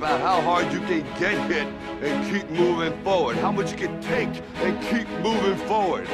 [0.00, 1.66] about how hard you can get hit
[2.02, 6.08] and keep moving forward, how much you can take and keep moving forward.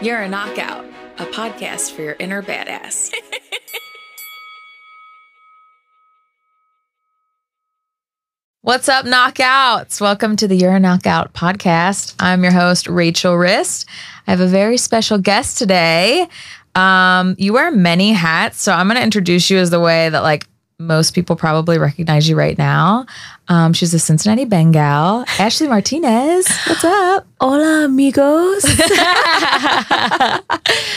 [0.00, 0.86] You're a Knockout,
[1.18, 3.12] a podcast for your inner badass.
[8.62, 10.00] What's up, knockouts?
[10.00, 12.14] Welcome to the You're a Knockout podcast.
[12.18, 13.86] I'm your host, Rachel Rist.
[14.26, 16.28] I have a very special guest today.
[16.74, 20.22] Um, you wear many hats, so I'm going to introduce you as the way that
[20.22, 20.46] like
[20.86, 23.06] most people probably recognize you right now.
[23.48, 25.24] Um, she's a Cincinnati Bengal.
[25.38, 26.48] Ashley Martinez.
[26.66, 27.26] What's up?
[27.40, 28.62] Hola, amigos.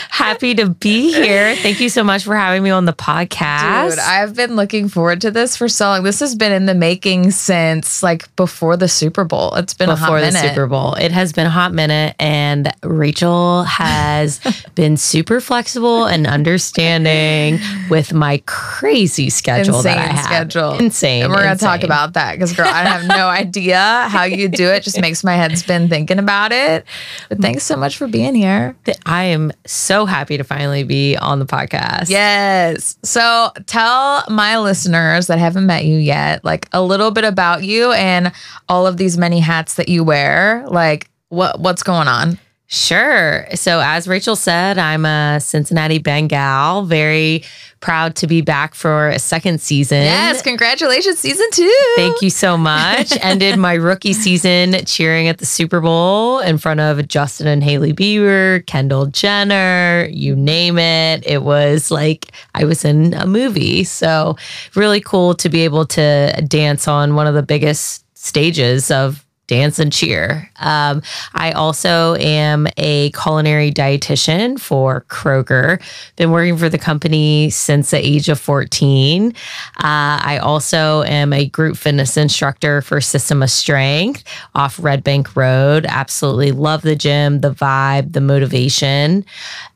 [0.09, 1.55] Happy to be here.
[1.55, 3.89] Thank you so much for having me on the podcast.
[3.91, 6.03] Dude, I've been looking forward to this for so long.
[6.03, 9.55] This has been in the making since like before the Super Bowl.
[9.55, 10.93] It's been before the Super Bowl.
[10.93, 14.39] It has been a hot minute, and Rachel has
[14.75, 17.59] been super flexible and understanding
[17.89, 20.25] with my crazy schedule Insane that I have.
[20.25, 20.73] schedule.
[20.77, 21.23] Insane.
[21.23, 24.47] And we're going to talk about that because, girl, I have no idea how you
[24.47, 24.83] do it.
[24.83, 26.85] Just makes my head spin thinking about it.
[27.29, 28.75] But thanks so much for being here.
[29.05, 32.09] I am so happy to finally be on the podcast.
[32.09, 32.97] Yes.
[33.03, 37.91] So tell my listeners that haven't met you yet, like a little bit about you
[37.93, 38.31] and
[38.69, 40.65] all of these many hats that you wear.
[40.67, 42.39] Like, what what's going on?
[42.67, 43.45] Sure.
[43.53, 46.83] So, as Rachel said, I'm a Cincinnati Bengal.
[46.85, 47.43] Very
[47.79, 50.01] proud to be back for a second season.
[50.01, 51.93] Yes, congratulations, season two.
[51.95, 53.15] Thank you so much.
[53.21, 57.93] Ended my rookie season cheering at the Super Bowl in front of Justin and Hailey
[57.93, 61.23] Bieber, Kendall Jenner, you name it.
[61.27, 63.83] It was like I was in a movie.
[63.83, 64.37] So,
[64.73, 69.79] really cool to be able to dance on one of the biggest stages of dance
[69.79, 70.49] and cheer.
[70.57, 71.01] Um,
[71.33, 75.81] I also am a culinary dietitian for Kroger.
[76.15, 79.29] Been working for the company since the age of 14.
[79.29, 79.33] Uh,
[79.77, 84.23] I also am a group fitness instructor for System of Strength
[84.55, 85.85] off Red Bank Road.
[85.87, 89.25] Absolutely love the gym, the vibe, the motivation.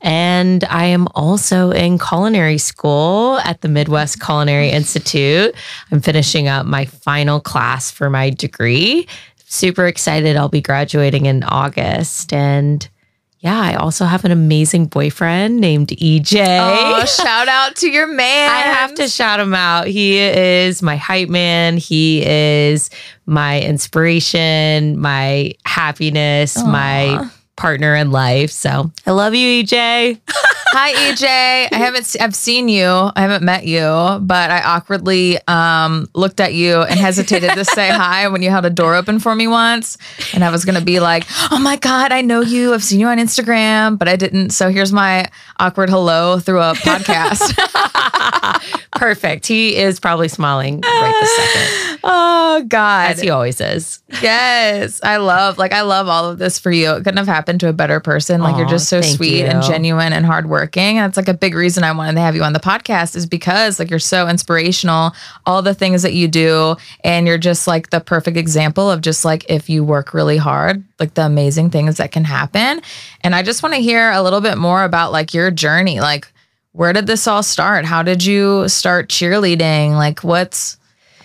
[0.00, 5.54] And I am also in culinary school at the Midwest Culinary Institute.
[5.92, 9.06] I'm finishing up my final class for my degree
[9.50, 10.36] super excited.
[10.36, 12.32] I'll be graduating in August.
[12.32, 12.88] And
[13.40, 16.58] yeah, I also have an amazing boyfriend named EJ.
[16.60, 18.50] Oh, shout out to your man.
[18.50, 19.86] I have to shout him out.
[19.86, 21.76] He is my hype man.
[21.76, 22.90] He is
[23.26, 26.70] my inspiration, my happiness, Aw.
[26.70, 28.50] my partner in life.
[28.50, 30.20] So I love you, EJ.
[30.72, 31.24] Hi, EJ.
[31.72, 32.14] I haven't.
[32.20, 32.86] I've seen you.
[32.86, 33.80] I haven't met you,
[34.22, 38.64] but I awkwardly um, looked at you and hesitated to say hi when you held
[38.64, 39.98] a door open for me once,
[40.32, 42.72] and I was gonna be like, "Oh my god, I know you.
[42.72, 44.50] I've seen you on Instagram," but I didn't.
[44.50, 47.56] So here's my awkward hello through a podcast.
[48.92, 49.48] Perfect.
[49.48, 53.10] He is probably smiling right this second, oh God.
[53.10, 54.02] as he always is.
[54.22, 56.92] Yes, I love like I love all of this for you.
[56.92, 58.40] It couldn't have happened to a better person.
[58.40, 60.59] Like you're just so sweet and genuine and hardworking.
[60.68, 63.26] And it's like a big reason I wanted to have you on the podcast is
[63.26, 65.12] because like you're so inspirational.
[65.46, 69.24] All the things that you do, and you're just like the perfect example of just
[69.24, 72.80] like if you work really hard, like the amazing things that can happen.
[73.22, 76.00] And I just want to hear a little bit more about like your journey.
[76.00, 76.30] Like
[76.72, 77.84] where did this all start?
[77.84, 79.92] How did you start cheerleading?
[79.92, 80.76] Like what's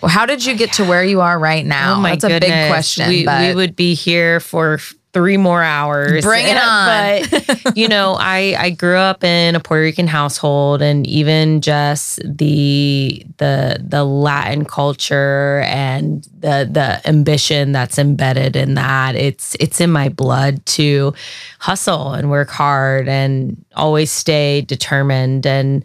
[0.02, 1.94] how did you get to where you are right now?
[1.94, 2.50] Oh my That's goodness.
[2.50, 3.08] a big question.
[3.08, 4.78] We, we would be here for
[5.16, 6.22] three more hours.
[6.22, 7.22] Bring it on.
[7.30, 12.20] but you know, I I grew up in a Puerto Rican household, and even just
[12.22, 19.14] the the the Latin culture and the the ambition that's embedded in that.
[19.14, 21.14] It's it's in my blood to
[21.60, 25.82] hustle and work hard and always stay determined and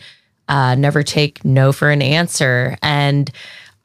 [0.49, 2.77] uh, never take no for an answer.
[2.81, 3.31] And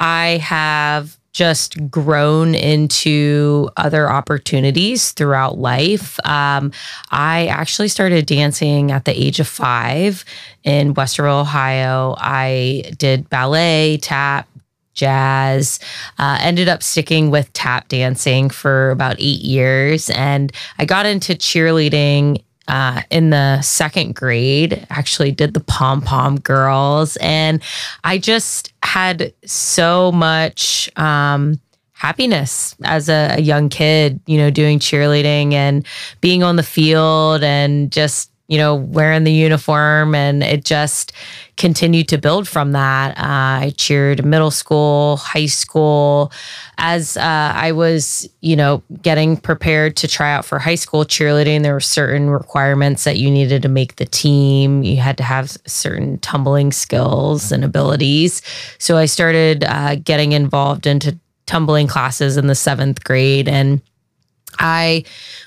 [0.00, 6.18] I have just grown into other opportunities throughout life.
[6.26, 6.72] Um,
[7.10, 10.24] I actually started dancing at the age of five
[10.64, 12.14] in Westerville, Ohio.
[12.16, 14.48] I did ballet, tap,
[14.94, 15.78] jazz.
[16.18, 20.08] Uh, ended up sticking with tap dancing for about eight years.
[20.08, 26.40] And I got into cheerleading uh, in the second grade, actually did the pom pom
[26.40, 27.16] girls.
[27.20, 27.62] And
[28.04, 31.60] I just had so much um,
[31.92, 35.86] happiness as a, a young kid, you know, doing cheerleading and
[36.20, 40.14] being on the field and just, you know, wearing the uniform.
[40.14, 41.12] And it just
[41.56, 43.16] continued to build from that.
[43.18, 46.30] Uh, I cheered middle school, high school.
[46.78, 51.62] As uh, I was, you know, getting prepared to try out for high school cheerleading,
[51.62, 54.82] there were certain requirements that you needed to make the team.
[54.82, 58.42] You had to have certain tumbling skills and abilities.
[58.78, 63.48] So I started uh, getting involved into tumbling classes in the seventh grade.
[63.48, 63.80] And
[64.58, 65.04] I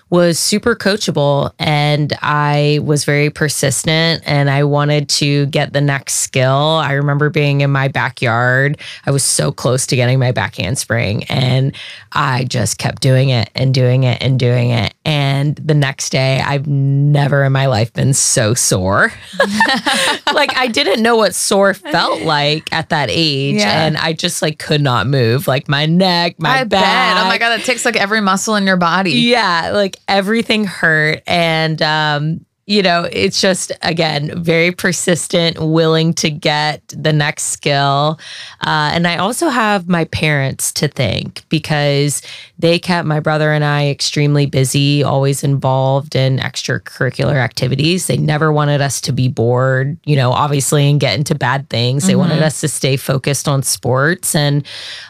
[0.10, 6.16] was super coachable and I was very persistent and I wanted to get the next
[6.16, 6.52] skill.
[6.52, 8.80] I remember being in my backyard.
[9.06, 11.76] I was so close to getting my back handspring and
[12.12, 14.96] I just kept doing it and doing it and doing it.
[15.06, 19.14] And the next day, I've never in my life been so sore.
[20.34, 23.58] like I didn't know what sore felt like at that age.
[23.58, 23.86] Yeah.
[23.86, 25.48] And I just like could not move.
[25.48, 27.16] Like my neck, my I back.
[27.16, 27.26] bet.
[27.26, 29.12] Oh my god, that takes like every muscle in your body.
[29.12, 31.22] Yeah, like everything hurt.
[31.28, 38.19] And, um, you know, it's just, again, very persistent, willing to get the next skill.
[38.62, 42.22] Uh, and I also have my parents to thank because
[42.60, 48.08] they kept my brother and I extremely busy, always involved in extracurricular activities.
[48.08, 52.06] They never wanted us to be bored, you know, obviously, and get into bad things.
[52.06, 52.44] They wanted mm-hmm.
[52.44, 54.36] us to stay focused on sports.
[54.36, 54.66] And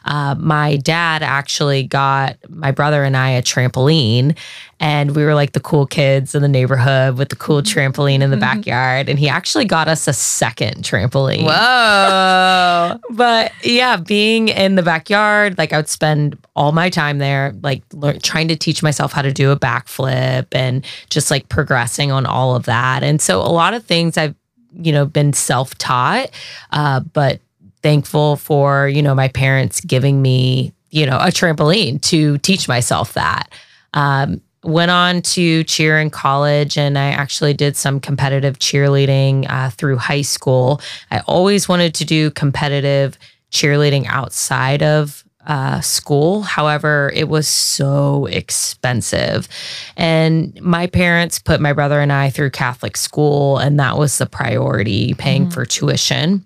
[0.06, 4.38] uh, my dad actually got my brother and I a trampoline.
[4.82, 7.80] And we were like the cool kids in the neighborhood with the cool mm-hmm.
[7.80, 8.42] trampoline in the mm-hmm.
[8.42, 9.10] backyard.
[9.10, 11.44] And he actually got us a second trampoline.
[11.46, 13.00] Whoa.
[13.12, 17.84] But yeah, being in the backyard, like I would spend all my time there, like
[17.94, 22.26] learn, trying to teach myself how to do a backflip and just like progressing on
[22.26, 23.04] all of that.
[23.04, 24.36] And so a lot of things I've,
[24.74, 26.30] you know, been self taught,
[26.72, 27.40] uh, but
[27.82, 33.14] thankful for, you know, my parents giving me, you know, a trampoline to teach myself
[33.14, 33.50] that.
[33.94, 39.70] Um, went on to cheer in college and I actually did some competitive cheerleading uh,
[39.70, 40.82] through high school.
[41.12, 43.18] I always wanted to do competitive
[43.52, 46.44] cheerleading outside of uh, school.
[46.44, 49.50] However, it was so expensive.
[49.98, 54.28] And my parents put my brother and I through Catholic school, and that was the
[54.28, 56.46] priority paying for tuition.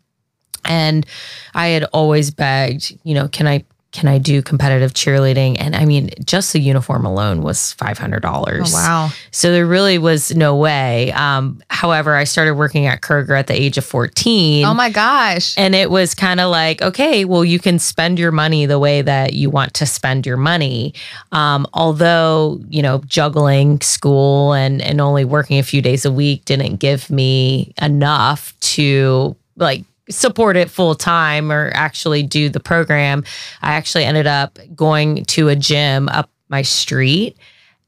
[0.64, 1.06] And
[1.54, 5.57] I had always begged, you know, can I can I do competitive cheerleading?
[5.60, 8.74] And I mean, just the uniform alone was five hundred dollars.
[8.74, 9.10] Oh, wow.
[9.31, 11.12] So there really was no way.
[11.13, 14.66] Um, however, I started working at Kroger at the age of fourteen.
[14.66, 15.54] Oh my gosh.
[15.57, 19.04] And it was kind of like, okay, well, you can spend your money the way
[19.04, 20.95] that you want to spend your money.
[21.31, 26.45] Um, although, you know, juggling school and and only working a few days a week
[26.45, 33.24] didn't give me enough to like support it full time or actually do the program.
[33.62, 37.38] I actually ended up going to a gym up my street.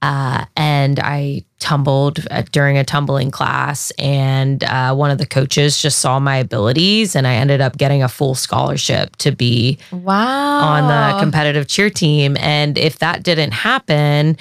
[0.02, 5.82] Uh, and I tumbled uh, during a tumbling class, and uh, one of the coaches
[5.82, 10.60] just saw my abilities, and I ended up getting a full scholarship to be Wow.
[10.60, 12.38] on the competitive cheer team.
[12.40, 14.38] And if that didn't happen,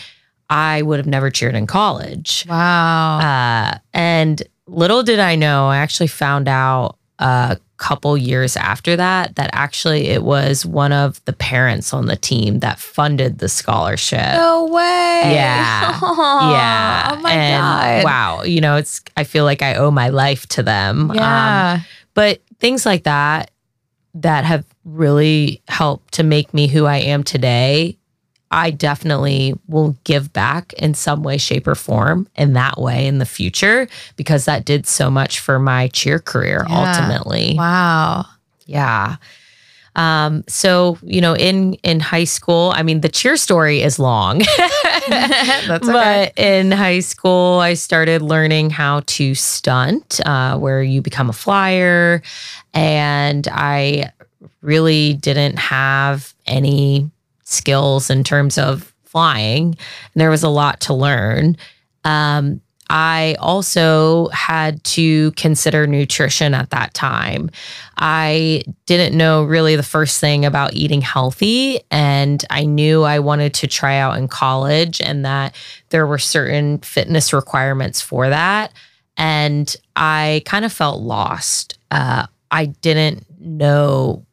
[0.51, 2.45] I would have never cheered in college.
[2.47, 3.21] Wow.
[3.21, 9.35] Uh, and little did I know, I actually found out a couple years after that
[9.37, 14.35] that actually it was one of the parents on the team that funded the scholarship.
[14.35, 15.23] no way.
[15.35, 15.99] Yeah.
[16.03, 16.51] Aw.
[16.55, 17.11] Yeah.
[17.17, 18.05] Oh my and god.
[18.05, 18.43] wow.
[18.43, 21.11] You know, it's, I feel like I owe my life to them.
[21.11, 21.81] Um, Yeah.
[22.15, 23.51] but things like that
[24.15, 27.97] that have really helped to make me who I am today,
[28.55, 33.19] I definitely will give back in some way, shape, or form in that way in
[33.19, 36.79] the future because that did so much for my cheer career Yeah.
[36.97, 37.55] ultimately.
[37.59, 38.27] wow.
[38.67, 39.17] Yeah.
[39.97, 44.39] Um, so you know, in in high school, I mean, the cheer story is long.
[45.09, 45.93] That's okay.
[45.93, 51.33] But in high school, I started learning how to stunt, uh, where you become a
[51.33, 52.23] flyer.
[52.73, 54.11] And I
[54.63, 57.09] really didn't have any
[57.55, 59.67] skills in terms of flying.
[59.69, 61.57] And there was a lot to learn.
[62.05, 67.51] Um, I also had to consider nutrition at that time.
[67.97, 73.55] I didn't know really the first thing about eating healthy, and I knew I wanted
[73.55, 75.57] to try out in college and that
[75.89, 78.73] there were certain fitness requirements for that.
[79.17, 81.79] And I kind of felt lost.
[81.91, 84.27] Uh, I didn't know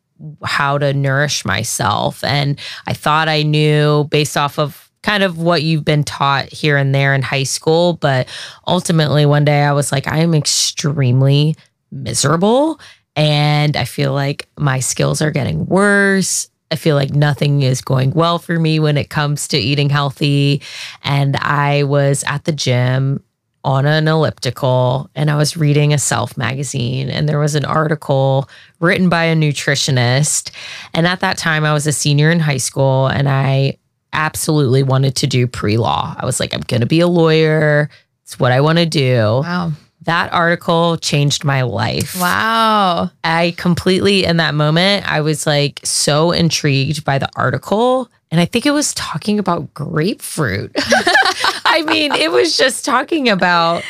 [0.44, 2.24] how to nourish myself.
[2.24, 6.78] And I thought I knew based off of kind of what you've been taught here
[6.78, 7.94] and there in high school.
[7.94, 8.28] But
[8.68, 11.56] ultimately, one day I was like, I am extremely
[11.92, 12.80] miserable.
[13.16, 16.50] And I feel like my skills are getting worse.
[16.72, 20.62] I feel like nothing is going well for me when it comes to eating healthy.
[21.04, 23.22] And I was at the gym
[23.64, 28.50] on an elliptical and I was reading a self magazine and there was an article
[28.80, 30.52] written by a nutritionist.
[30.94, 33.78] And at that time, I was a senior in high school and I
[34.14, 36.16] absolutely wanted to do pre law.
[36.18, 37.90] I was like, I'm going to be a lawyer.
[38.24, 39.18] It's what I want to do.
[39.18, 39.72] Wow.
[40.04, 42.20] that article changed my life.
[42.20, 43.12] Wow.
[43.24, 48.10] I completely, in that moment, I was like so intrigued by the article.
[48.32, 50.74] And I think it was talking about grapefruit.
[51.72, 53.84] I mean, it was just talking about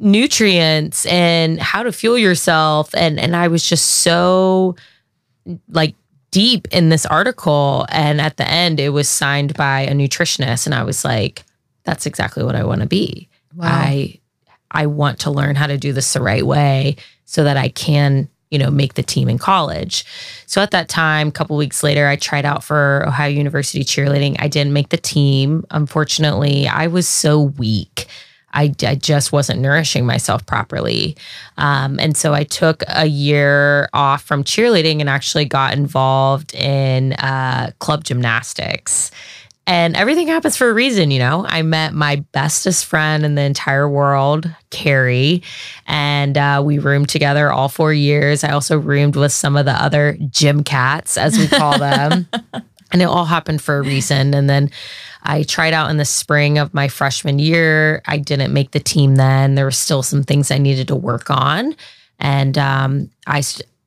[0.00, 2.94] nutrients and how to fuel yourself.
[2.94, 4.74] And, and I was just so
[5.68, 5.94] like
[6.30, 7.86] deep in this article.
[7.90, 10.66] And at the end, it was signed by a nutritionist.
[10.66, 11.44] And I was like,
[11.84, 13.28] that's exactly what I want to be.
[13.54, 13.68] Wow.
[13.68, 14.20] I
[14.74, 18.28] I want to learn how to do this the right way so that I can,
[18.54, 20.06] you know, make the team in college.
[20.46, 24.36] So at that time, a couple weeks later, I tried out for Ohio University cheerleading.
[24.38, 25.64] I didn't make the team.
[25.72, 28.06] Unfortunately, I was so weak.
[28.52, 31.16] I, I just wasn't nourishing myself properly.
[31.58, 37.14] Um, and so I took a year off from cheerleading and actually got involved in
[37.14, 39.10] uh, club gymnastics.
[39.66, 41.46] And everything happens for a reason, you know.
[41.48, 45.42] I met my bestest friend in the entire world, Carrie,
[45.86, 48.44] and uh, we roomed together all four years.
[48.44, 52.28] I also roomed with some of the other gym cats, as we call them.
[52.92, 54.34] and it all happened for a reason.
[54.34, 54.70] And then
[55.22, 58.02] I tried out in the spring of my freshman year.
[58.06, 59.54] I didn't make the team then.
[59.54, 61.74] There were still some things I needed to work on.
[62.20, 63.42] And um, I,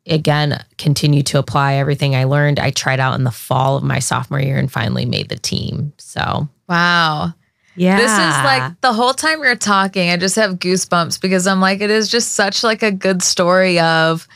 [0.07, 2.59] again continue to apply everything I learned.
[2.59, 5.93] I tried out in the fall of my sophomore year and finally made the team.
[5.97, 7.33] So, wow.
[7.75, 7.97] yeah.
[7.97, 11.81] This is like the whole time you're talking, I just have goosebumps because I'm like,
[11.81, 14.27] it is just such like a good story of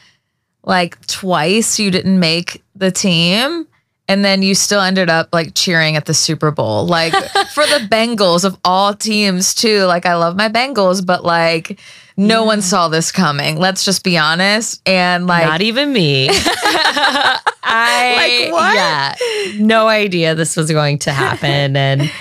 [0.64, 3.68] like twice you didn't make the team
[4.12, 6.86] and then you still ended up like cheering at the Super Bowl.
[6.86, 7.14] Like
[7.54, 9.86] for the Bengals of all teams too.
[9.86, 11.80] Like I love my Bengals, but like
[12.28, 13.58] no one saw this coming.
[13.58, 14.82] Let's just be honest.
[14.88, 16.30] And like not even me.
[17.64, 18.76] I Like, what?
[18.76, 19.16] yeah,
[19.60, 22.12] no idea this was going to happen and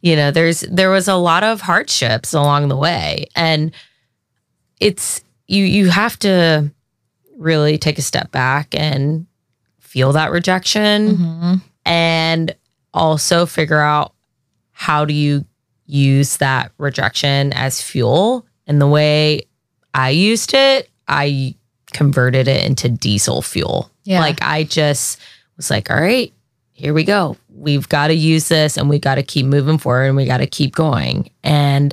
[0.00, 3.72] you know, there's there was a lot of hardships along the way and
[4.80, 6.70] it's you you have to
[7.36, 9.26] really take a step back and
[9.80, 11.60] feel that rejection Mhm.
[11.84, 12.54] and
[12.94, 14.12] also figure out
[14.72, 15.44] how do you
[15.86, 19.42] use that rejection as fuel and the way
[19.94, 21.54] i used it i
[21.92, 23.90] converted it into diesel fuel.
[24.04, 24.20] Yeah.
[24.20, 25.20] like i just
[25.56, 26.32] was like all right
[26.78, 27.36] here we go.
[27.52, 30.36] We've got to use this and we got to keep moving forward and we got
[30.36, 31.28] to keep going.
[31.42, 31.92] And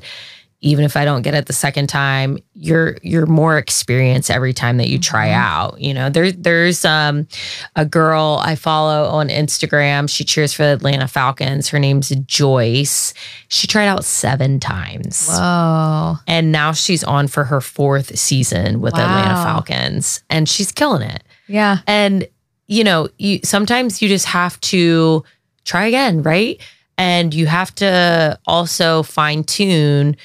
[0.65, 4.77] even if I don't get it the second time, you're you're more experienced every time
[4.77, 5.79] that you try out.
[5.79, 7.27] You know, there there's um
[7.75, 10.09] a girl I follow on Instagram.
[10.09, 11.69] She cheers for the Atlanta Falcons.
[11.69, 13.13] Her name's Joyce.
[13.47, 15.27] She tried out seven times.
[15.29, 16.15] Whoa.
[16.25, 20.23] And now she's on for her fourth season with the Atlanta Falcons.
[20.31, 21.23] And she's killing it.
[21.45, 21.77] Yeah.
[21.85, 22.27] And
[22.65, 25.23] you know, you sometimes you just have to
[25.63, 26.59] try again, right?
[26.97, 30.15] And you have to also fine tune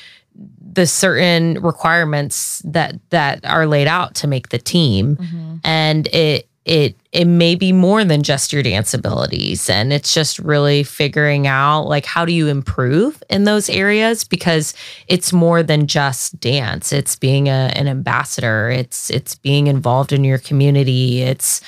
[0.73, 5.17] the certain requirements that that are laid out to make the team.
[5.17, 5.57] Mm-hmm.
[5.65, 9.69] And it it it may be more than just your dance abilities.
[9.69, 14.25] And it's just really figuring out like how do you improve in those areas?
[14.25, 14.75] Because
[15.09, 16.93] it's more than just dance.
[16.93, 18.71] It's being a, an ambassador.
[18.71, 21.23] It's it's being involved in your community.
[21.23, 21.61] It's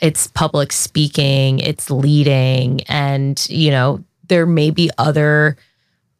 [0.00, 5.58] it's public speaking, it's leading, and you know, there may be other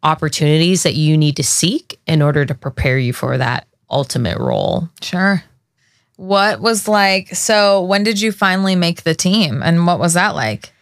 [0.02, 4.88] opportunities that you need to seek in order to prepare you for that ultimate role.
[5.02, 5.42] Sure.
[6.16, 10.35] What was like, so when did you finally make the team and what was that
[10.35, 10.73] like?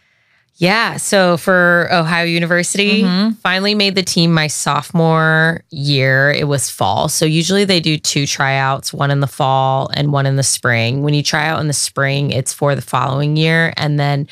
[0.55, 0.97] Yeah.
[0.97, 3.03] So for Ohio University,
[3.35, 6.31] finally made the team my sophomore year.
[6.31, 7.07] It was fall.
[7.07, 11.01] So usually they do two tryouts, one in the fall and one in the spring.
[11.01, 13.73] When you try out in the spring, it's for the following year.
[13.77, 14.27] And then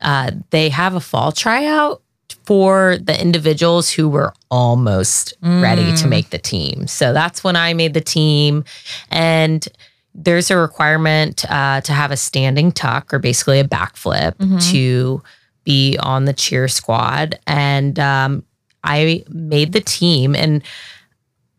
[0.00, 2.00] uh, they have a fall tryout
[2.44, 6.86] for the individuals who were almost ready to make the team.
[6.86, 8.64] So that's when I made the team.
[9.10, 9.66] And
[10.14, 14.34] there's a requirement uh, to have a standing tuck or basically a backflip
[14.72, 15.22] to
[15.64, 17.38] be on the cheer squad.
[17.46, 18.44] And um,
[18.84, 20.34] I made the team.
[20.34, 20.62] And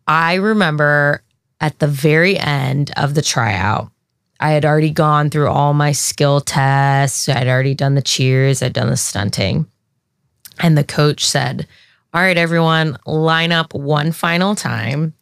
[0.07, 1.21] I remember
[1.59, 3.91] at the very end of the tryout,
[4.39, 7.27] I had already gone through all my skill tests.
[7.27, 9.65] I'd already done the cheers, I'd done the stunting.
[10.59, 11.67] And the coach said,
[12.13, 15.13] All right, everyone, line up one final time.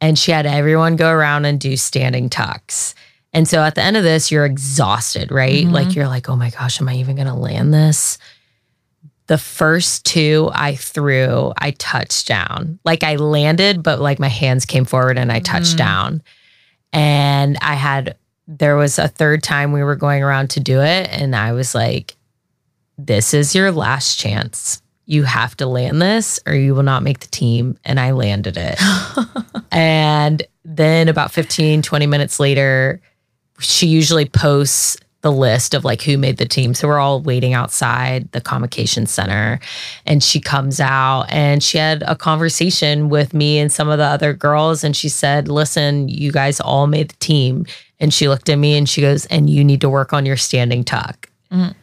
[0.00, 2.94] And she had everyone go around and do standing tucks.
[3.32, 5.64] And so at the end of this, you're exhausted, right?
[5.64, 5.72] Mm-hmm.
[5.72, 8.18] Like you're like, oh my gosh, am I even going to land this?
[9.28, 12.78] The first two I threw, I touched down.
[12.84, 15.78] Like I landed, but like my hands came forward and I touched mm.
[15.78, 16.22] down.
[16.92, 18.16] And I had,
[18.46, 21.08] there was a third time we were going around to do it.
[21.10, 22.16] And I was like,
[22.98, 24.82] this is your last chance.
[25.06, 27.78] You have to land this or you will not make the team.
[27.84, 28.80] And I landed it.
[29.72, 33.00] and then about 15, 20 minutes later,
[33.58, 36.74] she usually posts the list of like who made the team.
[36.74, 39.60] So we're all waiting outside the convocation center.
[40.04, 44.04] And she comes out and she had a conversation with me and some of the
[44.04, 44.84] other girls.
[44.84, 47.66] And she said, Listen, you guys all made the team.
[48.00, 50.36] And she looked at me and she goes, And you need to work on your
[50.36, 51.30] standing tuck.
[51.52, 51.74] Mm.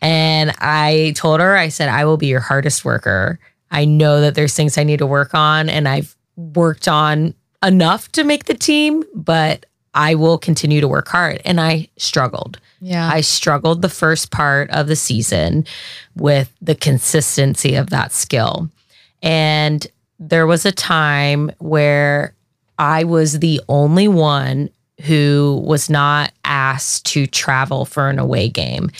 [0.00, 3.38] And I told her, I said, I will be your hardest worker.
[3.70, 7.34] I know that there's things I need to work on, and I've worked on
[7.64, 11.40] enough to make the team, but I will continue to work hard.
[11.44, 12.60] And I struggled.
[12.80, 13.08] Yeah.
[13.08, 15.64] I struggled the first part of the season
[16.14, 18.70] with the consistency of that skill.
[19.22, 19.86] And
[20.18, 22.34] there was a time where
[22.78, 24.68] I was the only one
[25.02, 28.90] who was not asked to travel for an away game.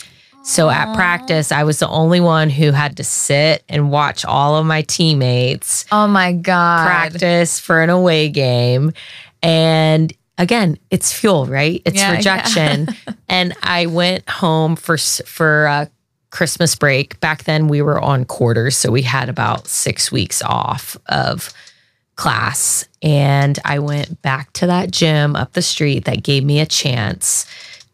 [0.47, 4.55] So at practice, I was the only one who had to sit and watch all
[4.55, 6.85] of my teammates oh my God.
[6.85, 8.93] practice for an away game.
[9.43, 11.81] And again, it's fuel, right?
[11.83, 12.17] It's Yeah, yeah.
[12.17, 12.87] rejection.
[13.29, 15.85] and I went home for for uh,
[16.29, 17.19] Christmas break.
[17.19, 21.51] Back then, we were on quarters, so we had about six weeks off of
[22.15, 22.87] class.
[23.01, 27.45] And I went back to that gym up the street that gave me a chance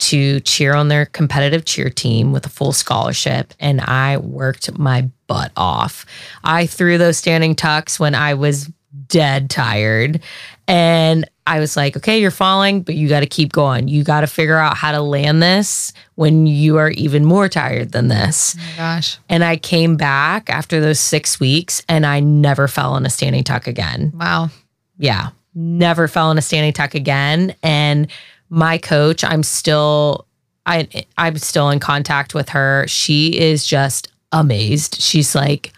[0.04, 3.54] to cheer on their competitive cheer team with a full scholarship.
[3.60, 6.06] And I worked my butt off.
[6.44, 8.72] I threw those standing tucks when I was
[9.08, 10.22] dead tired.
[10.68, 13.88] And I was like, okay, you're falling, but you got to keep going.
[13.88, 17.92] You got to figure out how to land this when you are even more tired
[17.92, 18.56] than this.
[18.58, 19.18] Oh gosh.
[19.28, 23.44] And I came back after those six weeks and I never fell in a standing
[23.44, 24.14] tuck again.
[24.16, 24.50] Wow.
[24.98, 27.56] Yeah, never fell in a standing tuck again.
[27.62, 28.08] And
[28.54, 30.28] my coach, I'm still,
[30.66, 32.86] I, I'm still in contact with her.
[32.88, 35.02] She is just amazed.
[35.02, 35.74] She's like,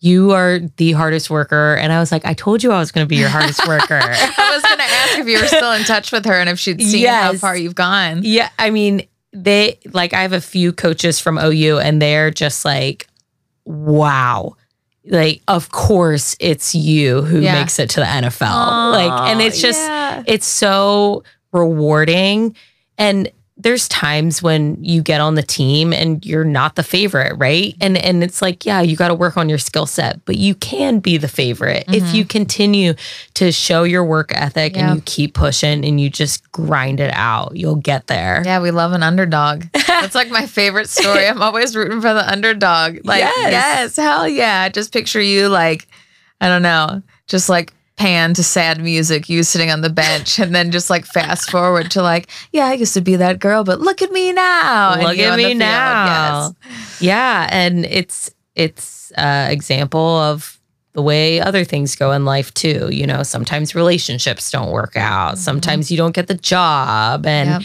[0.00, 1.74] you are the hardest worker.
[1.74, 3.98] And I was like, I told you I was going to be your hardest worker.
[4.02, 6.58] I was going to ask if you were still in touch with her and if
[6.58, 8.20] she'd seen how far you've gone.
[8.22, 12.64] Yeah, I mean, they like I have a few coaches from OU and they're just
[12.64, 13.08] like,
[13.64, 14.56] wow.
[15.04, 17.60] Like, of course it's you who Yeah.
[17.60, 18.92] makes it to the NFL.
[18.92, 20.22] like, and it's just yeah.
[20.26, 22.56] it's so rewarding.
[22.98, 27.74] And there's times when you get on the team and you're not the favorite, right?
[27.80, 30.54] And and it's like, yeah, you got to work on your skill set, but you
[30.54, 32.92] can be the favorite if you continue
[33.32, 34.78] to show your work ethic Mm-hmm.
[34.78, 34.86] Yeah.
[34.90, 37.56] and you keep pushing and you just grind it out.
[37.56, 38.42] You'll get there.
[38.44, 39.64] Yeah, we love an underdog.
[39.86, 41.26] That's like my favorite story.
[41.26, 42.98] I'm always rooting for the underdog.
[43.04, 43.52] Like, Yes.
[43.52, 44.68] yes, hell yeah.
[44.68, 45.88] Just picture you like,
[46.42, 50.54] I don't know, just like pan to sad music, you sitting on the bench, and
[50.54, 53.80] then just like fast forward to like, yeah, I used to be that girl, but
[53.80, 54.96] look at me now.
[55.00, 55.58] Look at me field.
[55.58, 56.54] now.
[56.64, 57.00] Yes.
[57.02, 60.60] Yeah, and it's it's uh example of
[60.92, 62.88] the way other things go in life too.
[62.90, 65.36] You know, sometimes relationships don't work out.
[65.38, 67.62] Sometimes you don't get the job and Yep.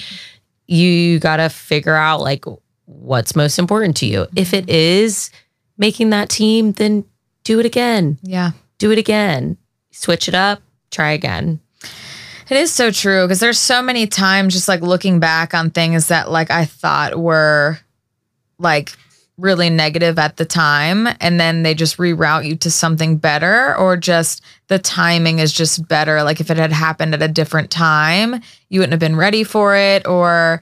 [0.67, 2.43] you got to figure out like
[2.85, 4.27] what's most important to you.
[4.35, 5.31] If it is
[5.77, 7.05] making that team, then
[7.45, 8.17] do it again.
[8.21, 8.51] Yeah.
[8.79, 9.57] Do it again.
[9.91, 11.60] Switch it up, try again.
[12.49, 16.08] It is so true because there's so many times just like looking back on things
[16.08, 17.80] that like I thought were
[18.60, 18.91] like
[19.38, 23.95] really negative at the time and then they just reroute you to something better or
[23.95, 28.39] just the timing is just better like if it had happened at a different time
[28.69, 30.62] you wouldn't have been ready for it or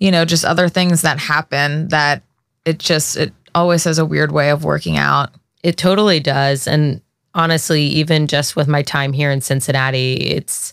[0.00, 2.22] you know just other things that happen that
[2.64, 5.30] it just it always has a weird way of working out
[5.66, 6.68] It totally does.
[6.68, 7.00] And
[7.36, 10.72] honestly, even just with my time here in Cincinnati, it's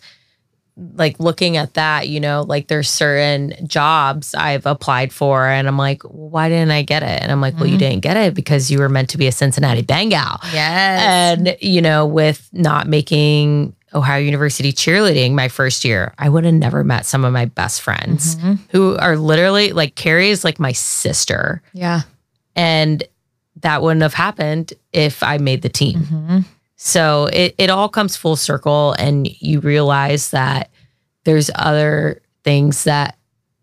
[0.96, 5.78] like looking at that, you know, like there's certain jobs I've applied for and I'm
[5.78, 7.22] like, well, why didn't I get it?
[7.22, 7.80] And I'm like, well, you mm-hmm.
[7.80, 10.40] didn't get it because you were meant to be a Cincinnati Bengal.
[10.52, 16.46] yes And, you know, with not making Ohio University cheerleading my first year, I would
[16.46, 18.54] have never met some of my best friends mm-hmm.
[18.70, 21.62] who are literally like Carrie is like my sister.
[21.74, 22.02] yeah
[22.56, 23.04] And
[23.64, 26.00] that wouldn't have happened if I made the team.
[26.02, 26.40] Mm-hmm.
[26.78, 30.70] So it, it all comes full circle and you realize that
[31.24, 33.18] there's other things that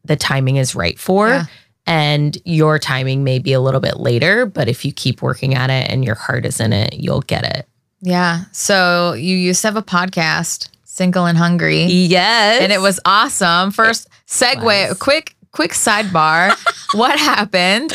[0.05, 1.29] the timing is right for.
[1.29, 1.45] Yeah.
[1.87, 5.71] And your timing may be a little bit later, but if you keep working at
[5.71, 7.67] it and your heart is in it, you'll get it.
[8.01, 12.63] yeah so you used to have a podcast single and hungry Yes.
[12.63, 13.71] and it was awesome.
[13.73, 14.99] First segue, was.
[14.99, 16.57] quick, quick sidebar.
[16.95, 17.93] what happened?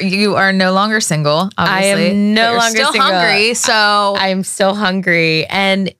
[0.00, 1.50] You are no longer single.
[1.56, 3.10] I am no longer still single.
[3.10, 3.54] hungry.
[3.54, 5.46] So I'm still hungry.
[5.46, 5.94] And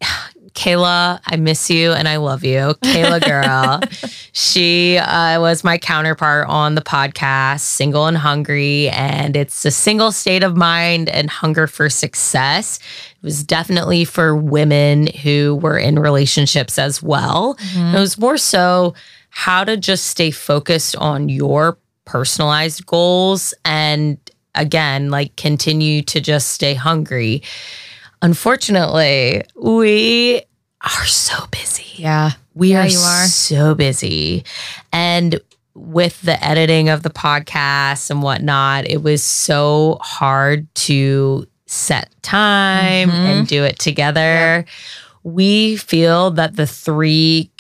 [0.54, 2.74] Kayla, I miss you and I love you.
[2.82, 3.80] Kayla girl.
[4.32, 8.88] she uh, was my counterpart on the podcast, Single and Hungry.
[8.90, 12.78] And it's a single state of mind and hunger for success.
[12.78, 17.56] It was definitely for women who were in relationships as well.
[17.74, 18.94] It was more so
[19.44, 24.18] how to just stay focused on your personalized goals and
[24.54, 27.42] again, like continue to just stay hungry.
[28.20, 30.42] Unfortunately, we
[30.82, 31.84] are so busy.
[32.02, 32.32] Yeah.
[32.54, 33.26] We Yeah, are, you are.
[33.26, 34.44] so busy.
[34.92, 35.40] And
[35.74, 43.10] with the editing of the podcast and whatnot, it was so hard to set time
[43.10, 43.14] Mhm.
[43.14, 44.64] and do it together.
[45.22, 47.50] We feel that the three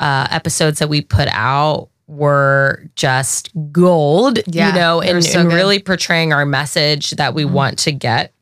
[0.00, 5.52] uh, episodes that we put out were just gold, Yeah, you know, and, so and
[5.52, 7.50] really portraying our message that we Mhm.
[7.50, 8.32] want to get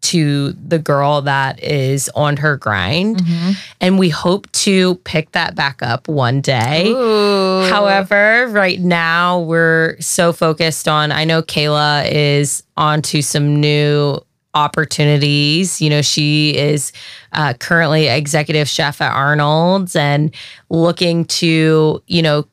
[0.00, 3.18] to the girl that is on her grind.
[3.18, 3.56] Mhm.
[3.80, 6.88] And we hope to pick that back up one day.
[6.88, 7.68] Ooh.
[7.70, 14.18] However, right now we're so focused on, I know Kayla is onto some new
[14.54, 15.80] opportunities.
[15.80, 16.92] You know, she is
[17.32, 20.34] uh, currently executive chef at Arnold's and
[20.70, 22.46] looking to, you know,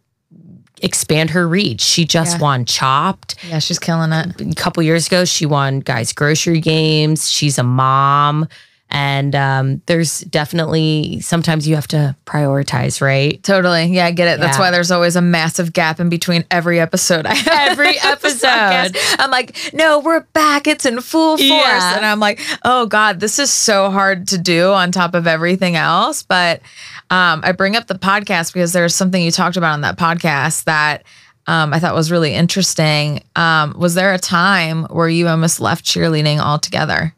[0.82, 1.82] expand her reach.
[1.82, 2.42] She just Yeah.
[2.44, 4.40] won Chopped yeah, she's killing it.
[4.40, 8.48] a couple years ago she won guys grocery games she's a mom
[8.89, 13.86] and um, there's definitely sometimes you have to prioritize right Totally.
[13.88, 14.39] Yeah, I get it.
[14.39, 17.25] That's why there's always a massive gap in between every episode.
[17.25, 18.95] I have Every episode.
[19.17, 20.67] I'm like, no, we're back.
[20.67, 21.49] It's in full force.
[21.49, 21.95] Yeah.
[21.95, 25.75] And I'm like, oh God, this is so hard to do on top of everything
[25.75, 26.23] else.
[26.23, 26.62] But
[27.10, 30.65] um, I bring up the podcast because there's something you talked about on that podcast
[30.65, 31.04] that
[31.47, 33.23] um, I thought was really interesting.
[33.36, 37.15] Um, was there a time where you almost left cheerleading altogether?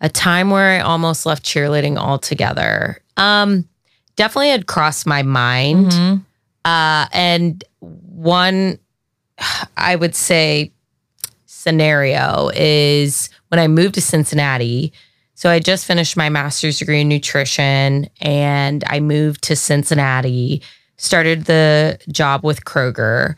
[0.00, 3.00] A time where i almost left cheerleading altogether.
[3.16, 3.68] Um,
[4.16, 5.86] definitely had crossed my mind.
[5.92, 6.24] Mhm.
[6.64, 8.78] uh, and one
[9.76, 10.72] i would say
[11.46, 14.92] scenario is when i moved to cincinnati.
[15.34, 20.62] So i just finished my master's degree in nutrition and i moved to cincinnati
[20.96, 23.36] started the job with kroger.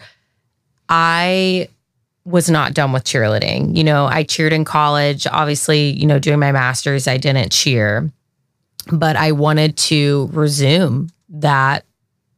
[0.88, 1.68] I
[2.30, 6.38] was not done with cheerleading you know i cheered in college obviously you know doing
[6.38, 8.10] my master's i didn't cheer
[8.92, 11.84] but i wanted to resume that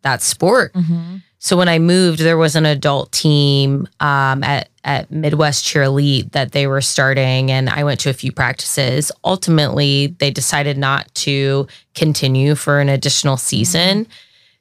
[0.03, 1.23] that sport Mhm.
[1.39, 6.33] so when I moved, there was an adult team um, at at Midwest Cheer Elite
[6.33, 9.13] that they were starting, and I went to a few practices.
[9.25, 14.09] Ultimately, they decided not to continue for an additional season.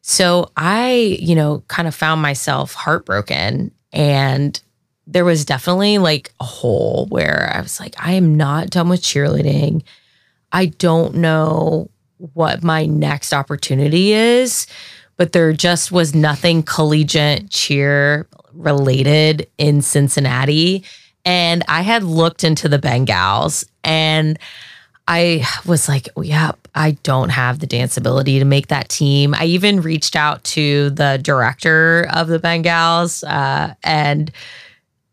[0.02, 4.62] So I, you know, kind of found myself heartbroken, and
[5.12, 9.02] there was definitely like a hole where I was like, I am not done with
[9.02, 9.84] cheerleading.
[10.52, 11.90] I don't know
[12.34, 14.68] what my next opportunity is
[15.22, 20.84] but there just was nothing collegiate cheer related in Cincinnati.
[21.24, 24.40] And I had looked into the Bengals and
[25.08, 29.36] I was like, oh, yeah, I don't have the dance ability to make that team.
[29.36, 34.32] I even reached out to the director of the Bengals uh, and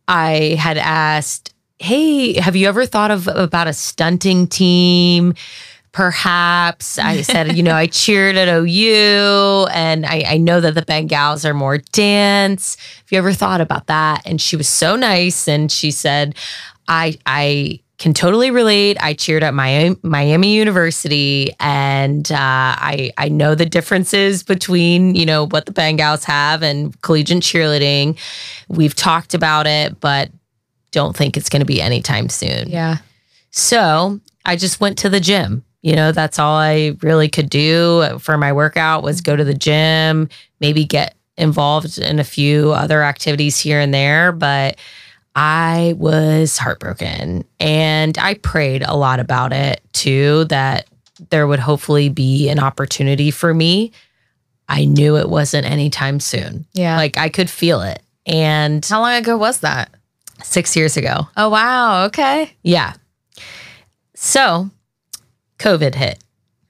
[0.09, 5.35] I had asked, hey, have you ever thought of about a stunting team?
[5.92, 10.83] Perhaps I said, you know, I cheered at OU and I, I know that the
[10.83, 12.77] Bengals are more dance.
[12.77, 14.23] Have you ever thought about that?
[14.25, 16.35] And she was so nice and she said,
[16.88, 18.97] I I can totally relate.
[19.01, 25.27] I cheered at Miami, Miami University and uh, I I know the differences between, you
[25.27, 28.17] know, what the Bengals have and collegiate cheerleading.
[28.69, 30.31] We've talked about it, but
[30.93, 32.69] don't think it's going to be anytime soon.
[32.69, 32.99] Yeah.
[33.51, 35.65] So I just went to the gym.
[35.83, 39.55] You know, that's all I really could do for my workout was go to the
[39.55, 40.29] gym,
[40.61, 44.33] maybe get involved in a few other activities here and there.
[44.33, 44.77] But
[45.35, 50.87] I was heartbroken and I prayed a lot about it too, that
[51.31, 53.93] there would hopefully be an opportunity for me.
[54.69, 56.67] I knew it wasn't anytime soon.
[56.73, 56.97] Yeah.
[56.97, 58.03] Like I could feel it.
[58.27, 59.91] And how long ago was that?
[60.45, 62.05] six years ago, Oh wow.
[62.07, 62.53] Okay.
[62.62, 62.93] yeah.
[64.14, 64.71] So
[65.59, 66.23] COVID hit.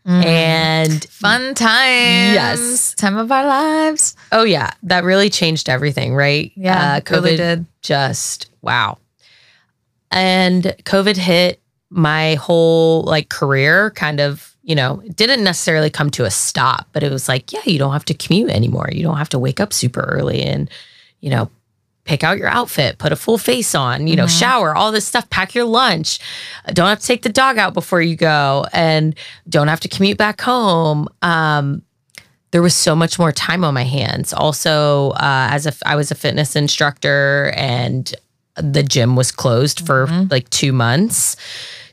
[0.09, 0.25] Mm.
[0.25, 2.35] And Fun times.
[2.35, 2.95] Yes.
[2.95, 4.17] Time of our lives.
[4.33, 6.51] oh, yeah, that really changed everything, right?
[6.57, 6.95] Yeah.
[6.95, 7.67] Uh, it really COVID did.
[7.83, 8.97] just, wow.
[10.11, 16.11] And COVID hit my whole like career kind of, you know, it didn't necessarily come
[16.13, 18.89] to a stop, but it was like, yeah, you don't have to commute anymore.
[18.91, 20.71] You don't have to wake up super early and,
[21.21, 21.51] you know,
[22.09, 25.29] pick out your outfit, put a full face on, you know, shower, all this stuff,
[25.29, 26.19] pack your lunch.
[26.73, 29.15] Don't have to take the dog out before you go and
[29.47, 31.07] don't have to commute back home.
[31.21, 31.83] Um,
[32.51, 34.33] there was so much more time on my hands.
[34.33, 38.15] Also, uh, as I was a fitness instructor and
[38.57, 41.37] the gym was closed for like two months.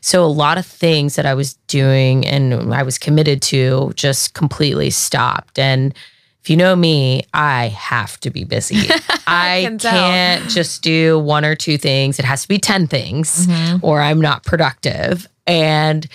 [0.00, 4.32] So a lot of things that I was doing and I was committed to just
[4.32, 5.58] completely stopped.
[5.58, 5.94] And
[6.46, 8.76] if you know me, I have to be busy.
[9.26, 12.20] I, can can't just do one or two things.
[12.20, 13.84] It has to be 10 things mm-hmm.
[13.84, 15.26] or I'm not productive.
[15.48, 16.06] And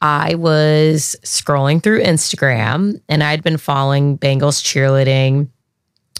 [0.00, 5.50] I was scrolling through Instagram and I'd been following Bengals cheerleading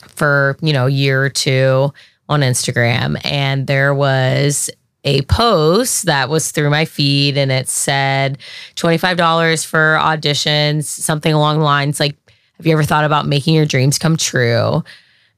[0.06, 1.92] for, you know, a year or two
[2.28, 3.20] on Instagram.
[3.24, 4.70] And there was
[5.02, 8.38] a post that was through my feed and it said
[8.76, 12.16] $25 for auditions, something along the lines like,
[12.56, 14.82] have you ever thought about making your dreams come true?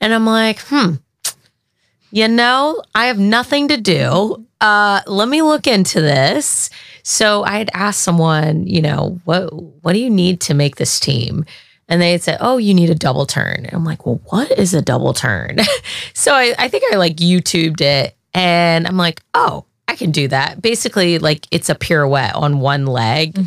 [0.01, 0.95] And I'm like, hmm,
[2.11, 4.47] you know, I have nothing to do.
[4.61, 6.71] Uh, let me look into this.
[7.03, 9.53] So I had asked someone, you know, what
[9.83, 11.45] what do you need to make this team?
[11.89, 13.65] And they had said, Oh, you need a double turn.
[13.65, 15.59] And I'm like, Well, what is a double turn?
[16.15, 20.29] so I, I think I like YouTubed it and I'm like, Oh, I can do
[20.29, 20.61] that.
[20.61, 23.39] Basically, like it's a pirouette on one leg.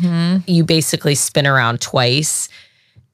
[0.46, 2.48] You basically spin around twice.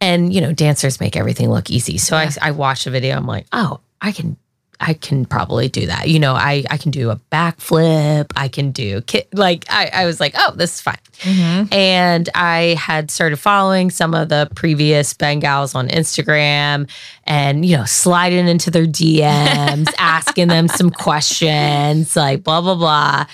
[0.00, 1.98] And you know, dancers make everything look easy.
[1.98, 3.16] So I, I watched a video.
[3.16, 4.36] I'm like, oh, I can,
[4.80, 6.08] I can probably do that.
[6.08, 8.30] You know, I I can do a backflip.
[8.36, 10.98] I can do ki- like I I was like, oh, this is fine.
[11.18, 11.74] Mm-hmm.
[11.74, 16.88] And I had started following some of the previous Bengals on Instagram,
[17.24, 23.26] and you know, sliding into their DMs, asking them some questions, like blah blah blah.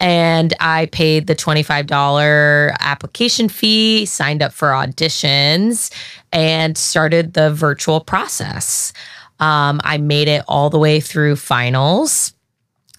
[0.00, 5.92] And I paid the $25 application fee, signed up for auditions,
[6.32, 8.92] and started the virtual process.
[9.40, 12.32] Um, I made it all the way through finals.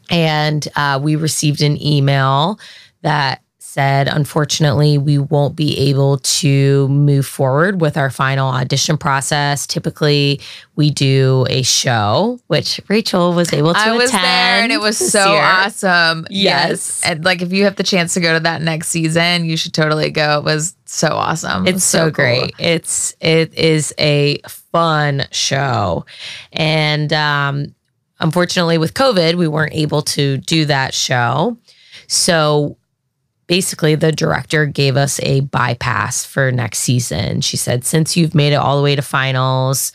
[0.09, 2.59] And uh, we received an email
[3.01, 9.67] that said, unfortunately, we won't be able to move forward with our final audition process.
[9.67, 10.41] Typically,
[10.75, 14.79] we do a show, which Rachel was able to I was attend there and it
[14.79, 15.41] was so year.
[15.43, 16.25] awesome.
[16.31, 17.01] Yes.
[17.05, 19.73] And like if you have the chance to go to that next season, you should
[19.73, 20.39] totally go.
[20.39, 21.67] It was so awesome.
[21.67, 22.11] It It's so, cool.
[22.11, 22.53] great.
[22.57, 26.05] It's it is a fun show.
[26.51, 27.75] And um
[28.19, 31.55] unfortunately with COVID, we weren't able to do that show.
[32.07, 32.78] So
[33.49, 37.41] basically the director gave us a bypass for next season.
[37.41, 39.91] She said since you've made it all the way to finals,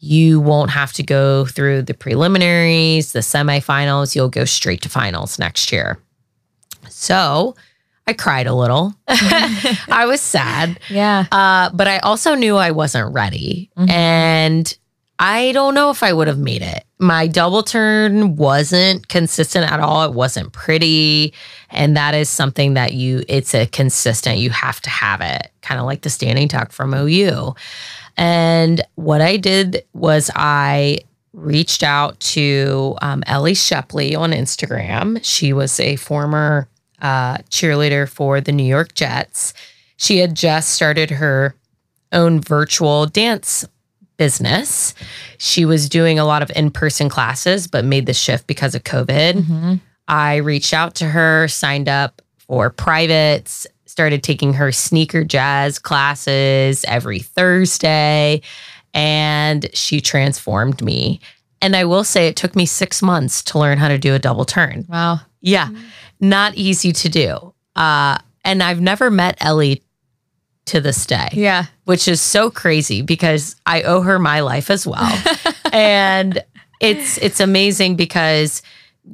[0.00, 5.38] you won't have to go through the preliminaries, the semifinals, you'll go straight to finals
[5.38, 5.98] next year.
[6.90, 7.54] So,
[8.06, 8.94] I cried a little.
[9.08, 10.80] I was sad.
[10.88, 11.26] Yeah.
[11.30, 13.70] Uh, but I also knew I wasn't ready.
[13.76, 14.76] And
[15.18, 16.84] I don't know if I would have made it.
[16.98, 20.04] My double turn wasn't consistent at all.
[20.04, 21.32] It wasn't pretty.
[21.70, 25.80] And that is something that you, it's a consistent, you have to have it, kind
[25.80, 27.54] of like the standing tuck from OU.
[28.16, 31.00] And what I did was I
[31.32, 35.20] reached out to um, Ellie Shepley on Instagram.
[35.22, 36.68] She was a former
[37.00, 39.54] uh, cheerleader for the New York Jets.
[39.96, 41.54] She had just started her
[42.12, 43.64] own virtual dance
[44.18, 44.94] business.
[45.38, 48.84] She was doing a lot of in person classes, but made the shift because of
[48.84, 49.80] COVID.
[50.08, 56.84] I reached out to her, signed up for privates, started taking her sneaker jazz classes
[56.86, 58.42] every Thursday,
[58.94, 61.20] and she transformed me.
[61.60, 64.18] And I will say it took me six months to learn how to do a
[64.18, 64.86] double turn.
[64.88, 65.20] Wow.
[65.40, 65.68] Yeah,
[66.20, 67.54] not easy to do.
[67.76, 69.82] Uh, and I've never met Ellie
[70.68, 71.64] to this day Yeah.
[71.84, 75.22] which is so crazy because I owe her my life as well.
[75.72, 76.42] and
[76.80, 78.62] it's it's amazing because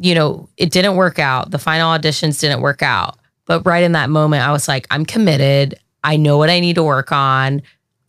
[0.00, 1.52] you know, it didn't work out.
[1.52, 3.16] The final auditions didn't work out.
[3.46, 5.74] But right in that moment I was like, I'm committed.
[6.02, 7.62] I know what I need to work on.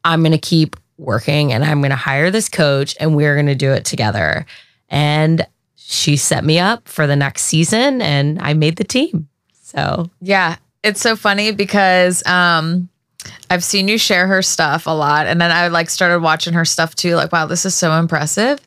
[0.03, 3.45] I'm going to keep working and I'm going to hire this coach and we're going
[3.47, 4.45] to do it together.
[4.89, 9.27] And she set me up for the next season and I made the team.
[9.61, 10.55] So, Yeah.
[10.83, 12.89] It's so funny because um
[13.49, 16.65] I've seen you share her stuff a lot and then I like started watching her
[16.65, 18.59] stuff too like wow this is so impressive.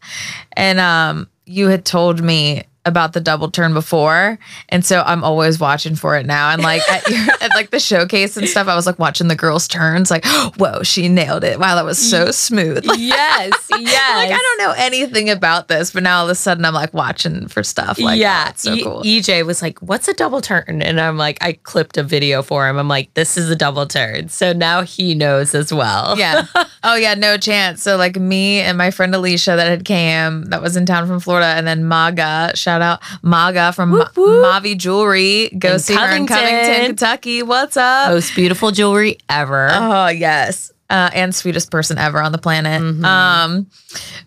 [0.56, 4.38] And um you had told me about the double turn before,
[4.70, 6.50] and so I'm always watching for it now.
[6.50, 9.36] And like at, your, at like the showcase and stuff, I was like watching the
[9.36, 10.24] girls' turns, like,
[10.56, 11.58] whoa, she nailed it!
[11.60, 12.84] Wow, that was so smooth.
[12.84, 14.16] Like, yes, yes.
[14.16, 16.92] like I don't know anything about this, but now all of a sudden I'm like
[16.94, 17.98] watching for stuff.
[18.00, 18.58] Like, yeah, that.
[18.58, 19.02] So E- cool.
[19.02, 22.66] EJ was like, "What's a double turn?" And I'm like, I clipped a video for
[22.68, 22.78] him.
[22.78, 26.18] I'm like, "This is a double turn." So now he knows as well.
[26.18, 26.46] yeah.
[26.84, 27.82] Oh yeah, no chance.
[27.82, 31.18] So like me and my friend Alicia that had came that was in town from
[31.18, 34.44] Florida, and then Maga, shout out Maga from Whoop, whoop.
[34.44, 35.48] Mavi Jewelry.
[35.58, 36.56] Go In see her in Covington.
[36.56, 37.42] Covington, Kentucky.
[37.42, 38.10] What's up?
[38.12, 39.68] most beautiful jewelry ever.
[39.72, 42.80] Oh yes, uh, and sweetest person ever on the planet.
[42.82, 43.04] Mhm.
[43.04, 43.66] Um,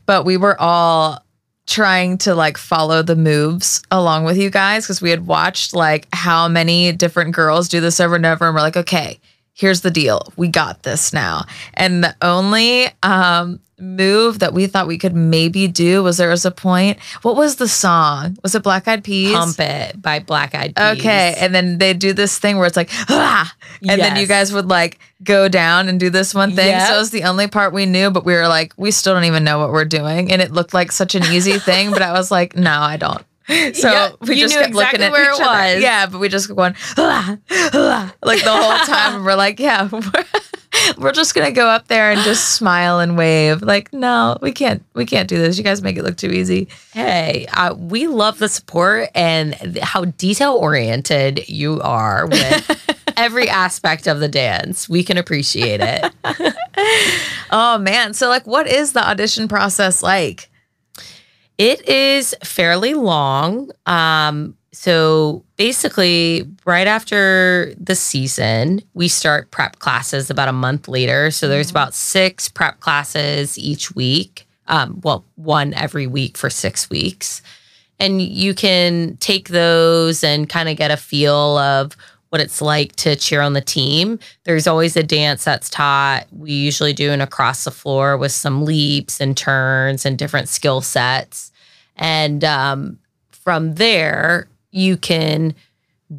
[0.05, 1.23] but we were all
[1.67, 6.07] trying to like follow the moves along with you guys because we had watched like
[6.11, 9.19] how many different girls do this over and over, and we're like, okay,
[9.53, 11.45] here's the deal, we got this now.
[11.73, 16.45] And the only um move that we thought we could maybe do was there was
[16.45, 16.99] a point.
[17.23, 18.37] What was the song?
[18.43, 19.33] Was it Black Eyed Peas?
[19.33, 20.99] Pump it by Black Eyed Peas.
[20.99, 23.51] Okay, and then they do this thing where it's like, ah,
[23.87, 26.69] and then you guys would like go down and do this one thing.
[26.69, 26.87] Yep.
[26.87, 29.25] So it was the only part we knew, but we were like, we still don't
[29.25, 31.91] even know what we're doing, and it looked like such an easy thing.
[31.91, 33.25] But I was like, no, I don't.
[33.73, 35.73] So Yeah, we just kept looking at where each it other.
[35.75, 35.83] was.
[35.83, 39.89] Yeah, but we just going ah, ah, like the whole time, we're like, yeah.
[39.91, 40.01] We're,
[40.97, 43.61] we're just gonna go up there and just smile and wave.
[43.61, 44.81] Like, no, we can't.
[44.93, 45.57] We can't do this.
[45.57, 46.69] You guys make it look too easy.
[46.93, 54.07] Hey, uh, we love the support and how detail oriented you are with every aspect
[54.07, 54.87] of the dance.
[54.87, 56.13] We can appreciate it.
[57.51, 58.13] Oh man.
[58.13, 60.49] So like, what is the audition process like?
[61.61, 63.69] It is fairly long.
[63.85, 71.29] Um, so basically, right after the season, we start prep classes about a month later.
[71.29, 74.47] So there's about six prep classes each week.
[74.69, 77.43] Um, well, one every week for six weeks.
[77.99, 81.95] And you can take those and kind of get a feel of
[82.29, 84.17] what it's like to cheer on the team.
[84.45, 86.25] There's always a dance that's taught.
[86.31, 90.81] We usually do an across the floor with some leaps and turns and different skill
[90.81, 91.50] sets.
[92.01, 95.53] And um, from there, you can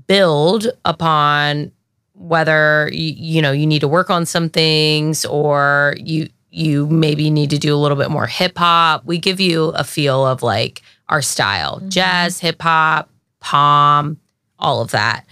[0.06, 1.72] build upon
[2.14, 7.30] whether you, you know you need to work on some things or you you maybe
[7.30, 9.04] need to do a little bit more hip hop.
[9.04, 14.18] We give you a feel of like our style, jazz, hip hop, pom,
[14.58, 15.26] all of that.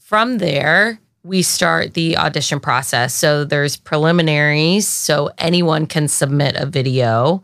[0.00, 3.14] From there, we start the audition process.
[3.14, 7.42] So there's preliminaries, so anyone can submit a video,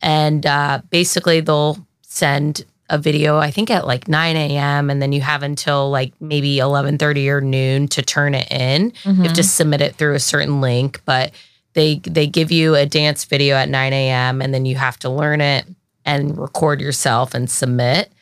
[0.00, 3.38] and uh, basically they'll send a video.
[3.38, 4.90] I think at like 9 a.m.
[4.90, 8.92] and then you have until like maybe 11:30 or noon to turn it in.
[9.04, 9.42] You have to mm-hmm.
[9.42, 11.32] submit it through a certain link, but
[11.74, 14.42] they they give you a dance video at 9 a.m.
[14.42, 15.66] and then you have to learn it
[16.04, 18.12] and record yourself and submit.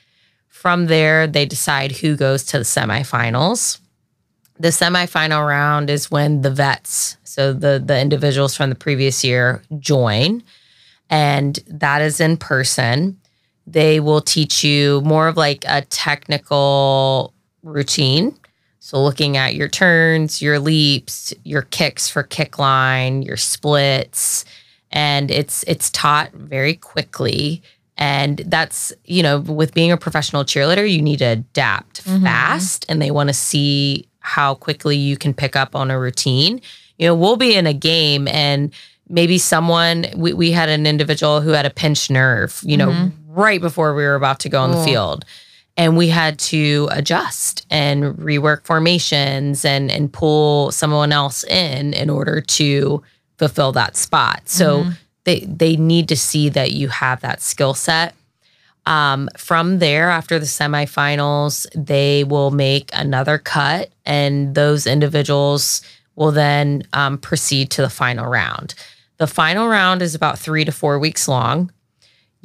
[0.49, 3.79] From there, they decide who goes to the semifinals.
[4.61, 9.63] The semifinal round is when the vets, so the the individuals from the previous year,
[9.79, 10.43] join,
[11.09, 13.18] and that is in person.
[13.71, 18.35] They will teach you more of like a technical routine.
[18.81, 24.47] So looking at your turns, your leaps, your kicks for kick line, your splits,
[24.91, 27.63] and it's it's taught very quickly.
[27.99, 32.23] And that's, you know, with being a professional cheerleader, you need to adapt mm-hmm.
[32.23, 36.61] fast and they want to see how quickly you can pick up on a routine.
[36.99, 38.73] You know, we'll be in a game and
[39.09, 43.18] maybe someone we, we had an individual who had a pinched nerve, you know, mm-hmm.
[43.39, 45.25] Right before we were about to go on the field.
[45.77, 52.11] And we had to adjust and rework formations and and pull someone else in in
[52.11, 53.03] order to
[53.37, 54.43] fulfill that spot.
[54.49, 54.87] So
[55.25, 58.15] they they need to see that you have that skill set.
[58.87, 65.83] Um, from there, after the semifinals, they will make another cut, and those individuals
[66.17, 68.75] will then um, proceed to the final round.
[69.19, 71.71] The final round is about three to four weeks long.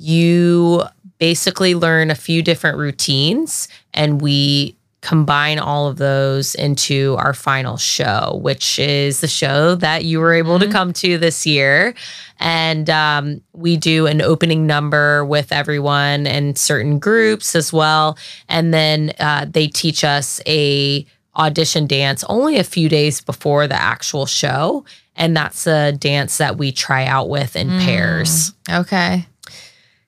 [0.04, 0.84] You
[1.18, 7.76] basically learn a few different routines, and we combine all of those into our final
[7.76, 11.94] show, which is the show that you were able to come to this year.
[12.40, 18.18] And um, we do an opening number with everyone and certain groups as well.
[18.48, 23.82] And then uh, they teach us a audition dance only a few days before the
[23.82, 24.86] actual show.
[25.16, 28.54] And that's a dance that we try out with in pairs.
[28.70, 29.28] Okay.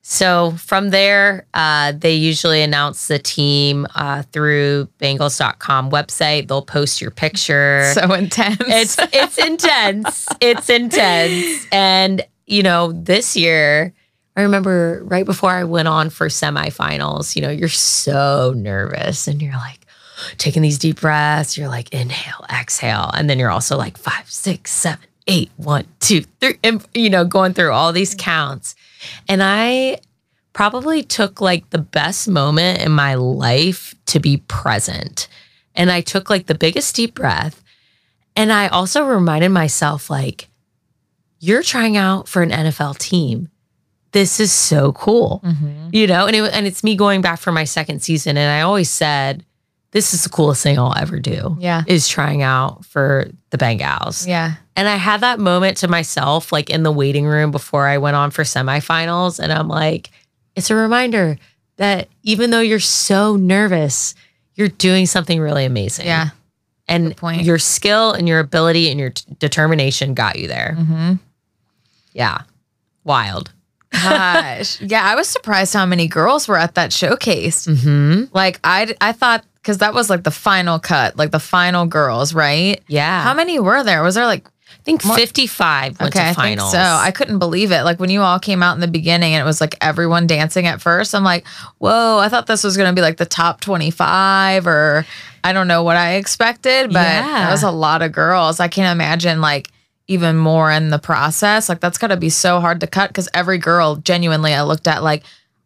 [0.08, 6.48] So from there, uh, they usually announce the team uh, through Bengals.com website.
[6.48, 7.92] They'll post your picture.
[7.96, 8.62] So intense.
[8.62, 10.28] it's it's intense.
[10.40, 11.66] It's intense.
[11.72, 13.96] And you know, this year
[14.36, 19.42] I remember right before I went on for semifinals, you know, you're so nervous and
[19.42, 19.88] you're like
[20.38, 21.58] taking these deep breaths.
[21.58, 23.10] You're like, inhale, exhale.
[23.16, 27.26] And then you're also like five, six, seven, eight, one, two, three, and, you know,
[27.26, 28.76] going through all these counts.
[29.28, 30.00] And I
[30.54, 35.28] probably took like the best moment in my life to be present.
[35.74, 37.62] And I took like the biggest deep breath.
[38.36, 40.50] And I also reminded myself, like,
[41.40, 43.50] you're trying out for an NFL team
[44.12, 45.90] this is so cool, Mm-hmm.
[45.92, 46.26] you know.
[46.26, 49.44] And it, and it's me going back for my second season, and I always said,
[49.96, 51.56] this is the coolest thing I'll ever do.
[51.58, 51.84] Yeah.
[51.88, 54.28] is trying out for the Bengals.
[54.28, 54.56] Yeah.
[54.76, 58.18] And I had that moment to myself, like in the waiting room before I went
[58.18, 60.10] on for semifinals, and I'm like,
[60.54, 61.38] it's a reminder
[61.78, 64.16] that even though you're so nervous,
[64.56, 66.08] you're doing something really amazing.
[66.08, 66.32] Yeah.
[66.90, 67.44] and point.
[67.44, 70.76] your skill and your ability and your t- determination got you there.
[70.78, 71.14] Mm-hmm.
[72.12, 72.42] Yeah,
[73.06, 73.54] wild.
[73.92, 74.82] Gosh.
[74.82, 75.06] yeah.
[75.06, 77.66] I was surprised how many girls were at that showcase.
[77.66, 78.26] Hmm.
[78.34, 82.36] Like I, I thought because that was like the final cut, like the final girls,
[82.36, 82.84] right?
[82.88, 83.24] Yeah.
[83.24, 84.04] How many were there?
[84.04, 86.72] Was there like I think 55 went okay, to I finals.
[86.72, 86.88] think so.
[86.88, 87.82] I couldn't believe it.
[87.82, 90.68] Like when you all came out in the beginning and it was like everyone dancing
[90.68, 91.16] at first.
[91.16, 91.48] I'm like,
[91.80, 92.20] whoa!
[92.20, 95.04] I thought this was gonna be like the top 25 or
[95.44, 97.24] I don't know what I expected, but Yeah.
[97.24, 98.60] that was a lot of girls.
[98.60, 99.72] I can't imagine like
[100.08, 101.68] even more in the process.
[101.70, 105.02] Like that's gotta be so hard to cut because every girl, genuinely, I looked at
[105.02, 105.24] like,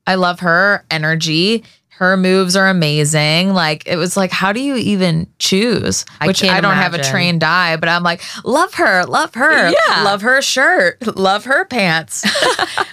[0.07, 1.65] I love her energy.
[1.99, 3.53] Her moves are amazing.
[3.53, 6.05] Like it was like, how do you even choose?
[6.21, 9.69] I Which I don't have a trained eye, but I'm like, love her, love her,
[9.69, 10.03] Yeah.
[10.05, 12.25] love her shirt, love her pants.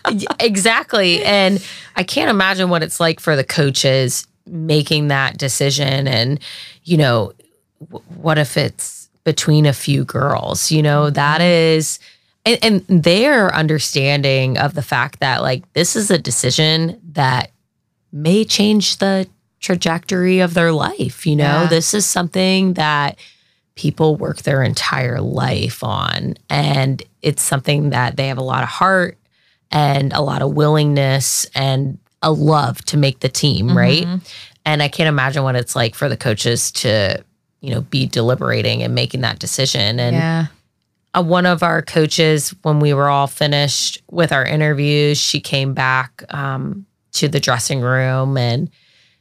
[0.41, 1.23] exactly.
[1.25, 6.09] And I can't imagine what it's like for the coaches making that decision.
[6.09, 6.41] And,
[6.83, 7.33] you know,
[7.89, 10.73] w- what if it's between a few girls?
[10.73, 11.15] You know, mm-hmm.
[11.15, 12.01] that is,
[12.45, 17.53] and, and their understanding of the fact that, like, this is a decision that
[18.23, 19.27] may change the
[19.61, 21.27] trajectory of their life.
[21.27, 21.67] You know, Yeah.
[21.67, 23.19] this is something that
[23.75, 26.35] people work their entire life on.
[26.49, 29.19] And it's something that they have a lot of heart
[29.71, 34.07] and a lot of willingness and a love to make the team, right?
[34.65, 37.23] And I can't imagine what it's like for the coaches to,
[37.61, 40.01] you know, be deliberating and making that decision.
[40.01, 40.47] And yeah.
[41.21, 46.23] one of our coaches, when we were all finished with our interviews, she came back
[46.31, 46.87] um,
[47.17, 48.71] to the dressing room and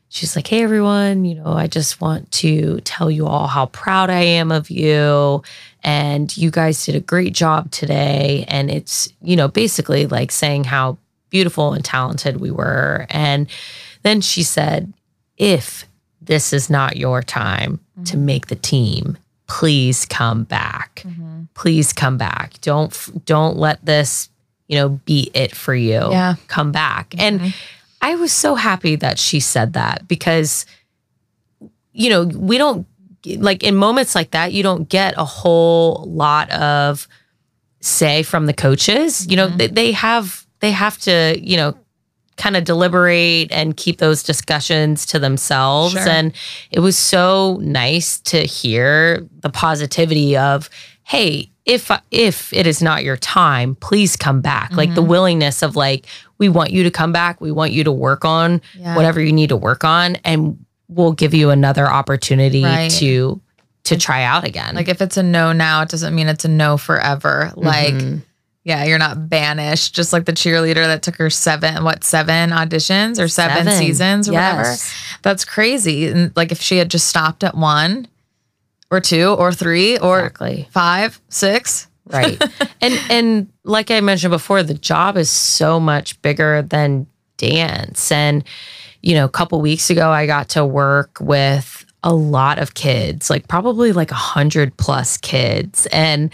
[0.09, 4.09] she's like, Hey, everyone, you know, I just want to tell you all how proud
[4.09, 5.43] I am of you.
[5.83, 8.45] And you guys did a great job today.
[8.47, 10.97] And it's, you know, basically like saying how
[11.29, 13.05] beautiful and talented we were.
[13.09, 13.47] And
[14.03, 14.93] then she said,
[15.37, 15.85] If
[16.21, 18.25] this is not your time to mm-hmm.
[18.25, 19.17] make the team,
[19.47, 21.43] please come back mm-hmm.
[21.53, 22.59] please come back.
[22.61, 24.29] Don't don't let this,
[24.67, 26.09] you know, be it for you.
[26.11, 26.35] Yeah.
[26.47, 27.15] Come back.
[27.17, 27.53] And
[28.05, 30.65] I was so happy that she said that because
[31.95, 32.85] you know, we don't
[33.37, 37.07] like in moments like that, you don't get a whole lot of
[37.79, 39.25] say from the coaches.
[39.27, 39.57] You know, mm-hmm.
[39.57, 41.75] they, they have they have to, you know,
[42.37, 45.93] kind of deliberate and keep those discussions to themselves.
[45.93, 46.07] Sure.
[46.07, 46.33] And
[46.69, 50.69] it was so nice to hear the positivity of,
[51.07, 54.71] hey, if if it is not your time, please come back.
[54.73, 56.05] Like the willingness of like,
[56.39, 57.39] we want you to come back.
[57.39, 58.95] We want you to work on Yeah.
[58.95, 62.91] whatever you need to work on, and we'll give you another opportunity Right.
[62.99, 63.39] to
[63.85, 64.73] to try out again.
[64.75, 67.51] Like if it's a no now, it doesn't mean it's a no forever.
[67.55, 68.21] Like, Mhm.
[68.63, 69.93] yeah, you're not banished.
[69.93, 73.73] Just like the cheerleader that took her seven, what, seven auditions or seven, Seven.
[73.77, 74.75] seasons or whatever.
[75.21, 76.07] That's crazy.
[76.07, 78.07] And like if she had just stopped at one
[78.95, 80.67] or two or three or exactly.
[80.71, 81.87] five, six.
[82.07, 82.41] right.
[82.81, 88.11] And and like i mentioned before the job is so much bigger than dance.
[88.11, 88.43] And
[89.01, 93.29] you know a couple weeks ago i got to work with a lot of kids
[93.29, 95.87] like probably like a hundred plus kids.
[95.87, 96.31] And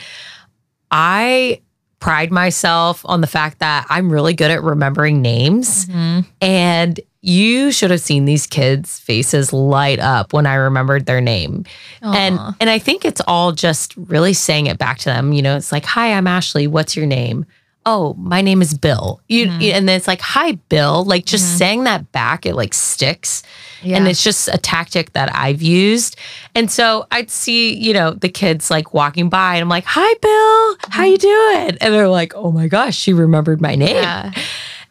[0.92, 1.62] i
[2.00, 5.86] pride myself on the fact that i'm really good at remembering names.
[5.86, 6.22] Mm-hmm.
[6.42, 11.66] And you should have seen these kids' faces light up when I remembered their name.
[12.02, 15.32] And and I think it's all just really saying it back to them.
[15.32, 16.68] You know, it's like, "Hi, I'm Ashley.
[16.68, 17.46] What's your name?"
[17.86, 19.62] "Oh, my name is Bill." You mm-hmm.
[19.62, 21.58] and then it's like, "Hi, Bill." Like just mm-hmm.
[21.58, 23.44] saying that back, it like sticks.
[23.84, 26.16] And it's just a tactic that I've used.
[26.54, 30.14] And so I'd see, you know, the kids like walking by and I'm like, "Hi,
[30.22, 30.92] Bill.
[30.92, 31.12] How mm-hmm.
[31.12, 34.32] you doing?" And they're like, "Oh my gosh, she remembered my name." Yeah.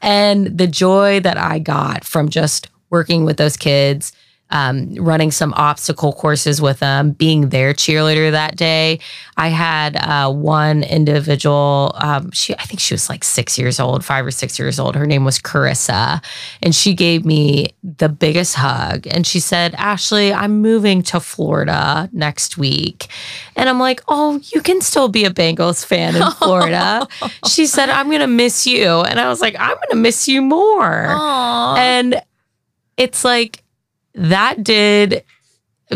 [0.00, 4.12] And the joy that I got from just working with those kids,
[4.50, 9.00] um, running some obstacle courses with them, being their cheerleader that day.
[9.36, 14.04] I had uh, one individual, um, she I think she was like six years old,
[14.04, 14.96] five or six years old.
[14.96, 16.22] Her name was Carissa,
[16.62, 19.06] and she gave me the biggest hug.
[19.06, 23.08] And she said, Ashley, I'm moving to Florida next week.
[23.56, 27.06] And I'm like, oh, you can still be a Bengals fan in Florida.
[27.46, 29.00] she said, I'm going to miss you.
[29.02, 31.06] And I was like, I'm going to miss you more.
[31.08, 31.76] Aw.
[31.76, 32.22] And
[32.96, 33.62] it's like
[34.20, 35.24] that did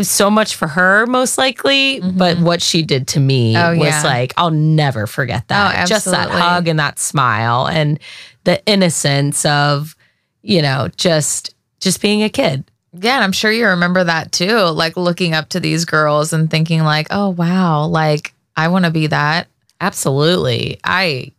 [0.01, 3.77] so much for her, most likely, but what she did to me Mm-hmm.
[3.77, 4.03] Oh, was yeah.
[4.03, 5.83] like, I'll never forget that.
[5.83, 7.99] Oh, Just that hug and that smile and
[8.43, 9.95] the innocence of,
[10.41, 12.65] you know, just just being a kid.
[12.97, 14.57] Yeah, and I'm sure you remember that too.
[14.57, 18.91] Like looking up to these girls and thinking like, "Oh wow, like I want to
[18.91, 19.47] be that."
[19.81, 20.79] Absolutely.
[20.83, 21.31] I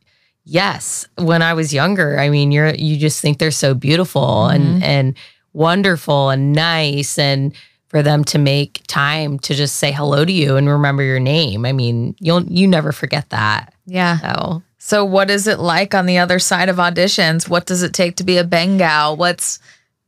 [0.44, 4.82] yes, when I was younger, I mean, you're you just think they're so beautiful and
[4.82, 5.14] and
[5.56, 7.52] wonderful and nice and
[7.88, 11.64] for them to make time to just say hello to you and remember your name.
[11.64, 13.72] I mean, you'll you never forget that.
[13.86, 14.18] Yeah.
[14.20, 17.48] So, So what is it like on the other side of auditions?
[17.48, 19.16] What does it take to be a Bengal?
[19.16, 19.58] What's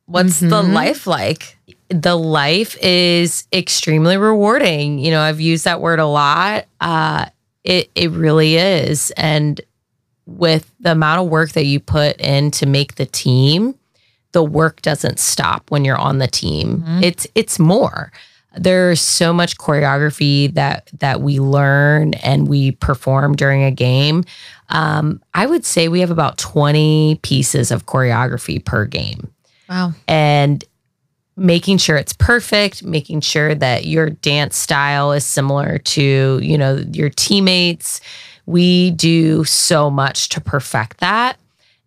[0.07, 0.73] what's the Mhm.
[0.75, 1.55] life like?
[1.91, 4.99] the life is extremely rewarding.
[4.99, 6.67] You know, I've used that word a lot.
[6.83, 7.25] Uh,
[7.65, 9.59] it it really is, and
[10.27, 13.75] with the amount of work that you put in to make the team,
[14.39, 16.85] the work doesn't stop when you're on the team.
[17.03, 18.13] It's it's more.
[18.57, 24.23] There's so much choreography that that we learn and we perform during a game.
[24.69, 29.29] Um, I would say we have about 20 pieces of choreography per game
[29.69, 29.93] Wow.
[30.07, 30.65] and
[31.37, 36.85] making sure it's perfect, making sure that your dance style is similar to, you know,
[36.93, 38.01] your teammates.
[38.47, 41.39] We do so much to perfect that.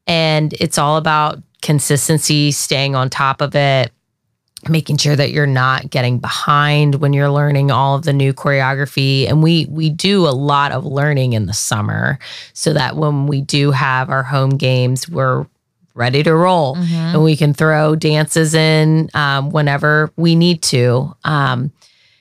[0.08, 3.92] And it's all about consistency, staying on top of it,
[4.70, 9.28] making sure that you're not getting behind when you're learning all of the new choreography.
[9.28, 12.20] And we we do a lot of learning in the summer
[12.54, 15.46] so that when we do have our home games, we're
[15.94, 16.78] ready to roll
[17.14, 21.14] and we can throw dances in um, whenever we need to.
[21.26, 21.72] Um,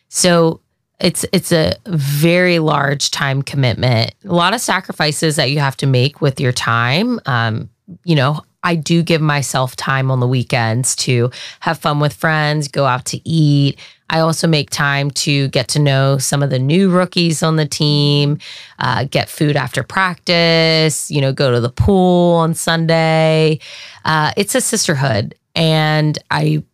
[0.09, 0.61] so
[0.99, 5.87] it's it's a very large time commitment, a lot of sacrifices that you have to
[5.87, 7.21] make with your time.
[7.27, 7.71] Um,
[8.05, 11.31] you know, I do give myself time on the weekends to
[11.61, 13.79] have fun with friends, go out to eat.
[14.11, 17.67] I also make time to get to know some of the new rookies on the
[17.67, 18.39] team,
[18.79, 23.61] uh, get food after practice, you know, go to the pool on Sunday.
[24.05, 26.65] Uh, it's a sisterhood, and I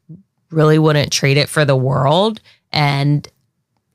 [0.51, 2.41] really wouldn't trade it for the world.
[2.73, 3.29] And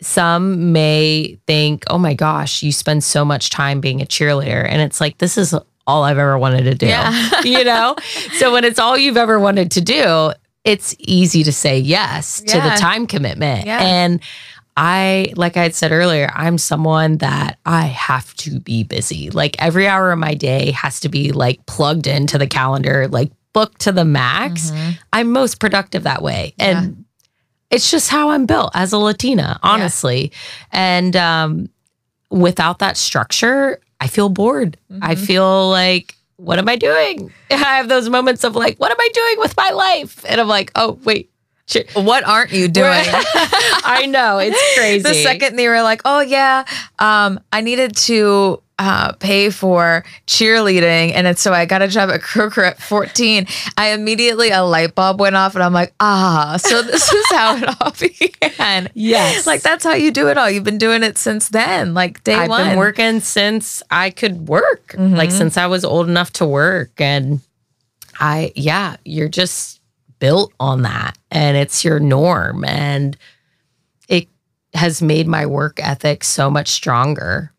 [0.02, 4.66] some may think, oh my gosh, you spend so much time being a cheerleader.
[4.68, 5.54] And it's like, this is
[5.92, 6.88] all I've ever wanted to do.
[6.88, 7.42] Yeah.
[7.44, 7.96] you know?
[8.34, 10.32] So when it's all you've ever wanted to do,
[10.64, 13.66] it's easy to say yes to the time commitment.
[13.66, 13.80] Yeah.
[13.82, 14.22] And
[14.78, 19.30] I, like I had said earlier, I'm someone that I have to be busy.
[19.30, 23.32] Like every hour of my day has to be like plugged into the calendar, like
[23.54, 24.72] booked to the max.
[25.12, 26.54] I'm most productive that way.
[26.58, 27.06] And
[27.70, 30.32] it's just how I'm built as a Latina, honestly.
[30.72, 31.70] And um,
[32.30, 34.78] without that structure, I feel bored.
[35.02, 37.32] I feel like, what am I doing?
[37.52, 40.26] I have those moments of like, what am I doing with my life?
[40.28, 41.30] And I'm like, oh, wait.
[41.68, 41.90] shit.
[41.94, 42.88] What aren't you doing?
[43.86, 44.40] I know.
[44.40, 45.04] It's crazy.
[45.04, 46.66] the second they were like, "Oh yeah,
[47.00, 52.22] um, I needed to uh, pay for cheerleading, and so I got a job at
[52.22, 53.46] Kroger at 14."
[53.78, 57.58] I immediately a light bulb went off, and I'm like, "Ah, so this is how
[57.58, 59.46] it all began." Yes.
[59.46, 60.50] like that's how you do it all.
[60.50, 62.70] You've been doing it since then, like day I've one.
[62.70, 67.00] been working since I could work, like since I was old enough to work.
[67.00, 67.42] And
[68.20, 69.80] I, yeah, you're just
[70.20, 72.64] built on that and it's your norm.
[72.66, 73.18] And
[74.08, 74.28] it
[74.74, 77.52] has made my work ethic so much stronger.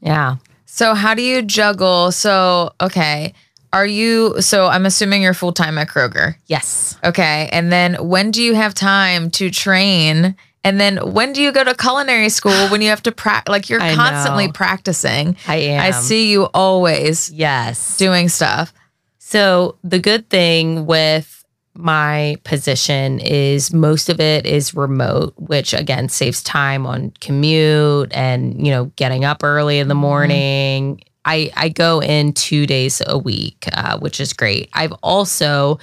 [0.00, 0.36] Yeah.
[0.74, 2.12] So how do you juggle?
[2.12, 3.34] So okay,
[3.74, 4.40] are you?
[4.40, 6.36] So I'm assuming you're full time at Kroger.
[6.46, 6.96] Yes.
[7.04, 7.50] Okay.
[7.52, 10.34] And then when do you have time to train?
[10.64, 13.52] And then when do you go to culinary school when you have to practice?
[13.52, 14.52] Like you're I constantly know.
[14.54, 15.36] practicing.
[15.46, 15.82] I am.
[15.82, 17.98] I see you always Yes.
[17.98, 18.72] doing stuff.
[19.18, 21.41] So the good thing with
[21.74, 28.64] my position is most of it is remote, which again saves time on commute and
[28.64, 31.02] you know getting up early in the morning.
[31.24, 34.68] I I go in two days a week, uh, which is great.
[34.72, 35.78] I've also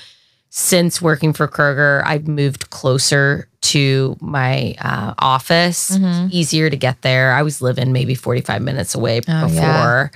[0.52, 5.92] since working for Kroger, I've moved closer to my uh, office.
[5.94, 7.34] It's easier to get there.
[7.34, 9.54] I was living maybe 45 minutes away Oh, before.
[9.54, 10.10] yeah.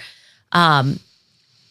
[0.51, 0.99] Um,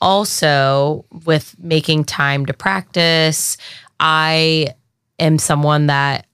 [0.00, 3.57] also, with making time to practice,
[4.03, 4.74] I
[5.18, 6.26] am someone that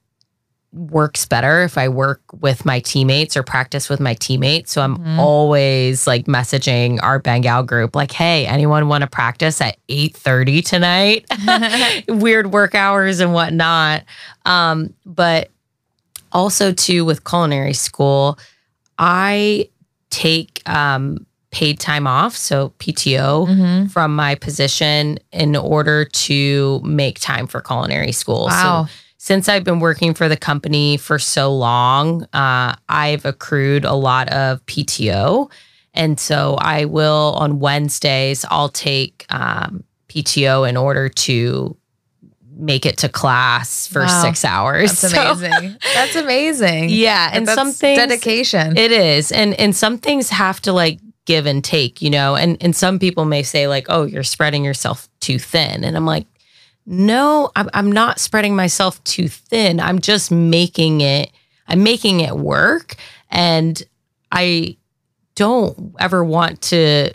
[0.72, 4.72] works better if I work with my teammates or practice with my teammates.
[4.72, 5.18] So I'm Mhm.
[5.18, 11.24] always like messaging our Bengal group, like, hey, anyone want to practice at 8:30 tonight?
[12.08, 14.04] Weird work hours and whatnot.
[14.44, 15.50] Um, but
[16.32, 18.38] also too with culinary school,
[18.98, 19.68] I
[20.10, 23.90] take um paid time off, so PTO Mhm.
[23.90, 28.46] from my position in order to make time for culinary school.
[28.50, 28.84] Wow.
[28.86, 33.94] So since I've been working for the company for so long, uh, I've accrued a
[33.94, 35.48] lot of PTO.
[35.94, 41.76] And so I will on Wednesdays, I'll take um, PTO in order to
[42.60, 44.22] make it to class for Wow.
[44.22, 45.00] six hours.
[45.00, 45.76] That's So- amazing.
[45.94, 46.88] That's amazing.
[46.90, 47.30] yeah.
[47.32, 48.76] And some things dedication.
[48.76, 49.32] it is.
[49.32, 50.98] And and some things have to like
[51.28, 52.34] give and take, you know.
[52.34, 56.06] And and some people may say like, "Oh, you're spreading yourself too thin." And I'm
[56.06, 56.26] like,
[56.86, 59.78] "No, I'm I'm not spreading myself too thin.
[59.78, 61.30] I'm just making it
[61.68, 62.96] I'm making it work
[63.30, 63.80] and
[64.32, 64.76] I
[65.34, 67.12] don't ever want to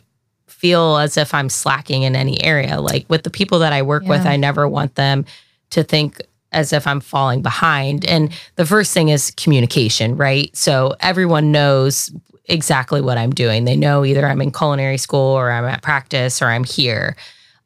[0.47, 2.79] feel as if I'm slacking in any area.
[2.79, 5.25] Like with the people that I work with, I never want them
[5.71, 6.21] to think
[6.53, 8.05] as if I'm falling behind.
[8.05, 10.55] And the first thing is communication, right?
[10.55, 12.11] So everyone knows
[12.45, 13.65] exactly what I'm doing.
[13.65, 17.15] They know either I'm in culinary school or I'm at practice or I'm here.